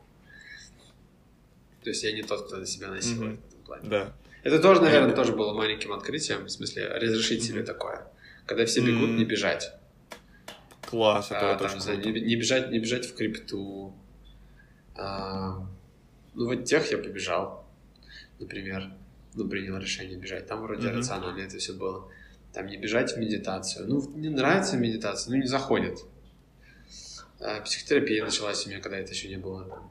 [1.83, 3.43] То есть я не тот, кто на себя насилует mm-hmm.
[3.43, 3.89] в этом плане.
[3.89, 4.13] Да.
[4.45, 7.47] Это тоже, наверное, тоже было маленьким открытием, в смысле, разрешить mm-hmm.
[7.47, 8.07] себе такое.
[8.47, 9.17] Когда все бегут, mm-hmm.
[9.17, 9.73] не бежать.
[10.89, 13.95] Класс, это а, там, не, не, бежать, не бежать в крипту.
[14.95, 15.67] А,
[16.35, 17.67] ну, вот тех я побежал,
[18.39, 18.91] например.
[19.35, 20.47] Ну, принял решение бежать.
[20.47, 20.97] Там вроде mm-hmm.
[20.97, 22.11] рационально это все было.
[22.53, 23.89] Там не бежать в медитацию.
[23.89, 25.99] Ну, не нравится медитация, ну, не заходит.
[27.41, 29.83] А, психотерапия началась у меня, когда это еще не было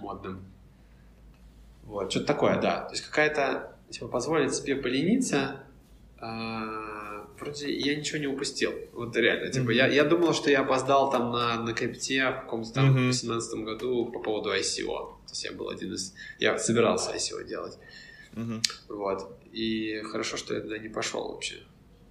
[0.00, 0.44] модным.
[1.84, 2.82] Вот, что-то такое, да.
[2.82, 5.64] То есть какая-то, типа, позволить себе полениться
[6.20, 6.90] э,
[7.40, 8.72] вроде я ничего не упустил.
[8.92, 9.74] Вот реально, типа, mm-hmm.
[9.74, 13.08] я, я думал, что я опоздал там на, на крипте в каком-то там mm-hmm.
[13.08, 14.86] 18 году по поводу ICO.
[14.86, 16.14] То есть я был один из...
[16.38, 17.78] Я собирался ICO делать.
[18.34, 18.62] Mm-hmm.
[18.88, 19.38] Вот.
[19.52, 21.56] И хорошо, что я туда не пошел вообще.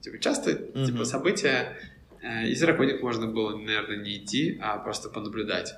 [0.02, 0.86] Типа, часто, mm-hmm.
[0.86, 1.78] типа, события...
[2.22, 5.74] Э, из Раконик можно было, наверное, не идти, а просто понаблюдать.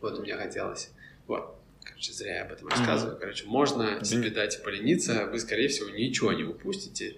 [0.00, 0.90] Вот у меня хотелось.
[1.26, 1.56] Вот.
[1.82, 3.16] Короче, зря я об этом рассказываю.
[3.16, 3.20] Mm-hmm.
[3.20, 7.16] Короче, можно себе дать полениться, вы, скорее всего, ничего не упустите.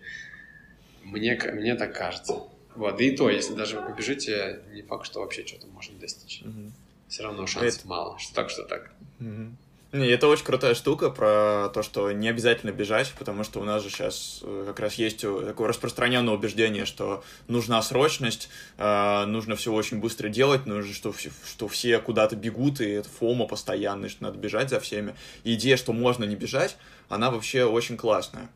[1.02, 2.42] Мне, мне так кажется.
[2.74, 6.42] Вот, и то, если даже вы побежите, не факт, что вообще что-то можно достичь.
[6.42, 6.72] Угу.
[7.08, 7.88] Все равно шансов это...
[7.88, 8.92] мало, что так, что так.
[9.20, 9.56] Угу.
[9.90, 13.82] Не, это очень крутая штука про то, что не обязательно бежать, потому что у нас
[13.82, 19.72] же сейчас э, как раз есть такое распространенное убеждение, что нужна срочность, э, нужно все
[19.72, 24.36] очень быстро делать, нужно, что, что все куда-то бегут, и это фома постоянная, что надо
[24.36, 25.14] бежать за всеми.
[25.42, 26.76] И идея, что можно не бежать,
[27.08, 28.50] она вообще очень классная.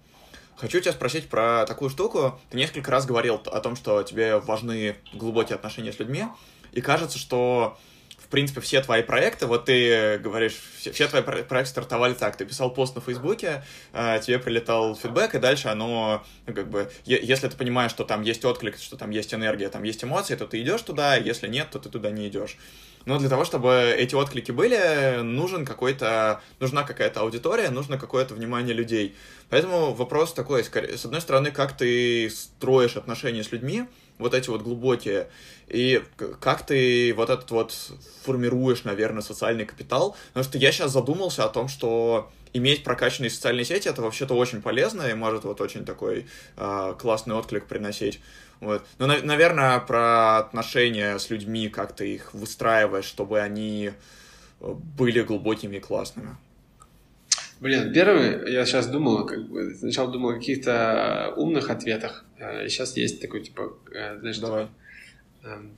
[0.58, 2.38] Хочу тебя спросить про такую штуку.
[2.50, 6.26] Ты несколько раз говорил о том, что тебе важны глубокие отношения с людьми,
[6.72, 7.78] и кажется, что
[8.32, 12.72] принципе, все твои проекты, вот ты говоришь, все, все твои проекты стартовали так, ты писал
[12.72, 17.92] пост на Фейсбуке, э, тебе прилетал фидбэк, и дальше оно, как бы, если ты понимаешь,
[17.92, 21.14] что там есть отклик, что там есть энергия, там есть эмоции, то ты идешь туда,
[21.16, 22.56] если нет, то ты туда не идешь.
[23.04, 28.74] Но для того, чтобы эти отклики были, нужен какой-то, нужна какая-то аудитория, нужно какое-то внимание
[28.74, 29.14] людей.
[29.50, 33.86] Поэтому вопрос такой, с одной стороны, как ты строишь отношения с людьми,
[34.22, 35.28] вот эти вот глубокие,
[35.68, 36.02] и
[36.40, 37.74] как ты вот этот вот
[38.24, 40.16] формируешь, наверное, социальный капитал.
[40.28, 44.60] Потому что я сейчас задумался о том, что иметь прокачанные социальные сети это вообще-то очень
[44.62, 46.26] полезно и может вот очень такой
[46.56, 48.20] э, классный отклик приносить.
[48.60, 48.84] Вот.
[48.98, 53.92] Ну, на- наверное, про отношения с людьми, как ты их выстраиваешь, чтобы они
[54.60, 56.36] э, были глубокими и классными.
[57.62, 62.24] Блин, первый, я сейчас думал, как бы, сначала думал о каких-то умных ответах.
[62.66, 64.64] Сейчас э, есть такой, типа, э, знаешь, Давай.
[64.64, 64.72] Типа,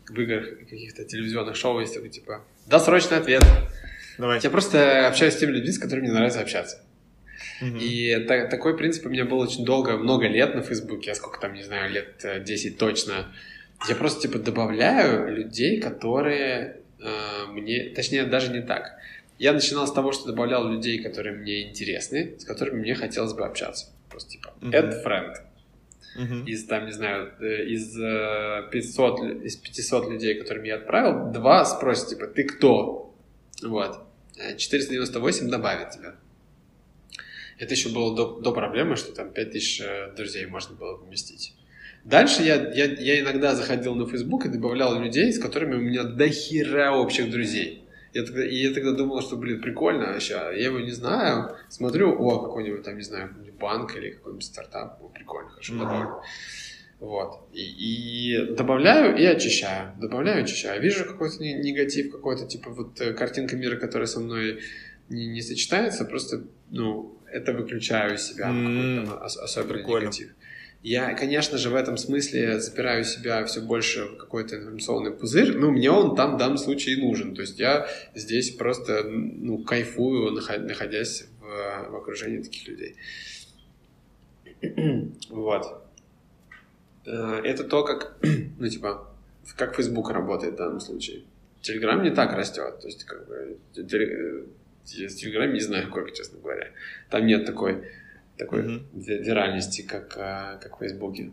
[0.08, 3.44] в играх каких-то телевизионных шоу есть такой, типа, досрочный ответ.
[4.16, 4.40] Давай.
[4.42, 6.80] Я просто общаюсь с теми людьми, с которыми мне нравится общаться.
[7.60, 11.38] И та, такой принцип у меня был очень долго, много лет на Фейсбуке, я сколько
[11.38, 13.26] там, не знаю, лет 10 э, точно.
[13.90, 17.90] Я просто, типа, добавляю людей, которые э, мне...
[17.94, 18.94] Точнее, даже не так.
[19.38, 23.44] Я начинал с того, что добавлял людей, которые мне интересны, с которыми мне хотелось бы
[23.44, 23.86] общаться.
[24.08, 24.70] Просто, типа, mm-hmm.
[24.70, 25.34] add friend.
[26.16, 26.46] Mm-hmm.
[26.46, 27.94] Из, там, не знаю, э, из
[28.70, 33.12] 500, э, из 500 людей, которым я отправил, два спросят, типа, ты кто?
[33.62, 34.00] Вот.
[34.56, 36.14] 498 добавит тебя.
[37.58, 41.54] Это еще было до, до проблемы, что там 5000 э, друзей можно было поместить.
[42.04, 46.02] Дальше я, я, я иногда заходил на Facebook и добавлял людей, с которыми у меня
[46.04, 47.83] до хера общих друзей.
[48.14, 50.34] Я тогда, и я тогда думал, что, блин, прикольно вообще.
[50.34, 51.56] Я его не знаю.
[51.68, 55.02] Смотрю, о, какой-нибудь там, не знаю, банк или какой-нибудь стартап.
[55.02, 55.78] О, прикольно, хорошо, mm-hmm.
[55.78, 56.22] добавлю.
[57.00, 57.48] Вот.
[57.52, 59.96] И, и добавляю и очищаю.
[60.00, 60.80] Добавляю и очищаю.
[60.80, 64.60] Вижу какой-то негатив, какой-то, типа, вот э, картинка мира, которая со мной
[65.08, 69.18] не, не сочетается, просто, ну, это выключаю из себя, mm-hmm.
[69.18, 70.04] особенно Прикольно.
[70.04, 70.30] негатив.
[70.84, 75.70] Я, конечно же, в этом смысле запираю себя все больше в какой-то информационный пузырь, но
[75.70, 77.34] мне он там в данном случае нужен.
[77.34, 82.96] То есть я здесь просто ну, кайфую, находясь в, в окружении таких людей.
[85.30, 85.82] вот.
[87.06, 88.18] Э, это то, как,
[88.58, 89.08] ну, типа,
[89.56, 91.22] как Facebook работает в данном случае.
[91.62, 92.80] Telegram не так растет.
[92.80, 96.68] То есть, как бы, я в Телеграме не знаю, сколько, честно говоря.
[97.08, 97.88] Там нет такой,
[98.38, 98.88] такой mm-hmm.
[98.92, 101.32] виральности, как, а, как в Фейсбуке.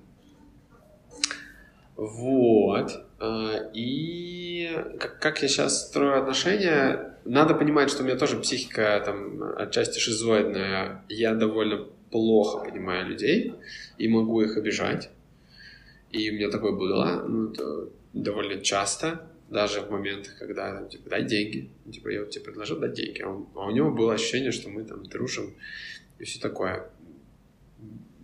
[1.95, 3.05] Вот.
[3.19, 4.69] А, и
[4.99, 9.99] как, как я сейчас строю отношения, надо понимать, что у меня тоже психика там отчасти
[9.99, 11.03] шизоидная.
[11.09, 13.53] Я довольно плохо понимаю людей
[13.97, 15.09] и могу их обижать.
[16.11, 17.53] И у меня такое было ну,
[18.13, 22.79] довольно часто даже в моментах, когда там, типа, дай деньги, типа, я вот тебе предложил
[22.79, 25.53] дать деньги, а, он, а у него было ощущение, что мы там дружим
[26.21, 26.89] и все такое.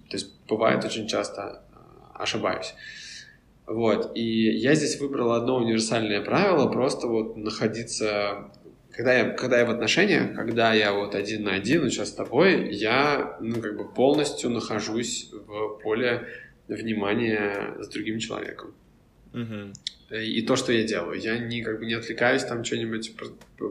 [0.09, 2.75] То есть бывает очень часто а, ошибаюсь.
[3.65, 8.49] Вот, и я здесь выбрал одно универсальное правило, просто вот находиться,
[8.91, 12.13] когда я, когда я в отношениях, когда я вот один на один, вот сейчас с
[12.13, 16.27] тобой, я, ну, как бы полностью нахожусь в поле
[16.69, 18.73] внимания с другим человеком.
[19.33, 19.73] Mm-hmm.
[20.23, 21.19] И то, что я делаю.
[21.19, 23.13] Я не, как бы, не отвлекаюсь там что-нибудь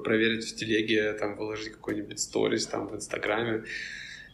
[0.05, 3.65] проверить в телеге, там выложить какой-нибудь сторис там в Инстаграме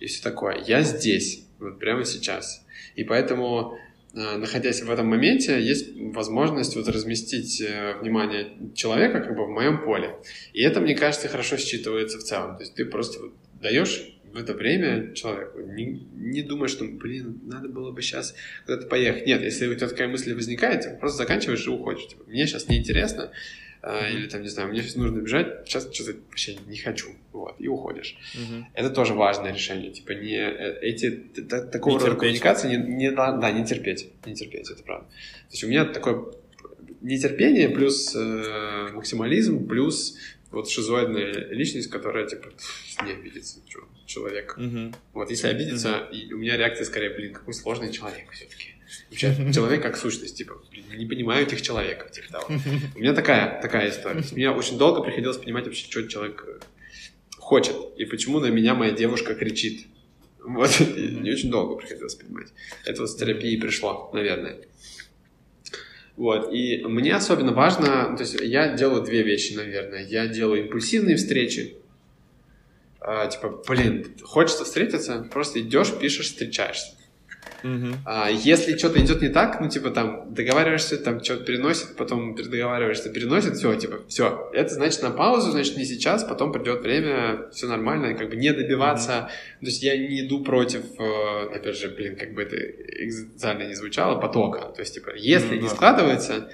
[0.03, 0.63] и все такое.
[0.67, 2.67] Я здесь, вот прямо сейчас.
[2.97, 3.79] И поэтому,
[4.15, 9.51] э, находясь в этом моменте, есть возможность вот разместить э, внимание человека как бы в
[9.51, 10.17] моем поле.
[10.53, 12.57] И это, мне кажется, хорошо считывается в целом.
[12.57, 17.41] То есть ты просто вот даешь в это время человеку не, не думай, что, блин,
[17.45, 18.35] надо было бы сейчас
[18.67, 19.27] куда-то поехать.
[19.27, 22.09] Нет, если у тебя такая мысль возникает, просто заканчиваешь и уходишь.
[22.09, 23.31] Типа, мне сейчас неинтересно,
[23.83, 27.57] Uh, или там, не знаю, мне сейчас нужно бежать, сейчас что-то вообще не хочу, вот,
[27.59, 28.17] и уходишь.
[28.33, 28.63] Uh-huh.
[28.75, 33.51] Это тоже важное решение, типа не э, эти т- такого рода коммуникации не, не да,
[33.51, 35.07] не терпеть, не терпеть, это правда.
[35.09, 36.27] То есть у меня такое
[37.01, 40.17] нетерпение плюс э, максимализм плюс
[40.53, 42.51] вот шизоидная личность, которая типа
[43.05, 43.59] не обидится
[44.07, 44.57] человек.
[44.59, 44.95] Uh-huh.
[45.13, 46.13] Вот если обидится, uh-huh.
[46.13, 48.75] и у меня реакция скорее, блин, какой сложный человек все-таки.
[49.53, 50.63] Человек как сущность, типа,
[50.97, 52.47] не понимаю этих человеков, типа того.
[52.95, 54.23] У меня такая, такая история.
[54.33, 56.61] Мне очень долго приходилось понимать вообще, что человек э,
[57.39, 59.87] хочет, и почему на меня моя девушка кричит.
[60.45, 62.49] Вот, не очень долго приходилось понимать.
[62.85, 64.57] Это вот с терапией пришло, наверное.
[66.17, 70.05] Вот, и мне особенно важно, то есть я делаю две вещи, наверное.
[70.05, 71.77] Я делаю импульсивные встречи,
[73.05, 76.93] а, типа, блин, хочется встретиться, просто идешь, пишешь, встречаешься.
[77.63, 77.95] Uh-huh.
[78.05, 83.11] А, если что-то идет не так, ну, типа, там, договариваешься, там, что-то переносит, потом договариваешься,
[83.11, 84.51] переносит, все, типа, все.
[84.53, 88.53] Это значит на паузу, значит, не сейчас, потом придет время, все нормально, как бы не
[88.53, 89.13] добиваться.
[89.13, 89.61] Uh-huh.
[89.61, 93.75] То есть я не иду против, э, опять же, блин, как бы это экзотиально не
[93.75, 94.73] звучало, потока.
[94.75, 95.63] То есть, типа, если uh-huh.
[95.63, 96.51] не складывается,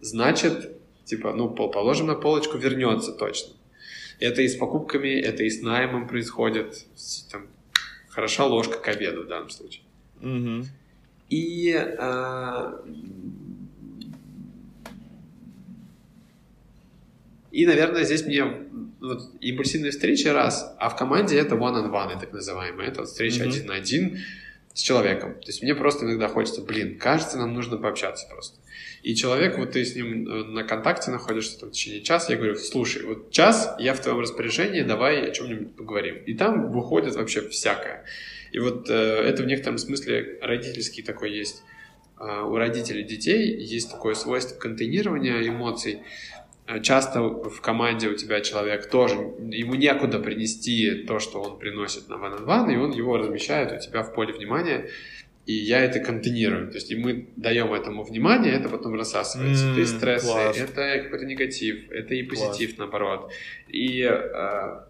[0.00, 0.70] значит,
[1.04, 3.54] типа, ну, положим на полочку, вернется точно.
[4.20, 6.84] Это и с покупками, это и с наймом происходит.
[7.32, 7.46] Там,
[8.10, 9.82] хороша ложка к обеду в данном случае.
[10.20, 10.66] Угу.
[11.30, 12.72] И э,
[17.50, 18.44] и, наверное, здесь мне
[19.00, 22.88] вот, импульсивные встречи раз, а в команде это one-on-one, так называемые.
[22.88, 23.48] Это вот встреча mm-hmm.
[23.48, 24.18] один на один
[24.72, 25.34] с человеком.
[25.34, 28.60] То есть мне просто иногда хочется, блин, кажется, нам нужно пообщаться просто.
[29.02, 32.38] И человек, вот ты с ним э, на контакте находишься там, в течение часа, я
[32.38, 36.16] говорю, слушай, вот час я в твоем распоряжении, давай о чем-нибудь поговорим.
[36.26, 38.04] И там выходит вообще всякое.
[38.52, 41.62] И вот э, это в некотором смысле родительский такой есть.
[42.18, 46.00] Э, у родителей детей есть такое свойство контейнирования эмоций.
[46.66, 52.08] Э, часто в команде у тебя человек тоже, ему некуда принести то, что он приносит
[52.08, 54.88] на one on и он его размещает у тебя в поле внимания,
[55.46, 56.68] и я это контейнирую.
[56.68, 59.66] То есть и мы даем этому внимание, это потом рассасывается.
[59.66, 60.56] Mm, это и стрессы, класс.
[60.56, 62.78] это какой-то негатив, это и позитив, класс.
[62.78, 63.32] наоборот.
[63.68, 64.80] И э,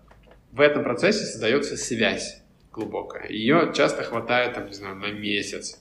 [0.53, 2.39] в этом процессе создается связь
[2.72, 3.28] глубокая.
[3.28, 5.80] Ее часто хватает, там, не знаю, на месяц.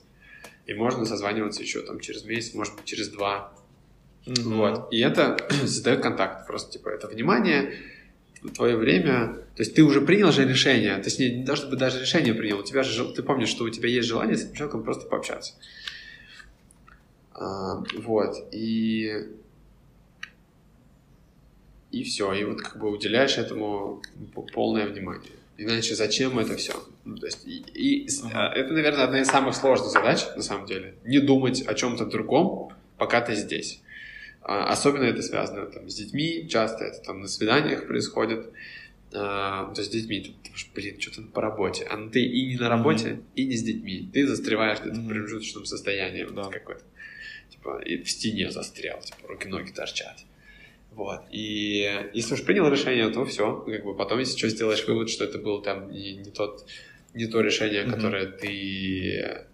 [0.66, 3.52] И можно созваниваться еще там через месяц, может быть, через два.
[4.26, 4.54] Mm-hmm.
[4.54, 4.92] Вот.
[4.92, 6.46] И это создает контакт.
[6.46, 7.74] Просто, типа, это внимание,
[8.54, 9.44] твое время.
[9.56, 10.96] То есть ты уже принял же решение.
[10.96, 12.58] То есть не, не то, чтобы даже решение принял.
[12.58, 15.54] У тебя же, ты помнишь, что у тебя есть желание с этим человеком просто пообщаться.
[17.32, 18.36] А, вот.
[18.52, 19.28] И
[21.90, 24.00] и все, и вот как бы уделяешь этому
[24.52, 25.32] полное внимание.
[25.62, 26.72] Иначе зачем это все?
[27.04, 28.50] Ну, то есть, и, и ага.
[28.54, 30.94] это, наверное, одна из самых сложных задач, на самом деле.
[31.04, 33.82] Не думать о чем-то другом, пока ты здесь.
[34.40, 38.48] А, особенно это связано там, с детьми, часто это там на свиданиях происходит.
[39.12, 41.84] А, то есть с детьми, ты, ты блин, что-то по работе.
[41.84, 43.24] А ты и не на работе, mm-hmm.
[43.36, 44.08] и не с детьми.
[44.10, 45.04] Ты застреваешь где-то mm-hmm.
[45.04, 46.24] в промежуточном состоянии.
[46.24, 46.44] Да.
[46.44, 46.84] Вот, какой-то.
[47.50, 50.24] Типа, и в стене застрял, типа, руки-ноги торчат.
[50.92, 51.20] Вот.
[51.30, 53.60] И если уж принял решение, то все.
[53.60, 56.66] Как бы потом, если что, сделаешь вывод, что это был там не, не, тот,
[57.14, 57.90] не то решение, mm-hmm.
[57.90, 59.46] которое ты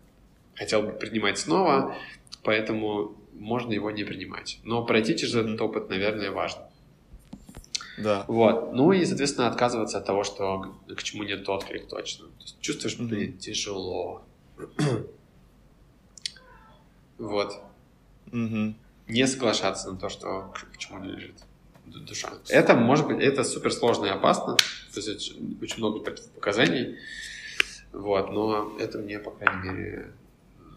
[0.55, 1.95] хотел бы принимать снова,
[2.43, 4.59] поэтому можно его не принимать.
[4.65, 5.49] Но пройти через mm-hmm.
[5.49, 6.63] этот опыт, наверное, важно.
[7.99, 8.25] Да.
[8.29, 8.73] Вот.
[8.73, 12.27] Ну и, соответственно, отказываться от того, что к чему нет отклик точно.
[12.27, 13.09] То есть чувствуешь, mm-hmm.
[13.09, 14.23] блин, тяжело.
[17.19, 17.61] вот.
[18.33, 18.75] Mm-hmm
[19.09, 21.35] не соглашаться на то, что к чему не лежит
[21.87, 22.31] душа.
[22.49, 26.97] Это может быть, это супер сложно и опасно, то есть очень много показаний,
[27.93, 30.13] вот, но это мне, по крайней мере,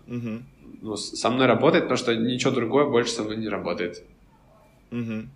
[0.08, 0.44] угу.
[0.82, 4.04] ну, со мной работает, потому что ничего другое больше со мной не работает.
[4.92, 5.28] Угу.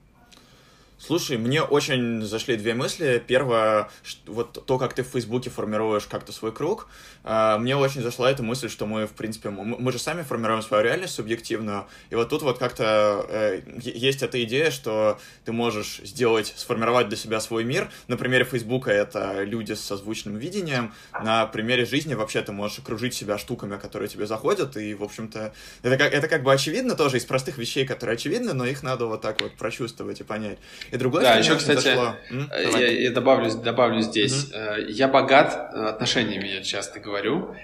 [1.05, 3.21] Слушай, мне очень зашли две мысли.
[3.27, 3.89] Первое,
[4.25, 6.87] вот то, как ты в Фейсбуке формируешь как-то свой круг.
[7.25, 10.81] А, мне очень зашла эта мысль, что мы, в принципе, мы же сами формируем свою
[10.81, 11.87] реальность субъективную.
[12.09, 17.17] И вот тут вот как-то э, есть эта идея, что ты можешь сделать, сформировать для
[17.17, 17.91] себя свой мир.
[18.07, 20.93] На примере Фейсбука это люди с созвучным видением.
[21.21, 24.77] На примере жизни вообще ты можешь окружить себя штуками, которые тебе заходят.
[24.77, 28.53] И, в общем-то, это как, это как бы очевидно тоже из простых вещей, которые очевидны,
[28.53, 30.59] но их надо вот так вот прочувствовать и понять.
[30.93, 34.45] И другое, да, еще, кстати, я, я добавлю, добавлю здесь.
[34.51, 34.89] Угу.
[34.89, 37.55] Я богат э, отношениями, я часто говорю.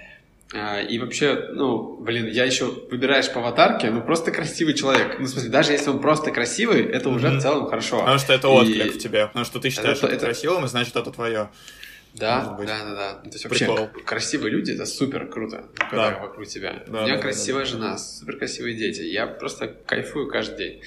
[0.52, 5.20] Э, и вообще, ну, блин, я еще выбираешь по аватарке, ну, просто красивый человек.
[5.20, 7.38] Ну, в смысле, даже если он просто красивый, это уже mm-hmm.
[7.38, 8.00] в целом хорошо.
[8.00, 8.90] Потому что это отклик и...
[8.90, 9.28] в тебе.
[9.28, 11.50] Потому что ты считаешь это, это красивым, и значит, это твое.
[12.14, 13.12] Да, да, да, да.
[13.22, 13.88] То есть вообще Прикол.
[14.04, 16.18] красивые люди это супер круто, когда да.
[16.18, 16.82] вокруг тебя.
[16.88, 17.76] Да, У меня да, красивая да, да.
[17.76, 19.02] жена, супер красивые дети.
[19.02, 20.82] Я просто кайфую каждый день.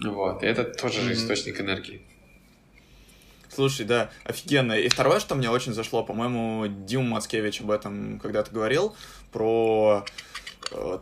[0.00, 0.42] Вот.
[0.42, 1.12] И это тоже mm-hmm.
[1.12, 2.02] источник энергии.
[3.48, 4.74] Слушай, да, офигенно.
[4.74, 8.94] И второе, что мне очень зашло, по-моему, Дима Мацкевич об этом когда-то говорил,
[9.32, 10.04] про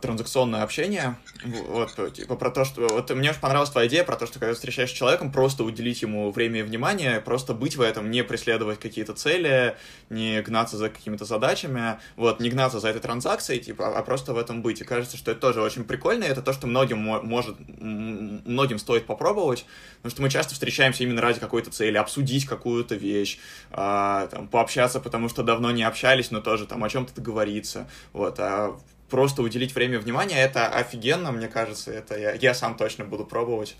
[0.01, 4.27] транзакционное общение, вот, типа про то, что, вот мне очень понравилась твоя идея про то,
[4.27, 8.11] что когда встречаешься с человеком, просто уделить ему время и внимание, просто быть в этом,
[8.11, 9.75] не преследовать какие-то цели,
[10.09, 14.37] не гнаться за какими-то задачами, вот, не гнаться за этой транзакцией, типа, а просто в
[14.37, 17.55] этом быть, и кажется, что это тоже очень прикольно, и это то, что многим может,
[17.67, 19.65] многим стоит попробовать,
[19.97, 23.39] потому что мы часто встречаемся именно ради какой-то цели, обсудить какую-то вещь,
[23.71, 28.39] а, там, пообщаться, потому что давно не общались, но тоже там о чем-то договориться, вот,
[28.39, 28.77] а
[29.09, 33.75] просто уделить время внимания, это офигенно, мне кажется, это я, я сам точно буду пробовать.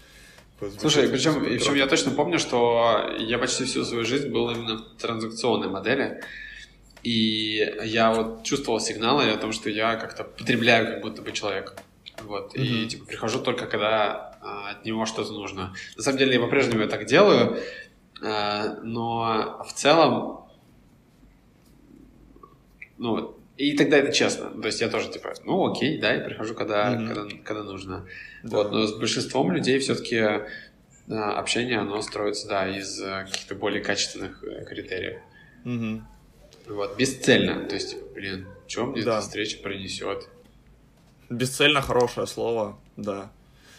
[0.79, 5.01] Слушай, причем, причем я точно помню, что я почти всю свою жизнь был именно в
[5.01, 6.21] транзакционной модели,
[7.03, 11.75] и я вот чувствовал сигналы о том, что я как-то потребляю как будто бы человека.
[12.23, 12.63] Вот, mm-hmm.
[12.63, 15.73] и типа прихожу только когда а, от него что-то нужно.
[15.97, 17.59] На самом деле я по-прежнему так делаю,
[18.23, 20.47] а, но в целом,
[22.97, 24.49] ну, и тогда это честно.
[24.49, 27.07] То есть я тоже типа, ну окей, да, я прихожу, когда, mm-hmm.
[27.07, 28.05] когда, когда нужно.
[28.43, 28.57] Да.
[28.57, 30.41] Вот, но с большинством людей все-таки
[31.07, 35.21] да, общение, оно строится, да, из э, каких-то более качественных э, критериев.
[35.63, 36.01] Mm-hmm.
[36.67, 37.65] Вот, бесцельно.
[37.65, 39.17] То есть, блин, что мне да.
[39.17, 40.27] эта встреча принесет?
[41.29, 43.31] Бесцельно хорошее слово, да.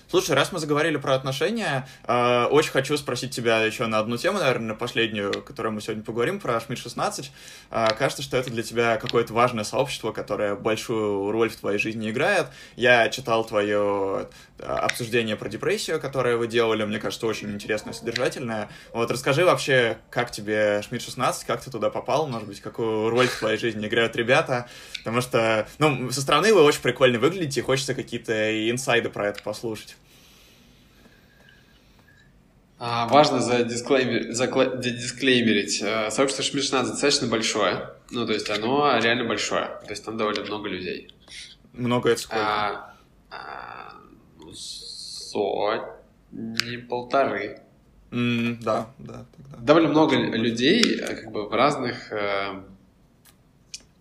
[0.08, 4.38] Слушай, раз мы заговорили про отношения, э, очень хочу спросить тебя еще на одну тему,
[4.38, 7.32] наверное, на последнюю, которую мы сегодня поговорим, про Шмидт 16.
[7.72, 12.08] Э, кажется, что это для тебя какое-то важное сообщество, которое большую роль в твоей жизни
[12.08, 12.46] играет.
[12.76, 14.28] Я читал твое
[14.60, 18.68] э, обсуждение про депрессию, которое вы делали, мне кажется, очень интересное, содержательное.
[18.92, 23.26] Вот расскажи вообще, как тебе Шмидт 16, как ты туда попал, может быть, какую роль
[23.26, 24.68] в твоей жизни играют ребята,
[24.98, 29.96] потому что, ну, со стороны вы очень прикольно выглядите, хочется какие-то инсайды про это послушать.
[32.78, 34.46] А, важно за дисклеймер, за
[34.76, 35.80] дисклеймерить.
[35.82, 37.90] Э, сообщество Шмидшна достаточно большое.
[38.10, 39.66] Ну, то есть оно реально большое.
[39.84, 41.10] То есть там довольно много людей.
[41.72, 42.42] Много это сколько?
[42.42, 42.94] А,
[43.30, 43.94] а,
[44.38, 45.96] ну, сотни,
[46.88, 47.62] полторы.
[48.10, 49.24] Mm, да, да.
[49.36, 49.56] Тогда.
[49.58, 52.62] Довольно много людей э, как бы в разных э,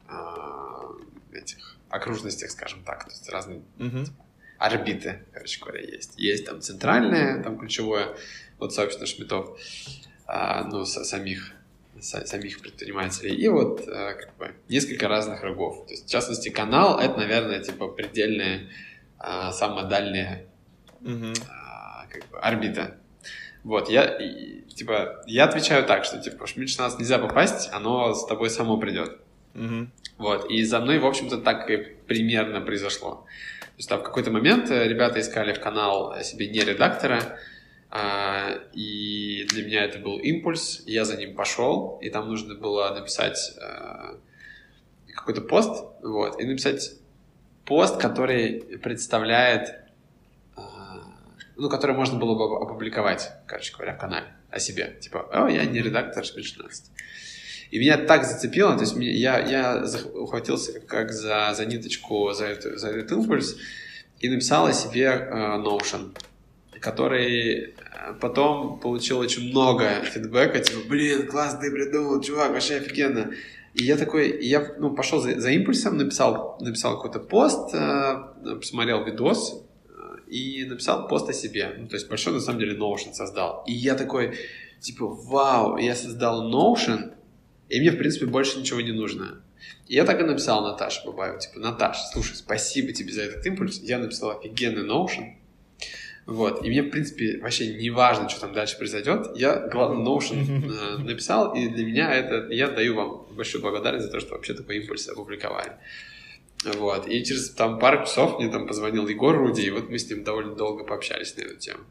[0.10, 0.14] э,
[1.34, 3.06] этих окружностях, скажем так.
[3.06, 4.08] То есть разные mm-hmm.
[4.60, 6.20] орбиты, короче говоря, есть.
[6.20, 8.16] Есть там центральное, там ключевое
[8.60, 9.60] вот сообщество шмитов,
[10.28, 11.54] а, ну, самих,
[12.00, 13.36] самих предпринимателей.
[13.36, 15.86] И вот а, как бы несколько разных рогов.
[15.86, 18.70] То есть, в частности, канал— это, наверное, типа предельная,
[19.20, 20.46] а, самая дальняя
[21.02, 21.36] mm-hmm.
[22.12, 22.98] как бы, орбита.
[23.64, 28.26] Вот, я, и, типа, я отвечаю так, что, типа, Шмидт 16 нельзя попасть, оно с
[28.28, 29.18] тобой само придет.
[29.56, 29.88] Mm-hmm.
[30.18, 33.26] Вот, и за мной, в общем-то, так и примерно произошло.
[33.60, 37.40] То есть, там, в какой-то момент э, ребята искали в канал себе не редактора,
[38.74, 43.56] и для меня это был импульс, я за ним пошел, и там нужно было написать
[43.62, 44.18] а,
[45.14, 46.94] какой-то пост, вот, и написать
[47.64, 49.76] пост, который представляет,
[50.56, 51.04] а,
[51.56, 54.98] ну, который можно было бы опубликовать, короче говоря, в канале о себе.
[55.00, 56.92] Типа, о, я не редактор Шпиль 16.
[57.72, 62.78] И меня так зацепило, то есть я, я ухватился как за, за ниточку, за, это,
[62.78, 63.58] за этот импульс,
[64.20, 66.16] и написал о себе uh, Notion
[66.80, 67.74] который э,
[68.20, 73.32] потом получил очень много фидбэка, типа, блин, классно ты придумал, чувак, вообще офигенно.
[73.74, 79.04] И я такой, я ну, пошел за, за импульсом, написал, написал какой-то пост, э, посмотрел
[79.04, 81.76] видос э, и написал пост о себе.
[81.78, 83.64] Ну, то есть большой, на самом деле, Notion создал.
[83.68, 84.38] И я такой,
[84.80, 87.14] типа, вау, я создал Notion,
[87.68, 89.42] и мне, в принципе, больше ничего не нужно.
[89.88, 93.80] И я так и написал Наташе Бабаеву, типа, Наташа, слушай, спасибо тебе за этот импульс,
[93.82, 95.36] я написал офигенный Notion,
[96.26, 96.66] вот.
[96.66, 99.28] И мне, в принципе, вообще не важно, что там дальше произойдет.
[99.36, 102.52] Я, главное, Notion э, написал, и для меня это...
[102.52, 105.74] Я даю вам большую благодарность за то, что вообще такой импульс опубликовали.
[106.64, 107.08] Вот.
[107.08, 110.24] И через там пару часов мне там позвонил Егор Руди, и вот мы с ним
[110.24, 111.82] довольно долго пообщались на эту тему.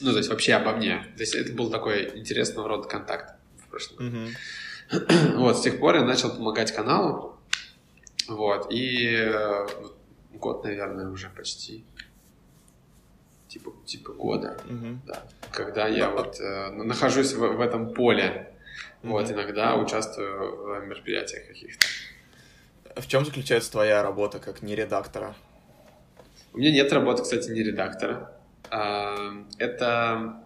[0.00, 1.04] Ну, то есть вообще обо мне.
[1.16, 4.28] То есть это был такой интересного рода контакт в прошлом.
[5.36, 7.38] Вот, с тех пор я начал помогать каналу.
[8.28, 9.66] Вот, и э,
[10.34, 11.84] год, наверное, уже почти
[13.52, 14.98] типа, типа года, угу.
[15.06, 18.50] да, когда я вот э, нахожусь в, в этом поле,
[19.02, 19.12] угу.
[19.12, 21.86] вот, иногда участвую в мероприятиях каких-то.
[22.96, 25.34] В чем заключается твоя работа как не редактора?
[26.54, 28.32] У меня нет работы, кстати, не редактора.
[28.70, 30.42] А, это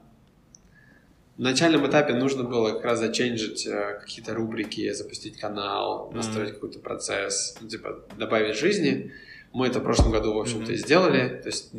[1.36, 6.54] в начальном этапе нужно было как раз заченжить э, какие-то рубрики, запустить канал, настроить mm-hmm.
[6.54, 9.12] какой-то процесс, ну, типа добавить жизни.
[9.52, 10.74] Мы это в прошлом году, в общем-то, mm-hmm.
[10.74, 11.40] и сделали.
[11.40, 11.70] То есть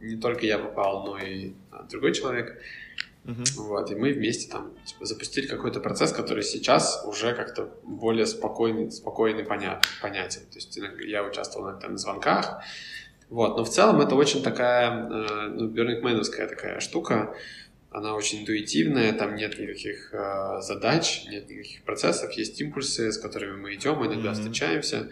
[0.00, 2.58] не только я попал, но и а, другой человек.
[3.24, 3.44] Mm-hmm.
[3.56, 8.92] Вот, и мы вместе там типа, запустили какой-то процесс, который сейчас уже как-то более спокойный,
[8.92, 10.42] спокойный понят, понятен.
[10.42, 12.62] То есть я участвовал иногда на звонках,
[13.28, 17.34] вот, но в целом это очень такая, э, ну, Burning такая штука,
[17.90, 23.56] она очень интуитивная, там нет никаких э, задач, нет никаких процессов, есть импульсы, с которыми
[23.56, 24.34] мы идем, иногда mm-hmm.
[24.34, 25.10] встречаемся.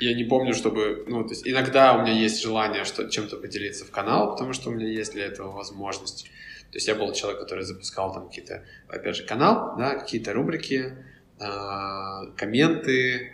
[0.00, 3.84] Я не помню, чтобы, ну, то есть иногда у меня есть желание что чем-то поделиться
[3.84, 6.24] в канал, потому что у меня есть для этого возможность.
[6.70, 10.96] То есть я был человек, который запускал там какие-то, опять же, канал, да, какие-то рубрики,
[11.38, 13.30] э, комменты,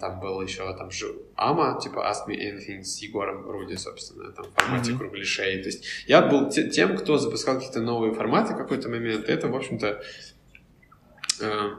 [0.00, 0.90] там был еще там
[1.36, 4.98] Ама, типа Ask Me Anything с Егором Руди, собственно, там в формате mm-hmm.
[4.98, 5.62] кругляшей.
[5.62, 9.28] То есть я был те, тем, кто запускал какие-то новые форматы в какой-то момент.
[9.28, 10.02] Это, в общем-то,
[11.40, 11.70] э,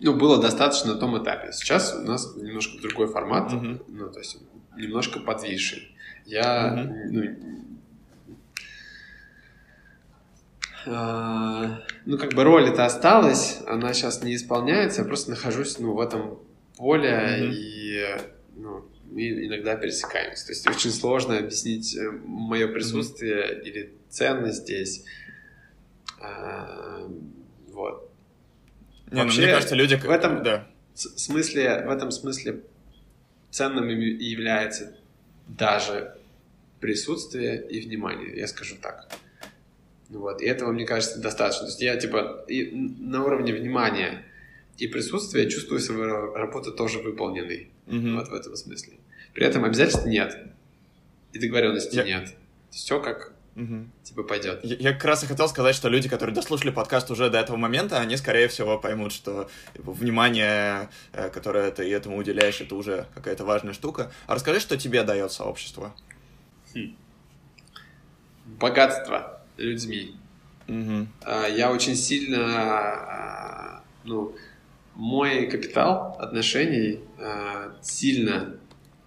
[0.00, 1.52] ну, было достаточно на том этапе.
[1.52, 3.84] Сейчас у нас немножко другой формат, mm-hmm.
[3.88, 4.38] ну, то есть
[4.76, 5.94] немножко подвисший.
[6.24, 7.36] Я, mm-hmm.
[10.86, 11.68] ну, э,
[12.04, 16.00] ну, как бы роль это осталась, она сейчас не исполняется, я просто нахожусь, ну, в
[16.00, 16.38] этом
[16.76, 17.52] поле mm-hmm.
[17.52, 18.06] и,
[18.56, 20.46] ну, мы иногда пересекаемся.
[20.46, 23.62] То есть очень сложно объяснить э, мое присутствие mm-hmm.
[23.62, 25.04] или ценность здесь.
[26.20, 27.08] А,
[27.72, 28.07] вот.
[29.10, 29.94] Не, Вообще, ну, мне кажется, люди...
[29.94, 30.66] В этом да.
[30.94, 32.62] смысле, в этом смысле
[33.50, 34.96] ценным является
[35.46, 36.14] даже
[36.80, 39.08] присутствие и внимание, я скажу так.
[40.08, 40.40] Вот.
[40.40, 41.62] И этого, мне кажется, достаточно.
[41.62, 44.24] То есть я, типа, и на уровне внимания
[44.78, 47.70] и присутствие, чувствую свою работу тоже выполненной.
[47.86, 48.14] Mm-hmm.
[48.14, 48.94] Вот в этом смысле.
[49.34, 50.38] При этом обязательств нет.
[51.32, 52.04] И договоренности я...
[52.04, 52.34] нет.
[52.70, 53.86] Все как угу.
[54.02, 54.60] типа пойдет.
[54.62, 57.56] Я, я как раз и хотел сказать, что люди, которые дослушали подкаст уже до этого
[57.56, 63.06] момента, они, скорее всего, поймут, что типа, внимание, э, которое ты этому уделяешь, это уже
[63.14, 64.12] какая-то важная штука.
[64.26, 65.94] А расскажи, что тебе дает сообщество.
[66.74, 66.96] Хм.
[68.60, 70.14] Богатство людьми.
[70.68, 71.08] Угу.
[71.56, 74.36] Я очень сильно, а, ну,
[74.94, 78.58] мой капитал отношений э, сильно,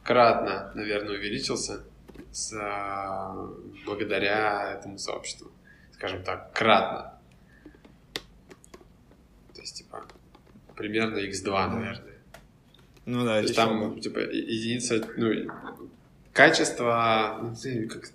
[0.04, 1.84] кратно, наверное, увеличился
[2.32, 5.52] с, э, благодаря этому сообществу.
[5.94, 7.14] Скажем так, кратно.
[9.54, 10.06] То есть, типа,
[10.76, 12.18] примерно x2, наверное.
[13.06, 15.52] Ну да, То есть там, типа, единица, ну,
[16.34, 18.10] качество, ну, как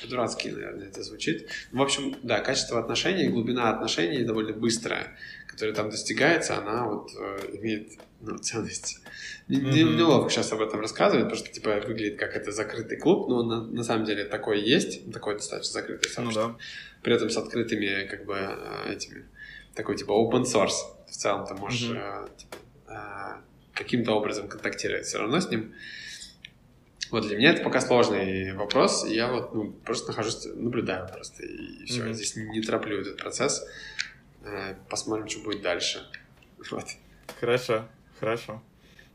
[0.00, 1.48] по-дурацки, наверное, это звучит.
[1.72, 5.16] В общем, да, качество отношений, глубина отношений довольно быстрая
[5.56, 7.92] которая там достигается, она вот э, имеет
[8.26, 8.98] ну, ценность.
[9.48, 9.96] Не, mm-hmm.
[9.96, 13.62] неловко сейчас об этом рассказывать, потому что типа выглядит как это закрытый клуб, но на,
[13.62, 16.48] на самом деле такое есть, такое достаточно закрытое сообщество.
[16.48, 16.58] Ну, да.
[17.02, 19.24] При этом с открытыми как бы э, этими
[19.74, 20.74] такой типа open source.
[21.08, 22.36] В целом ты можешь mm-hmm.
[22.36, 22.56] типа,
[22.88, 23.40] э,
[23.74, 25.72] каким-то образом контактировать все равно с ним.
[27.12, 31.44] Вот для меня это пока сложный вопрос, и я вот ну, просто нахожусь, наблюдаю просто,
[31.44, 32.12] и все, mm-hmm.
[32.14, 33.64] здесь не, не тороплю этот процесс.
[34.88, 36.04] Посмотрим, что будет дальше.
[36.70, 36.86] Вот.
[37.38, 37.86] Хорошо,
[38.18, 38.62] хорошо.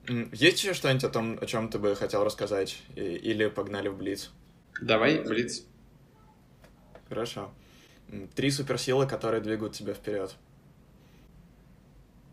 [0.07, 2.77] Есть еще что-нибудь о том, о чем ты бы хотел рассказать?
[2.95, 4.31] Или погнали в Блиц?
[4.81, 5.63] Давай, Блиц.
[7.07, 7.53] Хорошо.
[8.35, 10.35] Три суперсилы, которые двигают тебя вперед.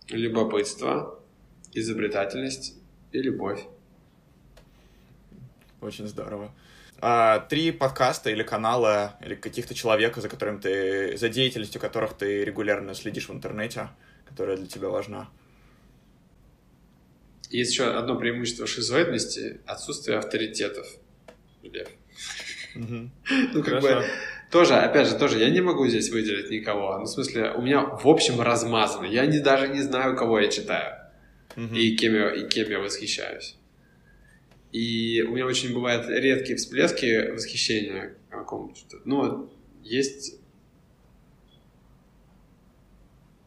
[0.09, 1.21] Любопытство,
[1.73, 2.75] изобретательность
[3.13, 3.65] и любовь.
[5.81, 6.53] Очень здорово
[7.01, 12.45] а, три подкаста или канала, или каких-то человека, за которым ты, за деятельностью которых ты
[12.45, 13.89] регулярно следишь в интернете,
[14.27, 15.29] которая для тебя важна?
[17.51, 20.87] Есть еще одно преимущество шизоидности— отсутствие авторитетов.
[21.63, 21.89] Лев.
[23.53, 24.05] Ну, как бы,
[24.51, 26.97] тоже, опять же, тоже я не могу здесь выделить никого.
[26.99, 29.07] Ну, в смысле, у меня в общем размазано.
[29.07, 30.97] Я не, даже не знаю, кого я читаю.
[31.57, 33.57] И, кем я, и кем я восхищаюсь.
[34.73, 38.99] И у меня очень бывают редкие всплески восхищения какому-то.
[39.05, 39.51] Ну,
[39.83, 40.39] есть...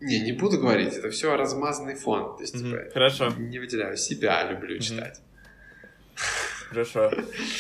[0.02, 2.36] Не, не буду говорить, это все размазанный фон.
[2.36, 2.70] То есть, mm-hmm.
[2.70, 3.30] типа, Хорошо.
[3.38, 4.82] Не выделяю себя, люблю mm-hmm.
[4.82, 5.22] читать.
[6.70, 7.12] Хорошо.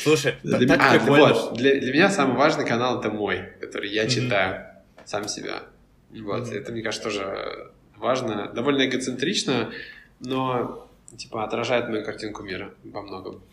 [0.03, 1.33] Слушай, для, так а, прикольно.
[1.33, 4.09] Вот, для, для меня самый важный канал это мой, который я mm-hmm.
[4.09, 4.65] читаю
[5.05, 5.63] сам себя.
[6.09, 6.57] Вот, mm-hmm.
[6.57, 8.51] это, мне кажется, тоже важно.
[8.53, 9.71] Довольно эгоцентрично,
[10.19, 13.43] но типа отражает мою картинку мира во многом.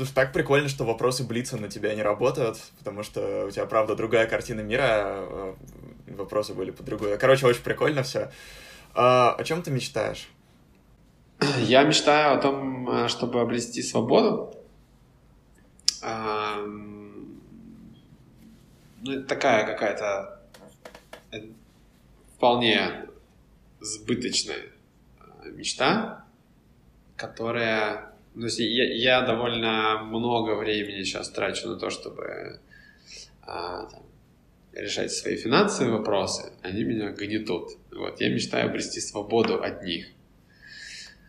[0.00, 3.94] Слушай, так прикольно, что вопросы Блица на тебя не работают, потому что у тебя, правда,
[3.94, 5.56] другая картина мира, а,
[6.06, 7.18] вопросы были по другой.
[7.18, 8.32] Короче, очень прикольно все.
[8.94, 10.30] А, о чем ты мечтаешь?
[11.58, 14.54] Я мечтаю о том, а, чтобы обрести свободу.
[16.02, 17.36] ну,
[19.04, 20.40] это такая какая-то
[21.30, 21.42] э,
[22.36, 23.04] вполне
[23.80, 24.72] сбыточная
[25.44, 26.24] э, мечта,
[27.16, 28.09] которая...
[28.34, 32.60] Ну, то есть я, я довольно много времени сейчас трачу на то, чтобы
[33.42, 34.02] а, там,
[34.72, 37.78] решать свои финансовые вопросы, они меня гнетут.
[37.90, 40.06] Вот, я мечтаю обрести свободу от них.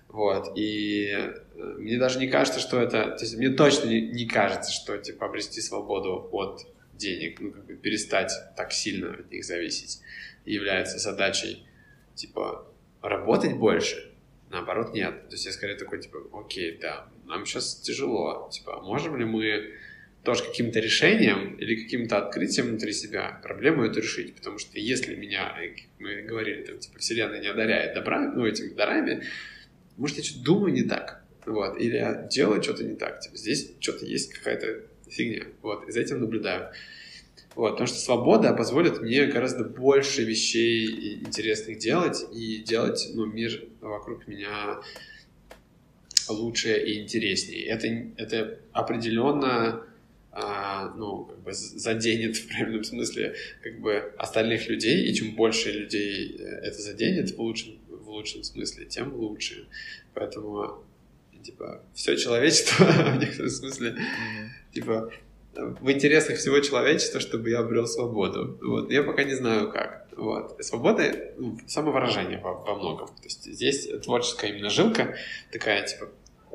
[0.08, 1.34] Вот, и э,
[1.80, 3.12] мне даже не кажется, что это...
[3.12, 7.66] То есть мне точно не, не кажется, что, типа, обрести свободу от денег, ну, как
[7.66, 10.02] бы перестать так сильно от них зависеть,
[10.46, 11.66] является задачей,
[12.14, 12.68] типа,
[13.02, 14.11] работать больше.
[14.52, 15.30] Наоборот, нет.
[15.30, 18.50] То есть я скорее такой, типа, окей, да, нам сейчас тяжело.
[18.52, 19.74] Типа, а можем ли мы
[20.24, 24.36] тоже каким-то решением или каким-то открытием внутри себя проблему эту решить.
[24.36, 25.58] Потому что если меня,
[26.00, 29.24] мы говорили, там, типа, Вселенная не одаряет добра, ну, этими дарами,
[29.98, 34.06] может, я что-то думаю не так, вот, или делаю что-то не так, типа, здесь что-то
[34.06, 36.72] есть какая-то фигня, вот, и за этим наблюдаю.
[37.56, 43.66] Вот, потому что свобода позволит мне гораздо больше вещей интересных делать и делать ну, мир
[43.82, 44.80] вокруг меня
[46.30, 47.66] лучше и интереснее.
[47.66, 49.84] Это, это определенно
[50.32, 55.72] а, ну, как бы заденет в правильном смысле как бы остальных людей, и чем больше
[55.72, 59.68] людей э, это заденет в лучшем, в лучшем смысле, тем лучше.
[60.14, 60.84] Поэтому,
[61.44, 64.74] типа, все человечество в некотором смысле, mm-hmm.
[64.74, 65.12] типа,
[65.54, 68.58] в интересах всего человечества, чтобы я обрел свободу.
[68.62, 68.92] Вот.
[68.92, 70.08] Я пока не знаю, как.
[70.16, 70.64] Вот.
[70.64, 73.08] Свобода ну, самовыражение во, во многом.
[73.08, 75.16] То есть здесь творческая именно жилка
[75.52, 76.10] такая, типа,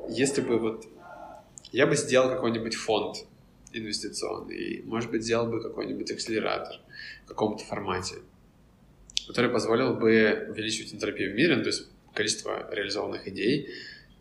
[0.08, 0.86] если бы вот
[1.72, 3.26] я бы сделал какой-нибудь фонд
[3.72, 4.82] инвестиционный.
[4.84, 6.80] Может быть, сделал бы какой-нибудь акселератор
[7.24, 8.16] в каком-то формате,
[9.26, 13.68] который позволил бы увеличивать энтропию в мире, ну, то есть количество реализованных идей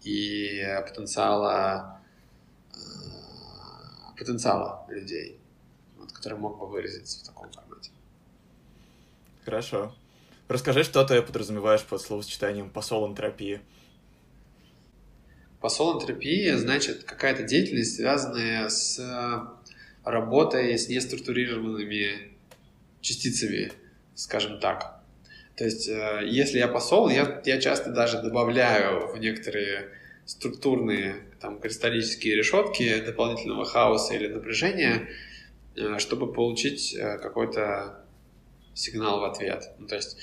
[0.03, 2.01] и потенциала,
[2.73, 2.77] э,
[4.17, 5.39] потенциала людей,
[5.97, 7.91] вот, который мог бы выразиться в таком формате.
[9.43, 9.93] Хорошо.
[10.47, 13.61] Расскажи, что ты подразумеваешь под словосочетанием посол энтропии.
[15.59, 18.99] Посол-энтропия значит какая-то деятельность, связанная с
[20.03, 22.33] работой с неструктурированными
[23.01, 23.71] частицами,
[24.13, 25.01] скажем так.
[25.55, 29.89] То есть, э, если я посол, я, я часто даже добавляю в некоторые
[30.25, 35.09] структурные там, кристаллические решетки дополнительного хаоса или напряжения,
[35.75, 38.05] э, чтобы получить э, какой-то
[38.73, 39.71] сигнал в ответ.
[39.79, 40.17] Ну, то есть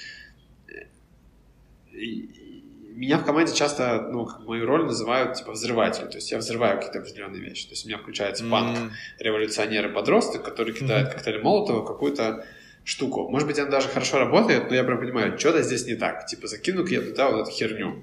[1.92, 6.06] меня в команде часто, ну, мою роль называют, типа, взрыватель.
[6.06, 7.66] То есть я взрываю какие-то определенные вещи.
[7.66, 8.90] То есть у меня включается панк, mm-hmm.
[9.18, 11.12] революционер и подросток, который кидает mm-hmm.
[11.12, 12.46] коктейль Молотова какую-то
[12.84, 13.28] штуку.
[13.28, 16.26] Может быть, она даже хорошо работает, но я прям понимаю, что-то здесь не так.
[16.26, 18.02] Типа, закину-ка я туда вот эту херню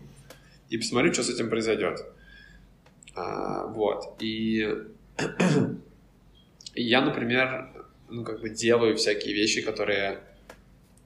[0.69, 2.05] и посмотрю, что с этим произойдет.
[3.19, 4.15] А, вот.
[4.19, 4.67] И,
[6.75, 7.69] я, например,
[8.09, 10.19] ну, как бы делаю всякие вещи, которые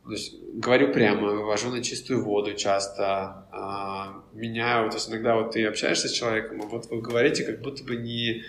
[0.06, 5.52] то есть, говорю прямо, вывожу на чистую воду часто, э, меняю, то есть иногда вот
[5.52, 8.44] ты общаешься с человеком, а вот вы говорите как будто бы не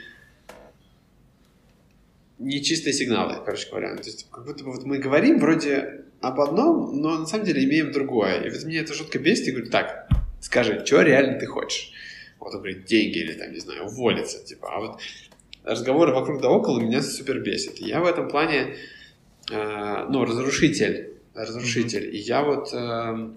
[2.41, 3.95] не чистые сигналы, короче говоря.
[3.95, 7.65] То есть как будто бы вот мы говорим вроде об одном, но на самом деле
[7.65, 8.43] имеем другое.
[8.43, 10.09] И вот мне это жутко бесит, и говорю, так,
[10.41, 11.93] скажи, что реально ты хочешь?
[12.45, 14.69] Вот он говорит, деньги или там, не знаю, уволиться, типа.
[14.73, 15.01] А вот
[15.65, 17.79] разговоры вокруг да около меня супер бесит.
[17.79, 18.77] Я в этом плане,
[19.51, 22.07] э, ну, разрушитель разрушитель.
[22.07, 22.11] Mm-hmm.
[22.11, 23.31] И я вот э,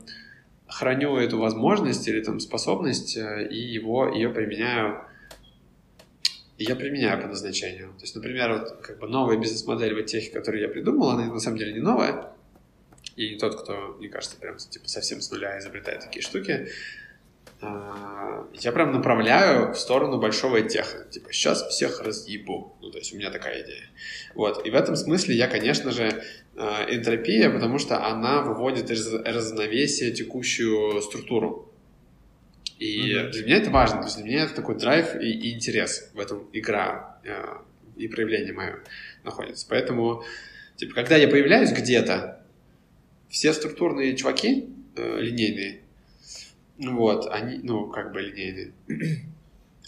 [0.67, 5.01] храню эту возможность или там способность э, и его, ее применяю
[6.59, 7.89] я применяю по назначению.
[7.99, 11.39] То есть, например, вот как бы новая бизнес-модель в техе, которую я придумал, она на
[11.39, 12.31] самом деле не новая.
[13.15, 16.69] И не тот, кто, мне кажется, прям типа совсем с нуля изобретает такие штуки.
[17.59, 21.05] А, я прям направляю в сторону большого теха.
[21.09, 22.77] Типа, сейчас всех разъебу.
[22.81, 23.89] Ну, то есть у меня такая идея.
[24.35, 24.65] Вот.
[24.65, 26.23] И в этом смысле я, конечно же,
[26.55, 31.73] а, энтропия, потому что она выводит из равновесия текущую структуру.
[32.79, 33.29] И mm-hmm.
[33.31, 33.99] для меня это важно.
[33.99, 37.43] То есть для меня это такой драйв и, и интерес в этом игра э,
[37.95, 38.79] и проявление мое
[39.23, 39.65] находится.
[39.67, 40.23] Поэтому,
[40.75, 42.45] типа, когда я появляюсь где-то,
[43.29, 45.81] все структурные чуваки э, линейные,
[46.77, 48.73] вот, они, ну, как бы линейные,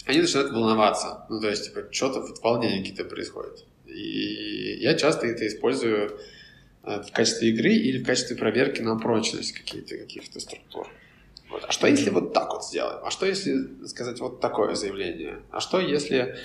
[0.06, 1.26] они начинают волноваться.
[1.28, 3.64] Ну, то есть, типа, что-то, вот волнения какие-то происходят.
[3.86, 6.18] И я часто это использую
[6.84, 10.88] э, в качестве игры или в качестве проверки на прочность каких-то каких-то структур.
[11.48, 11.64] Вот.
[11.66, 13.04] А что если вот так вот сделаем?
[13.04, 15.40] А что если сказать вот такое заявление?
[15.50, 16.36] А что если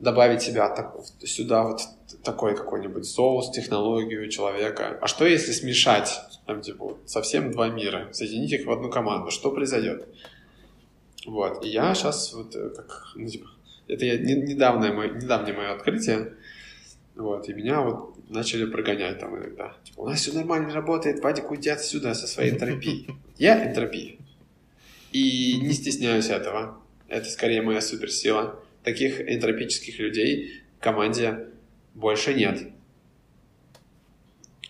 [0.00, 1.82] добавить себя так, сюда вот
[2.24, 4.98] такой какой-нибудь соус, технологию человека?
[5.00, 9.52] А что если смешать там, типа, совсем два мира, соединить их в одну команду, что
[9.52, 10.08] произойдет?
[11.26, 13.46] Вот, и я сейчас вот э, как, ну, типа,
[13.88, 16.32] это я, не, недавнее, мое, недавнее мое открытие,
[17.14, 19.76] вот, и меня вот начали прогонять там иногда.
[19.84, 23.08] Типа, у нас все нормально работает, Вадик, уйди отсюда со своей энтропией.
[23.36, 24.16] Я энтропия.
[25.12, 26.78] И не стесняюсь этого.
[27.08, 28.58] Это скорее моя суперсила.
[28.82, 31.48] Таких энтропических людей в команде
[31.94, 32.68] больше нет.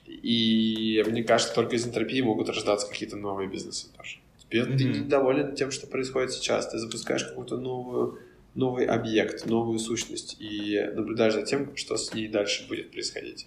[0.07, 4.19] И мне кажется, только из энтропии могут рождаться какие-то новые бизнесы тоже.
[4.39, 4.77] Тебе, mm-hmm.
[4.77, 8.19] Ты недоволен тем, что происходит сейчас, ты запускаешь какую-то новую,
[8.55, 13.47] новый объект, новую сущность и наблюдаешь за тем, что с ней дальше будет происходить.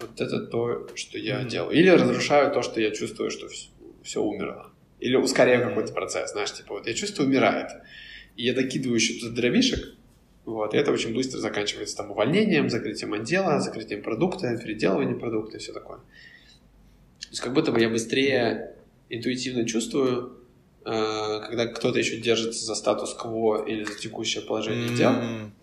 [0.00, 1.48] Вот это то, что я mm-hmm.
[1.48, 1.76] делаю.
[1.76, 3.68] Или разрушаю то, что я чувствую, что все,
[4.02, 4.70] все умерло.
[5.00, 5.68] Или ускоряю mm-hmm.
[5.68, 7.70] какой-то процесс, знаешь, типа вот я чувствую, умирает.
[8.36, 9.94] И я докидываю еще туда дровишек,
[10.44, 15.60] вот, и это очень быстро заканчивается там увольнением, закрытием отдела, закрытием продукта, переделыванием продукта и
[15.60, 15.98] все такое.
[15.98, 18.76] То есть как будто бы я быстрее
[19.08, 20.36] интуитивно чувствую,
[20.84, 24.96] э, когда кто-то еще держится за статус-кво или за текущее положение mm-hmm.
[24.96, 25.12] дел.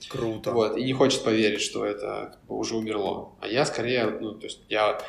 [0.09, 0.51] Круто.
[0.51, 3.33] Вот, и не хочет поверить, что это уже умерло.
[3.39, 4.99] А я скорее, ну, то есть я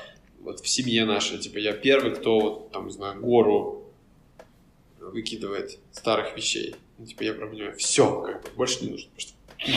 [0.41, 3.91] вот в семье нашей, типа, я первый, кто, вот, там, не знаю, гору
[5.01, 6.75] выкидывает старых вещей.
[7.03, 9.11] Ну, типа, я понимаю, все, как бы, больше не нужно.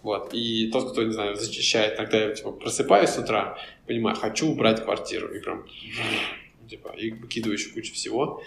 [0.00, 0.32] Вот.
[0.32, 4.84] И тот, кто, не знаю, зачищает, тогда я типа, просыпаюсь с утра, понимаю, хочу убрать
[4.84, 5.34] квартиру.
[5.34, 5.66] И прям
[6.68, 8.42] типа, и выкидываю еще кучу всего.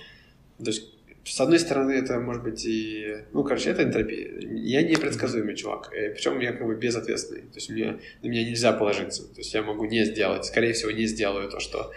[0.59, 0.93] То есть,
[1.25, 3.25] с одной стороны, это может быть и...
[3.33, 4.31] Ну, короче, это энтропия.
[4.39, 5.91] Я непредсказуемый чувак.
[5.93, 7.41] Э, Причем я как бы безответственный.
[7.41, 9.23] То есть, мне, на меня нельзя положиться.
[9.23, 10.45] То есть, я могу не сделать.
[10.45, 11.91] Скорее всего, не сделаю то, что,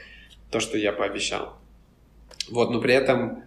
[0.50, 1.58] то, что я пообещал.
[2.50, 3.44] Вот, но при этом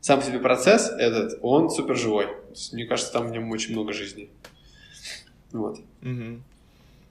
[0.00, 2.28] сам себе процесс этот, он супер живой.
[2.72, 4.30] Мне кажется, там в нем очень много жизни.
[5.52, 5.78] Вот.
[6.02, 6.42] Угу.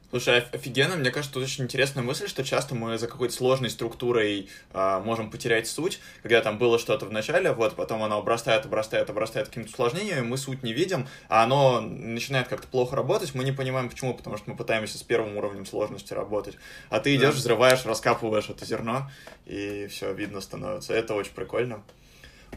[0.10, 4.48] Слушай, офигенно, мне кажется, тут очень интересная мысль, что часто мы за какой-то сложной структурой
[4.72, 9.10] э, можем потерять суть, когда там было что-то в начале, вот, потом оно обрастает, обрастает,
[9.10, 13.52] обрастает каким-то усложнением, мы суть не видим, а оно начинает как-то плохо работать, мы не
[13.52, 16.56] понимаем почему, потому что мы пытаемся с первым уровнем сложности работать,
[16.90, 19.12] а ты идешь, взрываешь, раскапываешь это зерно,
[19.46, 20.94] и все видно становится.
[20.94, 21.84] Это очень прикольно.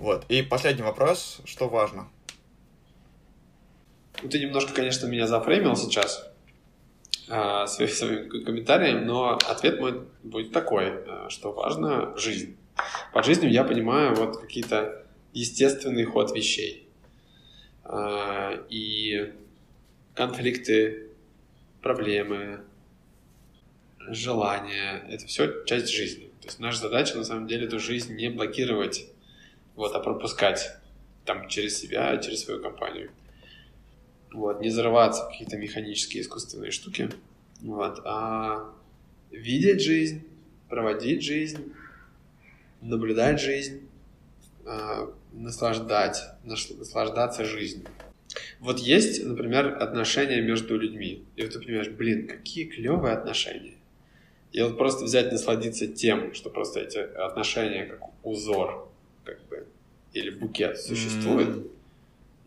[0.00, 0.24] Вот.
[0.30, 2.08] И последний вопрос, что важно?
[4.14, 6.26] Ты немножко, конечно, меня зафреймил сейчас
[7.28, 12.56] э, своим, своим комментарием, но ответ мой будет такой, э, что важно жизнь.
[13.12, 15.04] Под жизнью я понимаю вот какие-то
[15.34, 16.88] естественный ход вещей.
[17.84, 19.34] Э, и
[20.14, 21.10] конфликты,
[21.82, 22.62] проблемы,
[24.08, 26.30] желания— это все часть жизни.
[26.40, 29.10] То есть наша задача на самом деле эту жизнь не блокировать
[29.74, 30.70] вот, а пропускать
[31.24, 33.10] там через себя, через свою компанию.
[34.32, 37.10] Вот, не зарываться в какие-то механические искусственные штуки,
[37.60, 38.72] вот, а
[39.30, 40.22] видеть жизнь,
[40.68, 41.72] проводить жизнь,
[42.80, 43.88] наблюдать жизнь,
[44.64, 47.86] а, наслаждать, наслаждаться жизнью.
[48.60, 51.24] Вот есть, например, отношения между людьми.
[51.36, 53.74] И вот ты понимаешь, блин, какие клевые отношения.
[54.52, 58.89] И вот просто взять, насладиться тем, что просто эти отношения как узор
[59.24, 59.66] как бы,
[60.12, 61.70] или букет существует, mm-hmm.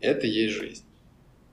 [0.00, 0.84] это есть жизнь.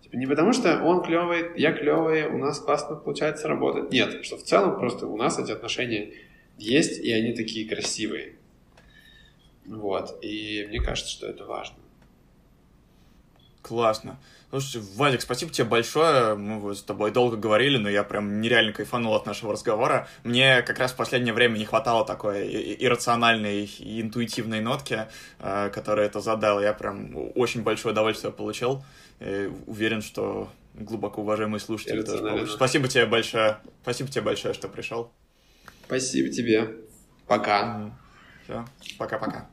[0.01, 3.91] Типа не потому, что он клевый, я клевый, у нас классно получается работать.
[3.91, 6.13] Нет, что в целом просто у нас эти отношения
[6.57, 8.35] есть, и они такие красивые.
[9.65, 10.17] Вот.
[10.23, 11.77] И мне кажется, что это важно.
[13.61, 14.19] Классно.
[14.51, 16.35] Слушай, Вадик, спасибо тебе большое.
[16.35, 20.09] Мы с тобой долго говорили, но я прям нереально кайфанул от нашего разговора.
[20.25, 25.07] Мне как раз в последнее время не хватало такой иррациональной и интуитивной нотки,
[25.39, 26.61] э, которая это задал.
[26.61, 28.83] Я прям очень большое удовольствие получил.
[29.21, 32.51] И уверен, что глубоко уважаемые слушатели тоже получат.
[32.51, 33.57] Спасибо тебе большое.
[33.83, 35.13] Спасибо тебе большое, что пришел.
[35.85, 36.75] Спасибо тебе.
[37.25, 37.89] Пока.
[38.43, 38.65] Все.
[38.97, 39.47] Пока-пока.